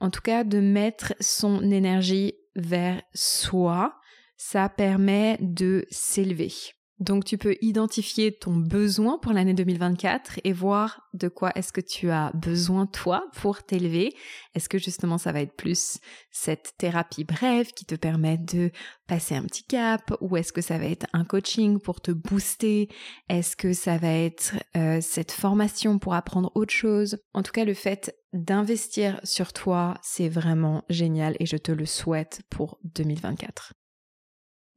en 0.00 0.10
tout 0.10 0.20
cas 0.20 0.44
de 0.44 0.60
mettre 0.60 1.14
son 1.18 1.70
énergie 1.70 2.34
vers 2.56 3.00
soi, 3.14 3.94
ça 4.36 4.68
permet 4.68 5.38
de 5.40 5.86
s'élever. 5.90 6.52
Donc 7.00 7.24
tu 7.24 7.38
peux 7.38 7.56
identifier 7.60 8.32
ton 8.32 8.56
besoin 8.56 9.18
pour 9.18 9.32
l'année 9.32 9.54
2024 9.54 10.40
et 10.42 10.52
voir 10.52 11.08
de 11.14 11.28
quoi 11.28 11.52
est-ce 11.54 11.72
que 11.72 11.80
tu 11.80 12.10
as 12.10 12.32
besoin 12.34 12.86
toi 12.86 13.26
pour 13.36 13.62
t'élever. 13.62 14.14
Est-ce 14.54 14.68
que 14.68 14.78
justement 14.78 15.16
ça 15.16 15.30
va 15.30 15.40
être 15.40 15.54
plus 15.54 16.00
cette 16.32 16.74
thérapie 16.76 17.22
brève 17.22 17.70
qui 17.70 17.84
te 17.84 17.94
permet 17.94 18.36
de 18.36 18.72
passer 19.06 19.36
un 19.36 19.44
petit 19.44 19.62
cap 19.62 20.12
ou 20.20 20.36
est-ce 20.36 20.52
que 20.52 20.60
ça 20.60 20.76
va 20.76 20.86
être 20.86 21.06
un 21.12 21.24
coaching 21.24 21.78
pour 21.78 22.00
te 22.00 22.10
booster? 22.10 22.88
Est-ce 23.28 23.54
que 23.54 23.72
ça 23.72 23.96
va 23.96 24.12
être 24.12 24.56
euh, 24.76 25.00
cette 25.00 25.32
formation 25.32 26.00
pour 26.00 26.14
apprendre 26.14 26.50
autre 26.56 26.74
chose? 26.74 27.18
En 27.32 27.44
tout 27.44 27.52
cas 27.52 27.64
le 27.64 27.74
fait 27.74 28.16
d'investir 28.32 29.20
sur 29.22 29.52
toi 29.52 29.94
c'est 30.02 30.28
vraiment 30.28 30.82
génial 30.88 31.36
et 31.38 31.46
je 31.46 31.56
te 31.56 31.70
le 31.70 31.86
souhaite 31.86 32.42
pour 32.50 32.80
2024. 32.82 33.72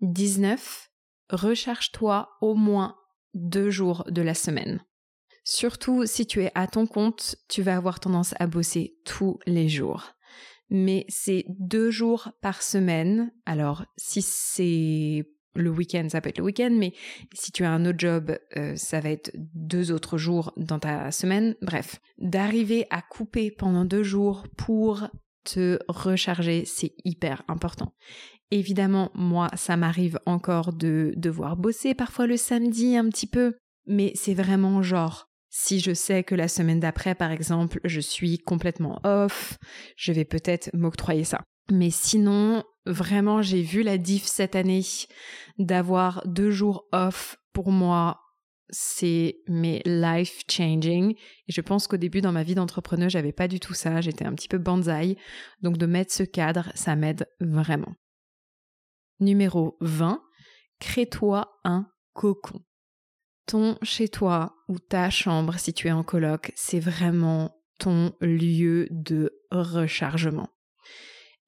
19 0.01 0.90
recharge-toi 1.31 2.29
au 2.41 2.55
moins 2.55 2.95
deux 3.33 3.69
jours 3.69 4.03
de 4.09 4.21
la 4.21 4.33
semaine. 4.33 4.83
Surtout 5.43 6.05
si 6.05 6.27
tu 6.27 6.43
es 6.43 6.51
à 6.53 6.67
ton 6.67 6.85
compte, 6.85 7.35
tu 7.49 7.61
vas 7.61 7.75
avoir 7.75 7.99
tendance 7.99 8.35
à 8.39 8.47
bosser 8.47 8.95
tous 9.05 9.39
les 9.45 9.69
jours. 9.69 10.13
Mais 10.69 11.05
c'est 11.09 11.45
deux 11.49 11.91
jours 11.91 12.29
par 12.41 12.61
semaine. 12.61 13.31
Alors, 13.45 13.85
si 13.97 14.21
c'est 14.21 15.25
le 15.55 15.69
week-end, 15.69 16.07
ça 16.09 16.21
peut 16.21 16.29
être 16.29 16.37
le 16.37 16.45
week-end, 16.45 16.71
mais 16.71 16.93
si 17.33 17.51
tu 17.51 17.65
as 17.65 17.71
un 17.71 17.85
autre 17.85 17.99
job, 17.99 18.37
euh, 18.55 18.75
ça 18.75 19.01
va 19.01 19.09
être 19.09 19.31
deux 19.35 19.91
autres 19.91 20.17
jours 20.17 20.53
dans 20.55 20.79
ta 20.79 21.11
semaine. 21.11 21.55
Bref, 21.61 21.99
d'arriver 22.19 22.85
à 22.89 23.01
couper 23.01 23.51
pendant 23.51 23.83
deux 23.83 24.03
jours 24.03 24.45
pour 24.57 25.07
te 25.43 25.79
recharger, 25.87 26.65
c'est 26.65 26.93
hyper 27.03 27.43
important. 27.47 27.93
Évidemment, 28.51 29.11
moi, 29.13 29.49
ça 29.55 29.77
m'arrive 29.77 30.19
encore 30.25 30.73
de 30.73 31.13
devoir 31.15 31.55
bosser 31.55 31.93
parfois 31.93 32.27
le 32.27 32.37
samedi 32.37 32.97
un 32.97 33.07
petit 33.09 33.27
peu, 33.27 33.55
mais 33.87 34.11
c'est 34.15 34.33
vraiment 34.33 34.81
genre, 34.81 35.29
si 35.49 35.79
je 35.79 35.93
sais 35.93 36.23
que 36.23 36.35
la 36.35 36.47
semaine 36.47 36.79
d'après, 36.79 37.15
par 37.15 37.31
exemple, 37.31 37.79
je 37.83 37.99
suis 37.99 38.37
complètement 38.39 38.99
off, 39.03 39.57
je 39.95 40.11
vais 40.11 40.25
peut-être 40.25 40.69
m'octroyer 40.73 41.23
ça. 41.23 41.41
Mais 41.71 41.89
sinon, 41.89 42.63
vraiment, 42.85 43.41
j'ai 43.41 43.61
vu 43.61 43.83
la 43.83 43.97
diff 43.97 44.25
cette 44.25 44.55
année 44.55 44.83
d'avoir 45.57 46.21
deux 46.25 46.51
jours 46.51 46.85
off 46.91 47.37
pour 47.53 47.71
moi. 47.71 48.20
C'est 48.71 49.37
mes 49.47 49.81
life 49.85 50.43
changing. 50.49 51.13
Et 51.47 51.51
je 51.51 51.61
pense 51.61 51.87
qu'au 51.87 51.97
début 51.97 52.21
dans 52.21 52.31
ma 52.31 52.43
vie 52.43 52.55
d'entrepreneur, 52.55 53.09
j'avais 53.09 53.33
pas 53.33 53.47
du 53.47 53.59
tout 53.59 53.73
ça. 53.73 54.01
J'étais 54.01 54.25
un 54.25 54.33
petit 54.33 54.47
peu 54.47 54.57
banzai. 54.57 55.17
Donc 55.61 55.77
de 55.77 55.85
mettre 55.85 56.13
ce 56.13 56.23
cadre, 56.23 56.71
ça 56.75 56.95
m'aide 56.95 57.27
vraiment. 57.39 57.93
Numéro 59.19 59.77
20, 59.81 60.21
crée-toi 60.79 61.59
un 61.63 61.87
cocon. 62.13 62.61
Ton 63.45 63.77
chez 63.81 64.07
toi 64.07 64.55
ou 64.67 64.79
ta 64.79 65.09
chambre, 65.09 65.57
si 65.57 65.73
en 65.91 66.03
coloc, 66.03 66.51
c'est 66.55 66.79
vraiment 66.79 67.55
ton 67.79 68.13
lieu 68.21 68.87
de 68.91 69.31
rechargement. 69.51 70.49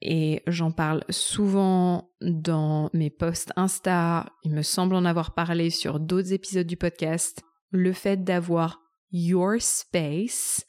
Et 0.05 0.43
j'en 0.47 0.71
parle 0.71 1.03
souvent 1.09 2.11
dans 2.21 2.89
mes 2.93 3.09
posts 3.09 3.53
Insta, 3.55 4.25
il 4.43 4.51
me 4.51 4.61
semble 4.61 4.95
en 4.95 5.05
avoir 5.05 5.33
parlé 5.33 5.69
sur 5.69 5.99
d'autres 5.99 6.33
épisodes 6.33 6.67
du 6.67 6.75
podcast. 6.75 7.41
Le 7.71 7.93
fait 7.93 8.23
d'avoir 8.23 8.81
your 9.11 9.55
space, 9.59 10.65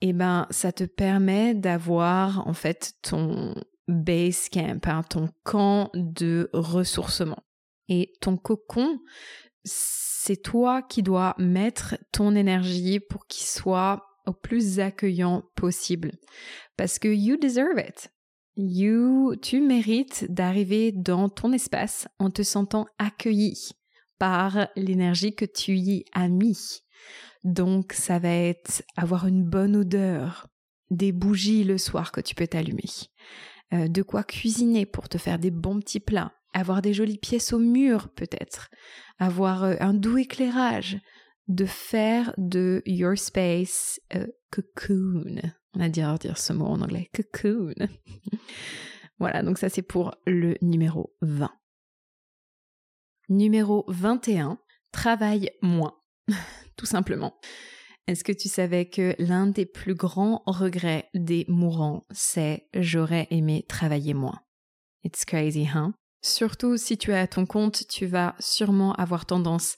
eh 0.00 0.12
ben, 0.12 0.46
ça 0.50 0.70
te 0.70 0.84
permet 0.84 1.54
d'avoir 1.54 2.46
en 2.46 2.54
fait 2.54 2.94
ton, 3.02 3.54
base 3.88 4.48
camp, 4.48 4.86
hein, 4.86 5.02
ton 5.02 5.28
camp 5.42 5.90
de 5.94 6.48
ressourcement. 6.52 7.42
Et 7.88 8.12
ton 8.20 8.36
cocon, 8.36 9.00
c'est 9.64 10.40
toi 10.40 10.82
qui 10.82 11.02
dois 11.02 11.34
mettre 11.38 11.96
ton 12.12 12.34
énergie 12.34 13.00
pour 13.00 13.26
qu'il 13.26 13.46
soit 13.46 14.04
au 14.26 14.32
plus 14.32 14.80
accueillant 14.80 15.44
possible. 15.56 16.12
Parce 16.76 16.98
que 16.98 17.08
you 17.08 17.36
deserve 17.36 17.78
it. 17.78 18.10
You, 18.56 19.34
tu 19.40 19.60
mérites 19.60 20.26
d'arriver 20.30 20.92
dans 20.92 21.28
ton 21.28 21.52
espace 21.52 22.06
en 22.18 22.30
te 22.30 22.42
sentant 22.42 22.86
accueilli 22.98 23.72
par 24.18 24.68
l'énergie 24.76 25.34
que 25.34 25.46
tu 25.46 25.76
y 25.76 26.04
as 26.12 26.28
mis. 26.28 26.82
Donc, 27.44 27.92
ça 27.92 28.18
va 28.18 28.28
être 28.28 28.82
avoir 28.96 29.26
une 29.26 29.42
bonne 29.42 29.74
odeur, 29.74 30.48
des 30.90 31.12
bougies 31.12 31.64
le 31.64 31.78
soir 31.78 32.12
que 32.12 32.20
tu 32.20 32.34
peux 32.34 32.46
t'allumer, 32.46 32.84
euh, 33.72 33.88
de 33.88 34.02
quoi 34.02 34.22
cuisiner 34.22 34.86
pour 34.86 35.08
te 35.08 35.18
faire 35.18 35.38
des 35.38 35.50
bons 35.50 35.80
petits 35.80 35.98
plats, 35.98 36.32
avoir 36.52 36.82
des 36.82 36.92
jolies 36.92 37.18
pièces 37.18 37.52
au 37.52 37.58
mur 37.58 38.10
peut-être, 38.10 38.68
avoir 39.18 39.64
euh, 39.64 39.74
un 39.80 39.94
doux 39.94 40.18
éclairage, 40.18 40.98
de 41.48 41.64
faire 41.66 42.34
de 42.38 42.82
your 42.86 43.16
space 43.16 44.00
a 44.10 44.26
cocoon. 44.50 45.40
On 45.74 45.80
a 45.80 45.88
dire, 45.88 46.18
dire 46.18 46.38
ce 46.38 46.52
mot 46.52 46.66
en 46.66 46.80
anglais, 46.80 47.10
cocoon. 47.14 47.74
voilà, 49.18 49.42
donc 49.42 49.58
ça 49.58 49.68
c'est 49.68 49.82
pour 49.82 50.14
le 50.26 50.56
numéro 50.62 51.14
20. 51.22 51.50
Numéro 53.28 53.84
21, 53.88 54.58
travaille 54.90 55.50
moins, 55.62 55.94
tout 56.76 56.86
simplement. 56.86 57.34
Est-ce 58.08 58.24
que 58.24 58.32
tu 58.32 58.48
savais 58.48 58.86
que 58.86 59.14
l'un 59.18 59.46
des 59.46 59.64
plus 59.64 59.94
grands 59.94 60.42
regrets 60.46 61.08
des 61.14 61.44
mourants, 61.48 62.04
c'est 62.10 62.68
j'aurais 62.74 63.28
aimé 63.30 63.64
travailler 63.68 64.12
moins? 64.12 64.40
It's 65.04 65.24
crazy, 65.24 65.68
hein? 65.72 65.94
Surtout 66.20 66.76
si 66.76 66.98
tu 66.98 67.10
es 67.10 67.18
à 67.18 67.26
ton 67.26 67.46
compte, 67.46 67.86
tu 67.88 68.06
vas 68.06 68.34
sûrement 68.38 68.92
avoir 68.94 69.26
tendance 69.26 69.76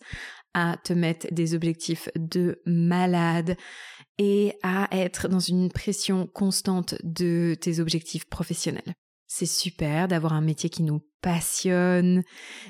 à 0.54 0.76
te 0.82 0.92
mettre 0.92 1.26
des 1.32 1.54
objectifs 1.54 2.08
de 2.16 2.62
malade 2.64 3.56
et 4.18 4.54
à 4.62 4.88
être 4.92 5.28
dans 5.28 5.40
une 5.40 5.70
pression 5.70 6.26
constante 6.26 6.94
de 7.02 7.56
tes 7.60 7.80
objectifs 7.80 8.24
professionnels. 8.26 8.94
C'est 9.26 9.46
super 9.46 10.06
d'avoir 10.06 10.32
un 10.32 10.40
métier 10.40 10.70
qui 10.70 10.84
nous 10.84 11.00
passionne, 11.20 12.22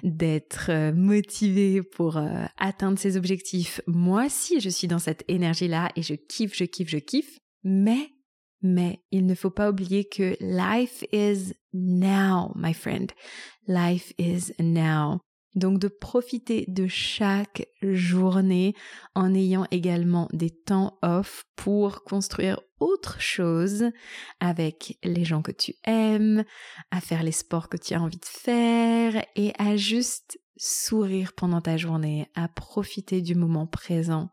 d'être 0.03 0.71
euh, 0.71 0.93
motivé 0.93 1.83
pour 1.83 2.17
euh, 2.17 2.45
atteindre 2.57 2.99
ses 2.99 3.17
objectifs. 3.17 3.81
Moi 3.87 4.27
aussi, 4.27 4.61
je 4.61 4.71
suis 4.71 4.87
dans 4.87 5.01
cette 5.01 5.25
énergie-là 5.29 5.91
et 5.97 6.03
je 6.03 6.15
kiffe, 6.15 6.57
je 6.57 6.65
kiffe, 6.65 6.89
je 6.89 6.99
kiffe. 6.99 7.39
Mais, 7.65 8.11
mais, 8.63 9.03
il 9.11 9.27
ne 9.27 9.35
faut 9.35 9.51
pas 9.51 9.69
oublier 9.69 10.05
que 10.09 10.37
life 10.41 11.05
is 11.13 11.53
now, 11.73 12.53
my 12.55 12.73
friend. 12.73 13.13
Life 13.67 14.13
is 14.19 14.53
now. 14.59 15.19
Donc 15.55 15.79
de 15.79 15.89
profiter 15.89 16.65
de 16.69 16.87
chaque 16.89 17.69
journée 17.83 18.75
en 19.15 19.35
ayant 19.35 19.67
également 19.71 20.29
des 20.33 20.51
temps 20.51 20.99
off 21.03 21.45
pour 21.57 22.03
construire 22.03 22.61
autre 22.81 23.21
chose 23.21 23.91
avec 24.41 24.99
les 25.05 25.25
gens 25.25 25.43
que 25.43 25.53
tu 25.53 25.75
aimes, 25.85 26.45
à 26.91 27.01
faire 27.01 27.23
les 27.23 27.33
sports 27.33 27.69
que 27.69 27.77
tu 27.77 27.95
as 27.95 28.03
envie 28.03 28.19
de 28.19 28.25
faire 28.25 29.25
et 29.37 29.53
à 29.59 29.77
juste 29.77 30.41
sourire 30.57 31.33
pendant 31.35 31.61
ta 31.61 31.77
journée, 31.77 32.29
à 32.35 32.49
profiter 32.49 33.23
du 33.23 33.35
moment 33.35 33.67
présent 33.67 34.31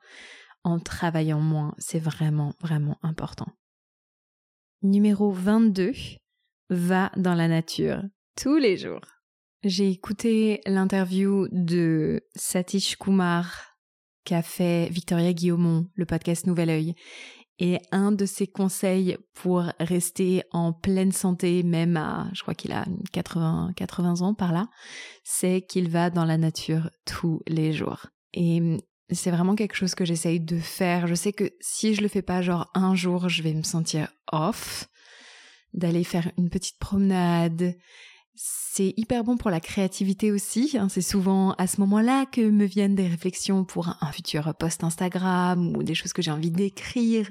en 0.63 0.79
travaillant 0.79 1.39
moins. 1.39 1.73
C'est 1.77 1.99
vraiment, 1.99 2.53
vraiment 2.61 2.97
important. 3.03 3.47
Numéro 4.83 5.31
22, 5.31 5.93
va 6.71 7.11
dans 7.17 7.35
la 7.35 7.47
nature 7.47 8.01
tous 8.35 8.57
les 8.57 8.77
jours. 8.77 9.20
J'ai 9.63 9.91
écouté 9.91 10.59
l'interview 10.65 11.47
de 11.51 12.23
Satish 12.35 12.95
Kumar 12.95 13.77
qu'a 14.25 14.41
fait 14.41 14.89
Victoria 14.89 15.33
Guillaumont, 15.33 15.87
le 15.93 16.07
podcast 16.07 16.47
Nouvel 16.47 16.71
Oeil. 16.71 16.95
Et 17.59 17.77
un 17.91 18.11
de 18.11 18.25
ses 18.25 18.47
conseils 18.47 19.19
pour 19.35 19.65
rester 19.79 20.41
en 20.49 20.73
pleine 20.73 21.11
santé, 21.11 21.61
même 21.61 21.95
à, 21.95 22.27
je 22.33 22.41
crois 22.41 22.55
qu'il 22.55 22.71
a 22.71 22.85
80, 23.11 23.73
80 23.75 24.21
ans 24.21 24.33
par 24.33 24.51
là, 24.51 24.67
c'est 25.23 25.61
qu'il 25.61 25.89
va 25.89 26.09
dans 26.09 26.25
la 26.25 26.39
nature 26.39 26.89
tous 27.05 27.43
les 27.45 27.71
jours. 27.71 28.07
Et 28.33 28.79
c'est 29.11 29.29
vraiment 29.29 29.53
quelque 29.53 29.75
chose 29.75 29.93
que 29.93 30.05
j'essaye 30.05 30.39
de 30.39 30.57
faire. 30.57 31.05
Je 31.05 31.13
sais 31.13 31.33
que 31.33 31.51
si 31.59 31.93
je 31.93 32.01
le 32.01 32.07
fais 32.07 32.23
pas 32.23 32.41
genre 32.41 32.71
un 32.73 32.95
jour, 32.95 33.29
je 33.29 33.43
vais 33.43 33.53
me 33.53 33.61
sentir 33.61 34.07
off. 34.31 34.87
D'aller 35.75 36.03
faire 36.03 36.31
une 36.37 36.49
petite 36.49 36.79
promenade, 36.79 37.75
c'est 38.35 38.93
hyper 38.97 39.23
bon 39.23 39.37
pour 39.37 39.51
la 39.51 39.59
créativité 39.59 40.31
aussi. 40.31 40.77
Hein. 40.77 40.87
C'est 40.89 41.01
souvent 41.01 41.51
à 41.53 41.67
ce 41.67 41.79
moment-là 41.81 42.25
que 42.25 42.41
me 42.41 42.65
viennent 42.65 42.95
des 42.95 43.07
réflexions 43.07 43.65
pour 43.65 43.89
un 44.01 44.11
futur 44.11 44.53
post 44.55 44.83
Instagram 44.83 45.75
ou 45.75 45.83
des 45.83 45.93
choses 45.93 46.13
que 46.13 46.21
j'ai 46.21 46.31
envie 46.31 46.51
d'écrire. 46.51 47.29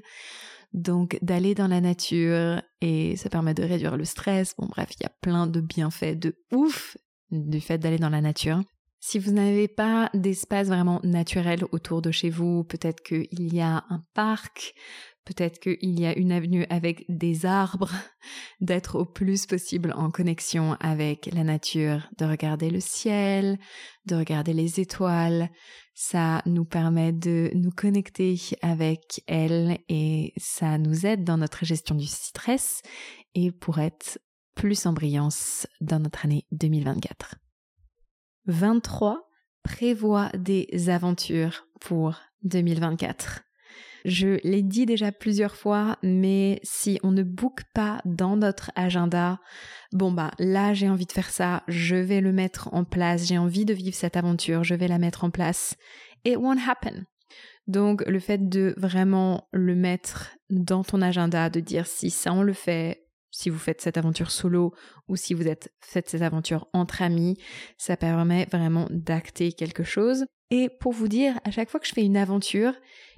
Donc 0.72 1.18
d'aller 1.20 1.55
dans 1.55 1.66
la 1.66 1.80
nature 1.80 2.62
et 2.80 3.16
ça 3.16 3.28
permet 3.28 3.55
de 3.55 3.64
réduire 3.64 3.96
le 3.96 4.05
stress. 4.05 4.55
Bon 4.57 4.66
bref, 4.66 4.90
il 4.98 5.03
y 5.03 5.07
a 5.07 5.12
plein 5.20 5.46
de 5.46 5.61
bienfaits 5.61 6.16
de 6.16 6.36
ouf 6.53 6.96
du 7.30 7.61
fait 7.61 7.78
d'aller 7.78 7.98
dans 7.98 8.11
la 8.11 8.20
nature. 8.20 8.62
Si 9.03 9.18
vous 9.18 9.32
n'avez 9.32 9.66
pas 9.66 10.11
d'espace 10.12 10.68
vraiment 10.68 11.01
naturel 11.03 11.64
autour 11.72 12.03
de 12.03 12.11
chez 12.11 12.28
vous, 12.28 12.64
peut-être 12.64 13.03
qu'il 13.03 13.55
y 13.55 13.61
a 13.61 13.84
un 13.88 14.05
parc, 14.12 14.74
peut-être 15.24 15.60
qu'il 15.60 15.98
y 15.98 16.06
a 16.06 16.16
une 16.16 16.32
avenue 16.32 16.66
avec 16.70 17.04
des 17.08 17.46
arbres, 17.46 17.92
d'être 18.60 18.98
au 18.98 19.04
plus 19.04 19.46
possible 19.46 19.92
en 19.96 20.10
connexion 20.10 20.76
avec 20.80 21.30
la 21.32 21.44
nature, 21.44 22.08
de 22.18 22.24
regarder 22.24 22.70
le 22.70 22.80
ciel, 22.80 23.58
de 24.06 24.16
regarder 24.16 24.52
les 24.52 24.80
étoiles. 24.80 25.50
Ça 25.94 26.42
nous 26.46 26.64
permet 26.64 27.12
de 27.12 27.50
nous 27.54 27.70
connecter 27.70 28.36
avec 28.62 29.22
elle 29.26 29.78
et 29.88 30.32
ça 30.36 30.78
nous 30.78 31.06
aide 31.06 31.24
dans 31.24 31.36
notre 31.36 31.64
gestion 31.64 31.94
du 31.94 32.06
stress 32.06 32.82
et 33.34 33.52
pour 33.52 33.78
être 33.78 34.18
plus 34.54 34.86
en 34.86 34.92
brillance 34.92 35.66
dans 35.80 36.00
notre 36.00 36.24
année 36.24 36.46
2024. 36.52 37.36
23 38.46 39.28
prévoit 39.62 40.30
des 40.30 40.88
aventures 40.88 41.66
pour 41.80 42.16
2024. 42.42 43.42
Je 44.05 44.38
l'ai 44.44 44.62
dit 44.62 44.86
déjà 44.86 45.12
plusieurs 45.12 45.57
fois, 45.57 45.98
mais 46.03 46.61
si 46.62 46.98
on 47.03 47.11
ne 47.11 47.22
book 47.22 47.62
pas 47.74 48.01
dans 48.05 48.36
notre 48.36 48.70
agenda, 48.74 49.38
bon 49.92 50.12
bah 50.12 50.30
là 50.38 50.74
j'ai 50.74 50.88
envie 50.88 51.07
de 51.07 51.12
faire 51.12 51.30
ça, 51.30 51.62
je 51.68 51.96
vais 51.96 52.20
le 52.20 52.32
mettre 52.32 52.72
en 52.72 52.84
place, 52.84 53.26
j'ai 53.26 53.38
envie 53.38 53.64
de 53.64 53.74
vivre 53.74 53.96
cette 53.96 54.16
aventure, 54.16 54.64
je 54.64 54.74
vais 54.74 54.88
la 54.88 54.98
mettre 54.98 55.24
en 55.24 55.30
place. 55.30 55.76
It 56.24 56.36
won't 56.36 56.61
happen. 56.66 57.05
Donc 57.66 58.05
le 58.07 58.18
fait 58.18 58.48
de 58.48 58.74
vraiment 58.76 59.48
le 59.53 59.74
mettre 59.74 60.30
dans 60.48 60.82
ton 60.82 61.03
agenda, 61.03 61.51
de 61.51 61.61
dire 61.61 61.86
si 61.86 62.11
ça 62.11 62.32
on 62.32 62.42
le 62.42 62.53
fait, 62.53 63.07
si 63.30 63.48
vous 63.48 63.59
faites 63.59 63.80
cette 63.80 63.96
aventure 63.96 64.30
solo 64.30 64.74
ou 65.09 65.16
si 65.16 65.34
vous 65.34 65.46
êtes 65.46 65.72
faites 65.80 66.09
cette 66.09 66.22
aventure 66.22 66.68
entre 66.72 67.03
amis, 67.03 67.36
ça 67.78 67.96
permet 67.96 68.46
vraiment 68.46 68.86
d'acter 68.90 69.53
quelque 69.53 69.84
chose. 69.84 70.24
Et 70.51 70.68
pour 70.80 70.92
vous 70.92 71.07
dire, 71.07 71.38
à 71.44 71.53
chaque 71.53 71.70
fois 71.70 71.78
que 71.78 71.86
je 71.86 71.92
fais 71.92 72.05
une 72.05 72.16
aventure, 72.16 72.74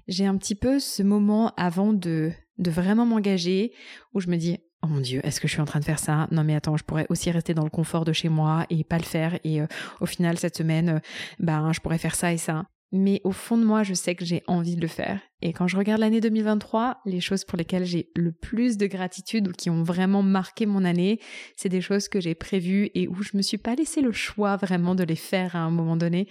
j'ai 0.08 0.26
un 0.26 0.36
petit 0.36 0.54
peu 0.54 0.78
ce 0.78 1.02
moment 1.02 1.52
avant 1.56 1.92
de, 1.92 2.32
de 2.58 2.70
vraiment 2.70 3.06
m'engager 3.06 3.72
où 4.14 4.20
je 4.20 4.28
me 4.28 4.36
dis 4.36 4.58
Oh 4.84 4.88
mon 4.88 5.00
dieu, 5.00 5.20
est-ce 5.22 5.40
que 5.40 5.46
je 5.46 5.52
suis 5.52 5.62
en 5.62 5.64
train 5.64 5.78
de 5.78 5.84
faire 5.84 6.00
ça? 6.00 6.26
Non 6.32 6.42
mais 6.42 6.56
attends, 6.56 6.76
je 6.76 6.82
pourrais 6.82 7.06
aussi 7.08 7.30
rester 7.30 7.54
dans 7.54 7.62
le 7.62 7.70
confort 7.70 8.04
de 8.04 8.12
chez 8.12 8.28
moi 8.28 8.66
et 8.68 8.82
pas 8.82 8.98
le 8.98 9.04
faire. 9.04 9.38
Et 9.44 9.60
euh, 9.60 9.66
au 10.00 10.06
final, 10.06 10.38
cette 10.38 10.56
semaine, 10.56 10.88
euh, 10.88 10.98
ben 11.38 11.72
je 11.72 11.78
pourrais 11.78 11.98
faire 11.98 12.16
ça 12.16 12.32
et 12.32 12.36
ça 12.36 12.64
mais 12.92 13.22
au 13.24 13.32
fond 13.32 13.56
de 13.56 13.64
moi, 13.64 13.82
je 13.82 13.94
sais 13.94 14.14
que 14.14 14.24
j'ai 14.24 14.42
envie 14.46 14.76
de 14.76 14.82
le 14.82 14.86
faire. 14.86 15.18
Et 15.40 15.54
quand 15.54 15.66
je 15.66 15.78
regarde 15.78 16.00
l'année 16.00 16.20
2023, 16.20 17.00
les 17.06 17.20
choses 17.20 17.44
pour 17.44 17.56
lesquelles 17.56 17.86
j'ai 17.86 18.10
le 18.14 18.32
plus 18.32 18.76
de 18.76 18.86
gratitude 18.86 19.48
ou 19.48 19.52
qui 19.52 19.70
ont 19.70 19.82
vraiment 19.82 20.22
marqué 20.22 20.66
mon 20.66 20.84
année, 20.84 21.18
c'est 21.56 21.70
des 21.70 21.80
choses 21.80 22.08
que 22.08 22.20
j'ai 22.20 22.34
prévues 22.34 22.90
et 22.94 23.08
où 23.08 23.22
je 23.22 23.34
me 23.34 23.40
suis 23.40 23.56
pas 23.56 23.74
laissé 23.74 24.02
le 24.02 24.12
choix 24.12 24.56
vraiment 24.56 24.94
de 24.94 25.04
les 25.04 25.16
faire 25.16 25.56
à 25.56 25.60
un 25.60 25.70
moment 25.70 25.96
donné 25.96 26.28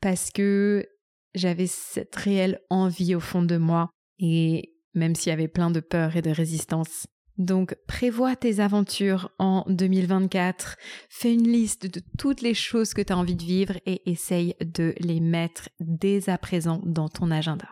parce 0.00 0.30
que 0.30 0.86
j'avais 1.34 1.66
cette 1.66 2.14
réelle 2.16 2.60
envie 2.70 3.14
au 3.14 3.20
fond 3.20 3.42
de 3.42 3.56
moi 3.56 3.90
et 4.18 4.74
même 4.94 5.14
s'il 5.14 5.30
y 5.30 5.32
avait 5.32 5.48
plein 5.48 5.70
de 5.70 5.80
peur 5.80 6.16
et 6.16 6.22
de 6.22 6.30
résistance, 6.30 7.06
donc 7.36 7.76
prévois 7.88 8.36
tes 8.36 8.60
aventures 8.60 9.30
en 9.38 9.64
2024, 9.68 10.76
fais 11.08 11.34
une 11.34 11.48
liste 11.48 11.86
de 11.86 12.00
toutes 12.16 12.42
les 12.42 12.54
choses 12.54 12.94
que 12.94 13.02
tu 13.02 13.12
as 13.12 13.18
envie 13.18 13.34
de 13.34 13.42
vivre 13.42 13.74
et 13.86 14.08
essaye 14.08 14.54
de 14.60 14.94
les 14.98 15.20
mettre 15.20 15.68
dès 15.80 16.30
à 16.30 16.38
présent 16.38 16.80
dans 16.84 17.08
ton 17.08 17.30
agenda. 17.30 17.68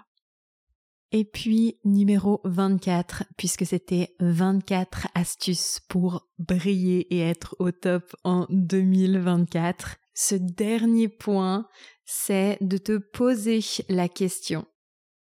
Et 1.13 1.25
puis 1.25 1.77
numéro 1.85 2.41
24, 2.45 3.25
puisque 3.37 3.67
c'était 3.67 4.17
24 4.19 5.09
astuces 5.15 5.79
pour 5.89 6.27
briller 6.39 7.15
et 7.15 7.21
être 7.21 7.55
au 7.59 7.71
top 7.71 8.17
en 8.25 8.47
2024, 8.49 9.99
ce 10.15 10.35
dernier 10.35 11.09
point, 11.09 11.67
c'est 12.05 12.59
de 12.61 12.77
te 12.77 12.99
poser 12.99 13.61
la 13.89 14.09
question, 14.09 14.67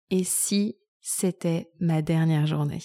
et 0.09 0.23
si 0.23 0.77
c'était 1.01 1.69
ma 1.79 2.01
dernière 2.01 2.47
journée? 2.47 2.83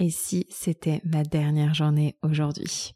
Et 0.00 0.10
si 0.10 0.46
c'était 0.48 1.00
ma 1.04 1.24
dernière 1.24 1.74
journée 1.74 2.16
aujourd'hui? 2.22 2.92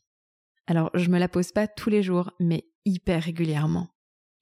Alors, 0.66 0.90
je 0.94 1.08
me 1.10 1.18
la 1.18 1.28
pose 1.28 1.50
pas 1.50 1.66
tous 1.66 1.90
les 1.90 2.02
jours, 2.02 2.30
mais 2.38 2.64
hyper 2.84 3.22
régulièrement. 3.22 3.88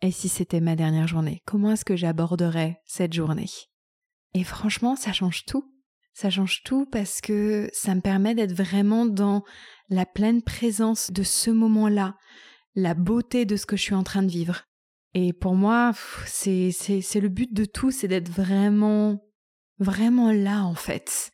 Et 0.02 0.10
si 0.10 0.28
c'était 0.28 0.60
ma 0.60 0.76
dernière 0.76 1.08
journée? 1.08 1.42
Comment 1.46 1.72
est-ce 1.72 1.84
que 1.84 1.96
j'aborderais 1.96 2.80
cette 2.84 3.14
journée? 3.14 3.48
Et 4.34 4.44
franchement, 4.44 4.96
ça 4.96 5.12
change 5.12 5.44
tout. 5.46 5.64
Ça 6.12 6.28
change 6.28 6.62
tout 6.62 6.86
parce 6.86 7.20
que 7.20 7.70
ça 7.72 7.94
me 7.94 8.00
permet 8.00 8.34
d'être 8.34 8.52
vraiment 8.52 9.06
dans 9.06 9.42
la 9.88 10.04
pleine 10.04 10.42
présence 10.42 11.10
de 11.10 11.22
ce 11.22 11.50
moment-là, 11.50 12.16
la 12.74 12.94
beauté 12.94 13.44
de 13.44 13.56
ce 13.56 13.66
que 13.66 13.76
je 13.76 13.82
suis 13.82 13.94
en 13.94 14.02
train 14.02 14.22
de 14.22 14.30
vivre. 14.30 14.64
Et 15.14 15.32
pour 15.32 15.54
moi, 15.54 15.92
c'est, 16.26 16.70
le 16.70 17.28
but 17.28 17.52
de 17.52 17.64
tout, 17.64 17.90
c'est 17.90 18.08
d'être 18.08 18.28
vraiment, 18.28 19.20
vraiment 19.78 20.32
là 20.32 20.64
en 20.64 20.74
fait. 20.74 21.32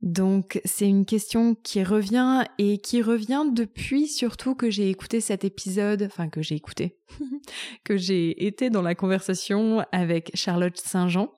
Donc 0.00 0.60
c'est 0.64 0.88
une 0.88 1.06
question 1.06 1.54
qui 1.54 1.84
revient 1.84 2.44
et 2.58 2.78
qui 2.78 3.00
revient 3.02 3.44
depuis 3.52 4.08
surtout 4.08 4.56
que 4.56 4.68
j'ai 4.68 4.90
écouté 4.90 5.20
cet 5.20 5.44
épisode, 5.44 6.02
enfin 6.02 6.28
que 6.28 6.42
j'ai 6.42 6.56
écouté, 6.56 6.98
que 7.84 7.96
j'ai 7.96 8.44
été 8.44 8.68
dans 8.68 8.82
la 8.82 8.96
conversation 8.96 9.84
avec 9.92 10.32
Charlotte 10.34 10.76
Saint-Jean, 10.76 11.30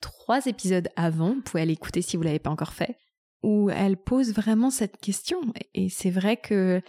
trois 0.00 0.46
épisodes 0.46 0.88
avant, 0.96 1.34
vous 1.34 1.42
pouvez 1.42 1.62
aller 1.62 1.74
écouter 1.74 2.02
si 2.02 2.16
vous 2.16 2.24
l'avez 2.24 2.40
pas 2.40 2.50
encore 2.50 2.72
fait, 2.72 2.96
où 3.44 3.70
elle 3.70 3.96
pose 3.96 4.32
vraiment 4.32 4.70
cette 4.70 4.98
question. 4.98 5.40
Et 5.74 5.88
c'est 5.88 6.10
vrai 6.10 6.36
que, 6.36 6.82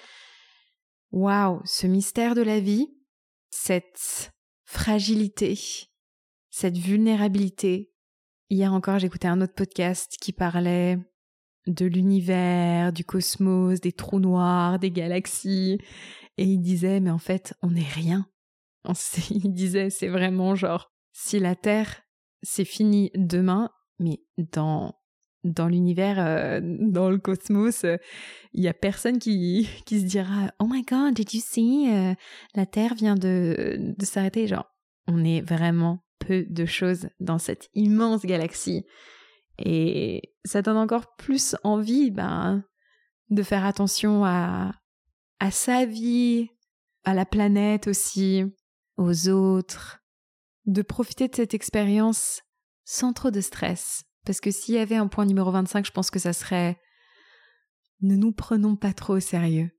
waouh, 1.11 1.61
ce 1.65 1.87
mystère 1.87 2.35
de 2.35 2.41
la 2.41 2.59
vie, 2.59 2.87
cette 3.49 4.31
fragilité, 4.63 5.57
cette 6.49 6.77
vulnérabilité. 6.77 7.91
Hier 8.49 8.73
encore, 8.73 8.99
j'écoutais 8.99 9.27
un 9.27 9.41
autre 9.41 9.53
podcast 9.53 10.17
qui 10.19 10.33
parlait 10.33 10.97
de 11.67 11.85
l'univers, 11.85 12.91
du 12.93 13.03
cosmos, 13.03 13.79
des 13.79 13.91
trous 13.91 14.19
noirs, 14.19 14.79
des 14.79 14.91
galaxies. 14.91 15.79
Et 16.37 16.45
il 16.45 16.59
disait, 16.59 16.99
mais 16.99 17.11
en 17.11 17.19
fait, 17.19 17.53
on 17.61 17.71
n'est 17.71 17.81
rien. 17.83 18.27
Il 19.29 19.53
disait, 19.53 19.89
c'est 19.89 20.07
vraiment 20.07 20.55
genre, 20.55 20.91
si 21.11 21.39
la 21.39 21.55
Terre, 21.55 22.01
c'est 22.41 22.65
fini 22.65 23.11
demain, 23.15 23.69
mais 23.99 24.21
dans 24.37 24.95
dans 25.43 25.67
l'univers, 25.67 26.17
euh, 26.19 26.59
dans 26.63 27.09
le 27.09 27.17
cosmos, 27.17 27.85
il 28.53 28.63
y 28.63 28.67
a 28.67 28.73
personne 28.73 29.19
qui, 29.19 29.69
qui 29.85 29.99
se 29.99 30.05
dira 30.05 30.51
Oh 30.59 30.65
my 30.69 30.83
god, 30.83 31.13
did 31.13 31.33
you 31.33 31.41
see 31.43 31.89
euh, 31.89 32.13
La 32.55 32.65
Terre 32.65 32.95
vient 32.95 33.15
de, 33.15 33.93
de 33.97 34.05
s'arrêter? 34.05 34.47
Genre, 34.47 34.65
on 35.07 35.23
est 35.23 35.41
vraiment 35.41 36.03
peu 36.19 36.45
de 36.49 36.65
choses 36.65 37.09
dans 37.19 37.37
cette 37.37 37.69
immense 37.73 38.25
galaxie. 38.25 38.85
Et 39.57 40.33
ça 40.45 40.61
donne 40.61 40.77
encore 40.77 41.15
plus 41.17 41.55
envie 41.63 42.11
ben, 42.11 42.63
de 43.29 43.43
faire 43.43 43.65
attention 43.65 44.23
à, 44.25 44.73
à 45.39 45.51
sa 45.51 45.85
vie, 45.85 46.47
à 47.03 47.13
la 47.13 47.25
planète 47.25 47.87
aussi, 47.87 48.43
aux 48.97 49.29
autres, 49.29 49.99
de 50.65 50.81
profiter 50.81 51.27
de 51.27 51.35
cette 51.35 51.53
expérience 51.53 52.41
sans 52.85 53.13
trop 53.13 53.31
de 53.31 53.41
stress. 53.41 54.03
Parce 54.29 54.41
que 54.41 54.51
s'il 54.51 54.75
y 54.75 54.77
avait 54.77 54.95
un 54.95 55.07
point 55.07 55.25
numéro 55.25 55.49
25, 55.49 55.87
je 55.87 55.91
pense 55.91 56.11
que 56.11 56.19
ça 56.19 56.33
serait 56.33 56.79
ne 58.01 58.15
nous 58.15 58.31
prenons 58.31 58.75
pas 58.75 58.93
trop 58.93 59.15
au 59.15 59.19
sérieux. 59.19 59.71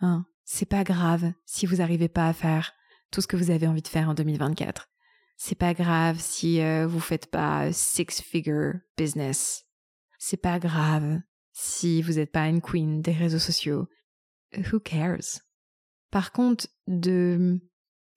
Hein, 0.00 0.26
c'est 0.44 0.68
pas 0.68 0.84
grave 0.84 1.32
si 1.46 1.64
vous 1.64 1.76
n'arrivez 1.76 2.10
pas 2.10 2.28
à 2.28 2.34
faire 2.34 2.74
tout 3.10 3.22
ce 3.22 3.26
que 3.26 3.38
vous 3.38 3.50
avez 3.50 3.66
envie 3.66 3.80
de 3.80 3.88
faire 3.88 4.10
en 4.10 4.12
2024. 4.12 4.86
C'est 5.38 5.54
pas 5.54 5.72
grave 5.72 6.20
si 6.20 6.60
euh, 6.60 6.86
vous 6.86 7.00
faites 7.00 7.30
pas 7.30 7.72
six 7.72 8.20
figure 8.20 8.74
business. 8.98 9.64
C'est 10.18 10.36
pas 10.36 10.58
grave 10.58 11.18
si 11.52 12.02
vous 12.02 12.12
n'êtes 12.16 12.32
pas 12.32 12.48
une 12.48 12.60
queen 12.60 13.00
des 13.00 13.12
réseaux 13.12 13.38
sociaux. 13.38 13.88
Who 14.54 14.78
cares? 14.78 15.40
Par 16.10 16.32
contre, 16.32 16.66
de 16.86 17.62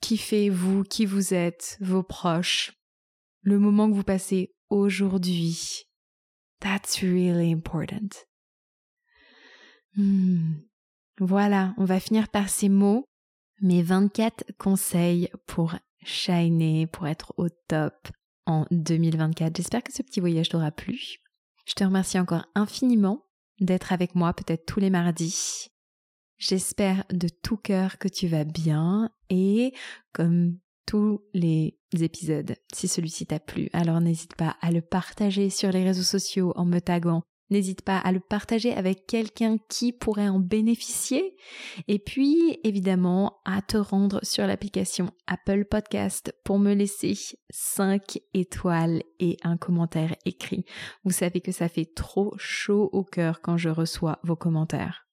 kiffer 0.01 0.49
vous, 0.49 0.83
qui 0.83 1.05
vous 1.05 1.33
êtes, 1.33 1.77
vos 1.79 2.03
proches, 2.03 2.73
le 3.45 3.59
moment 3.59 3.89
que 3.89 3.95
vous 3.95 4.03
passez 4.03 4.53
aujourd'hui, 4.69 5.87
That's 6.59 7.01
really 7.03 7.51
important. 7.51 8.25
Hmm. 9.95 10.55
Voilà, 11.19 11.75
on 11.77 11.85
va 11.85 11.99
finir 11.99 12.27
par 12.29 12.49
ces 12.49 12.69
mots. 12.69 13.05
Mes 13.61 13.83
24 13.83 14.45
conseils 14.57 15.29
pour 15.45 15.75
shiner, 16.03 16.87
pour 16.87 17.07
être 17.07 17.33
au 17.37 17.49
top 17.67 18.07
en 18.47 18.65
2024. 18.71 19.55
J'espère 19.55 19.83
que 19.83 19.93
ce 19.93 20.01
petit 20.01 20.19
voyage 20.19 20.49
t'aura 20.49 20.71
plu. 20.71 21.19
Je 21.65 21.73
te 21.73 21.83
remercie 21.83 22.19
encore 22.19 22.45
infiniment 22.55 23.25
d'être 23.59 23.93
avec 23.93 24.15
moi 24.15 24.33
peut-être 24.33 24.65
tous 24.65 24.79
les 24.79 24.89
mardis. 24.89 25.67
J'espère 26.37 27.05
de 27.11 27.29
tout 27.29 27.57
cœur 27.57 27.97
que 27.97 28.09
tu 28.09 28.27
vas 28.27 28.43
bien 28.43 29.09
et 29.29 29.73
comme 30.11 30.57
tous 30.85 31.21
les 31.33 31.77
épisodes, 31.93 32.55
si 32.73 32.87
celui-ci 32.87 33.25
t'a 33.25 33.39
plu, 33.39 33.69
alors 33.73 34.01
n'hésite 34.01 34.35
pas 34.35 34.55
à 34.61 34.71
le 34.71 34.81
partager 34.81 35.49
sur 35.49 35.71
les 35.71 35.83
réseaux 35.83 36.03
sociaux 36.03 36.53
en 36.55 36.65
me 36.65 36.79
taguant 36.79 37.23
N'hésite 37.51 37.83
pas 37.83 37.99
à 37.99 38.11
le 38.11 38.19
partager 38.19 38.73
avec 38.73 39.05
quelqu'un 39.05 39.57
qui 39.69 39.93
pourrait 39.93 40.29
en 40.29 40.39
bénéficier. 40.39 41.35
Et 41.87 41.99
puis, 41.99 42.59
évidemment, 42.63 43.39
à 43.45 43.61
te 43.61 43.77
rendre 43.77 44.19
sur 44.23 44.47
l'application 44.47 45.11
Apple 45.27 45.65
Podcast 45.65 46.33
pour 46.43 46.57
me 46.57 46.73
laisser 46.73 47.13
5 47.51 48.17
étoiles 48.33 49.03
et 49.19 49.37
un 49.43 49.57
commentaire 49.57 50.15
écrit. 50.25 50.65
Vous 51.03 51.11
savez 51.11 51.39
que 51.39 51.51
ça 51.51 51.69
fait 51.69 51.85
trop 51.85 52.33
chaud 52.37 52.89
au 52.93 53.03
cœur 53.03 53.41
quand 53.41 53.57
je 53.57 53.69
reçois 53.69 54.19
vos 54.23 54.35
commentaires. 54.35 55.04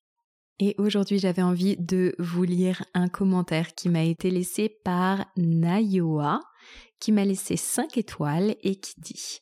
Et 0.64 0.76
aujourd'hui, 0.78 1.18
j'avais 1.18 1.42
envie 1.42 1.76
de 1.76 2.14
vous 2.20 2.44
lire 2.44 2.84
un 2.94 3.08
commentaire 3.08 3.74
qui 3.74 3.88
m'a 3.88 4.04
été 4.04 4.30
laissé 4.30 4.68
par 4.68 5.26
Nayoa, 5.36 6.38
qui 7.00 7.10
m'a 7.10 7.24
laissé 7.24 7.56
5 7.56 7.98
étoiles 7.98 8.54
et 8.62 8.76
qui 8.76 8.94
dit 9.00 9.40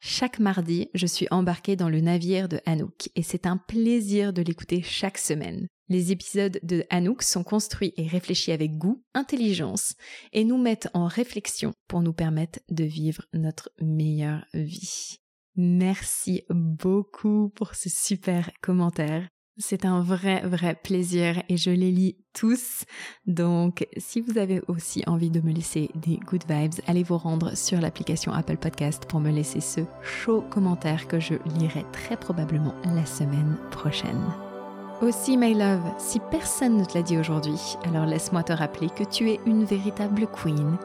chaque 0.00 0.38
mardi, 0.38 0.88
je 0.94 1.06
suis 1.06 1.26
embarquée 1.30 1.76
dans 1.76 1.90
le 1.90 2.00
navire 2.00 2.48
de 2.48 2.60
Hanouk 2.64 3.10
et 3.14 3.22
c'est 3.22 3.46
un 3.46 3.58
plaisir 3.58 4.32
de 4.32 4.40
l'écouter 4.40 4.80
chaque 4.82 5.18
semaine. 5.18 5.66
Les 5.90 6.12
épisodes 6.12 6.58
de 6.62 6.84
Hanouk 6.88 7.22
sont 7.22 7.44
construits 7.44 7.92
et 7.98 8.06
réfléchis 8.06 8.52
avec 8.52 8.78
goût, 8.78 9.04
intelligence 9.12 9.94
et 10.32 10.44
nous 10.44 10.56
mettent 10.56 10.88
en 10.94 11.06
réflexion 11.06 11.74
pour 11.88 12.00
nous 12.00 12.14
permettre 12.14 12.60
de 12.70 12.84
vivre 12.84 13.26
notre 13.34 13.68
meilleure 13.82 14.46
vie. 14.54 15.16
Merci 15.56 16.42
beaucoup 16.48 17.50
pour 17.54 17.74
ce 17.74 17.90
super 17.90 18.50
commentaire. 18.62 19.28
C'est 19.56 19.84
un 19.84 20.00
vrai, 20.00 20.40
vrai 20.40 20.74
plaisir 20.74 21.40
et 21.48 21.56
je 21.56 21.70
les 21.70 21.92
lis 21.92 22.16
tous. 22.32 22.84
Donc, 23.28 23.86
si 23.96 24.20
vous 24.20 24.36
avez 24.36 24.60
aussi 24.66 25.04
envie 25.06 25.30
de 25.30 25.40
me 25.40 25.52
laisser 25.52 25.90
des 25.94 26.16
good 26.16 26.42
vibes, 26.48 26.80
allez 26.88 27.04
vous 27.04 27.18
rendre 27.18 27.56
sur 27.56 27.80
l'application 27.80 28.32
Apple 28.32 28.56
Podcast 28.56 29.06
pour 29.06 29.20
me 29.20 29.30
laisser 29.30 29.60
ce 29.60 29.82
chaud 30.02 30.42
commentaire 30.50 31.06
que 31.06 31.20
je 31.20 31.34
lirai 31.56 31.84
très 31.92 32.16
probablement 32.16 32.74
la 32.84 33.06
semaine 33.06 33.56
prochaine. 33.70 34.24
Aussi, 35.02 35.36
my 35.36 35.54
love, 35.54 35.84
si 35.98 36.18
personne 36.32 36.78
ne 36.78 36.84
te 36.84 36.98
l'a 36.98 37.02
dit 37.02 37.18
aujourd'hui, 37.18 37.60
alors 37.84 38.06
laisse-moi 38.06 38.42
te 38.42 38.52
rappeler 38.52 38.88
que 38.88 39.04
tu 39.04 39.30
es 39.30 39.38
une 39.46 39.64
véritable 39.64 40.26
queen 40.26 40.76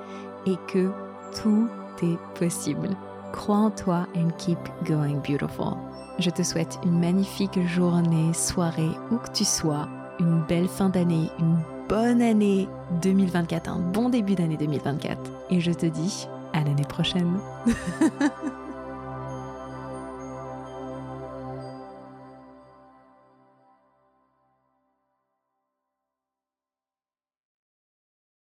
et 0.46 0.58
que 0.68 0.92
tout 1.42 1.68
est 2.04 2.20
possible. 2.38 2.90
Crois 3.34 3.58
en 3.58 3.72
toi 3.72 4.08
and 4.16 4.30
keep 4.38 4.60
going 4.86 5.22
beautiful. 5.28 5.89
Je 6.20 6.30
te 6.30 6.44
souhaite 6.44 6.78
une 6.84 7.00
magnifique 7.00 7.66
journée, 7.66 8.34
soirée, 8.34 8.92
où 9.10 9.16
que 9.16 9.32
tu 9.32 9.46
sois, 9.46 9.88
une 10.20 10.44
belle 10.50 10.68
fin 10.68 10.90
d'année, 10.90 11.30
une 11.40 11.58
bonne 11.88 12.22
année 12.22 12.68
2024, 13.02 13.70
un 13.70 13.80
bon 13.80 14.10
début 14.10 14.36
d'année 14.36 14.58
2024. 14.58 15.18
Et 15.50 15.62
je 15.62 15.72
te 15.72 15.86
dis 15.86 16.28
à 16.52 16.62
l'année 16.62 16.84
prochaine. 16.84 17.40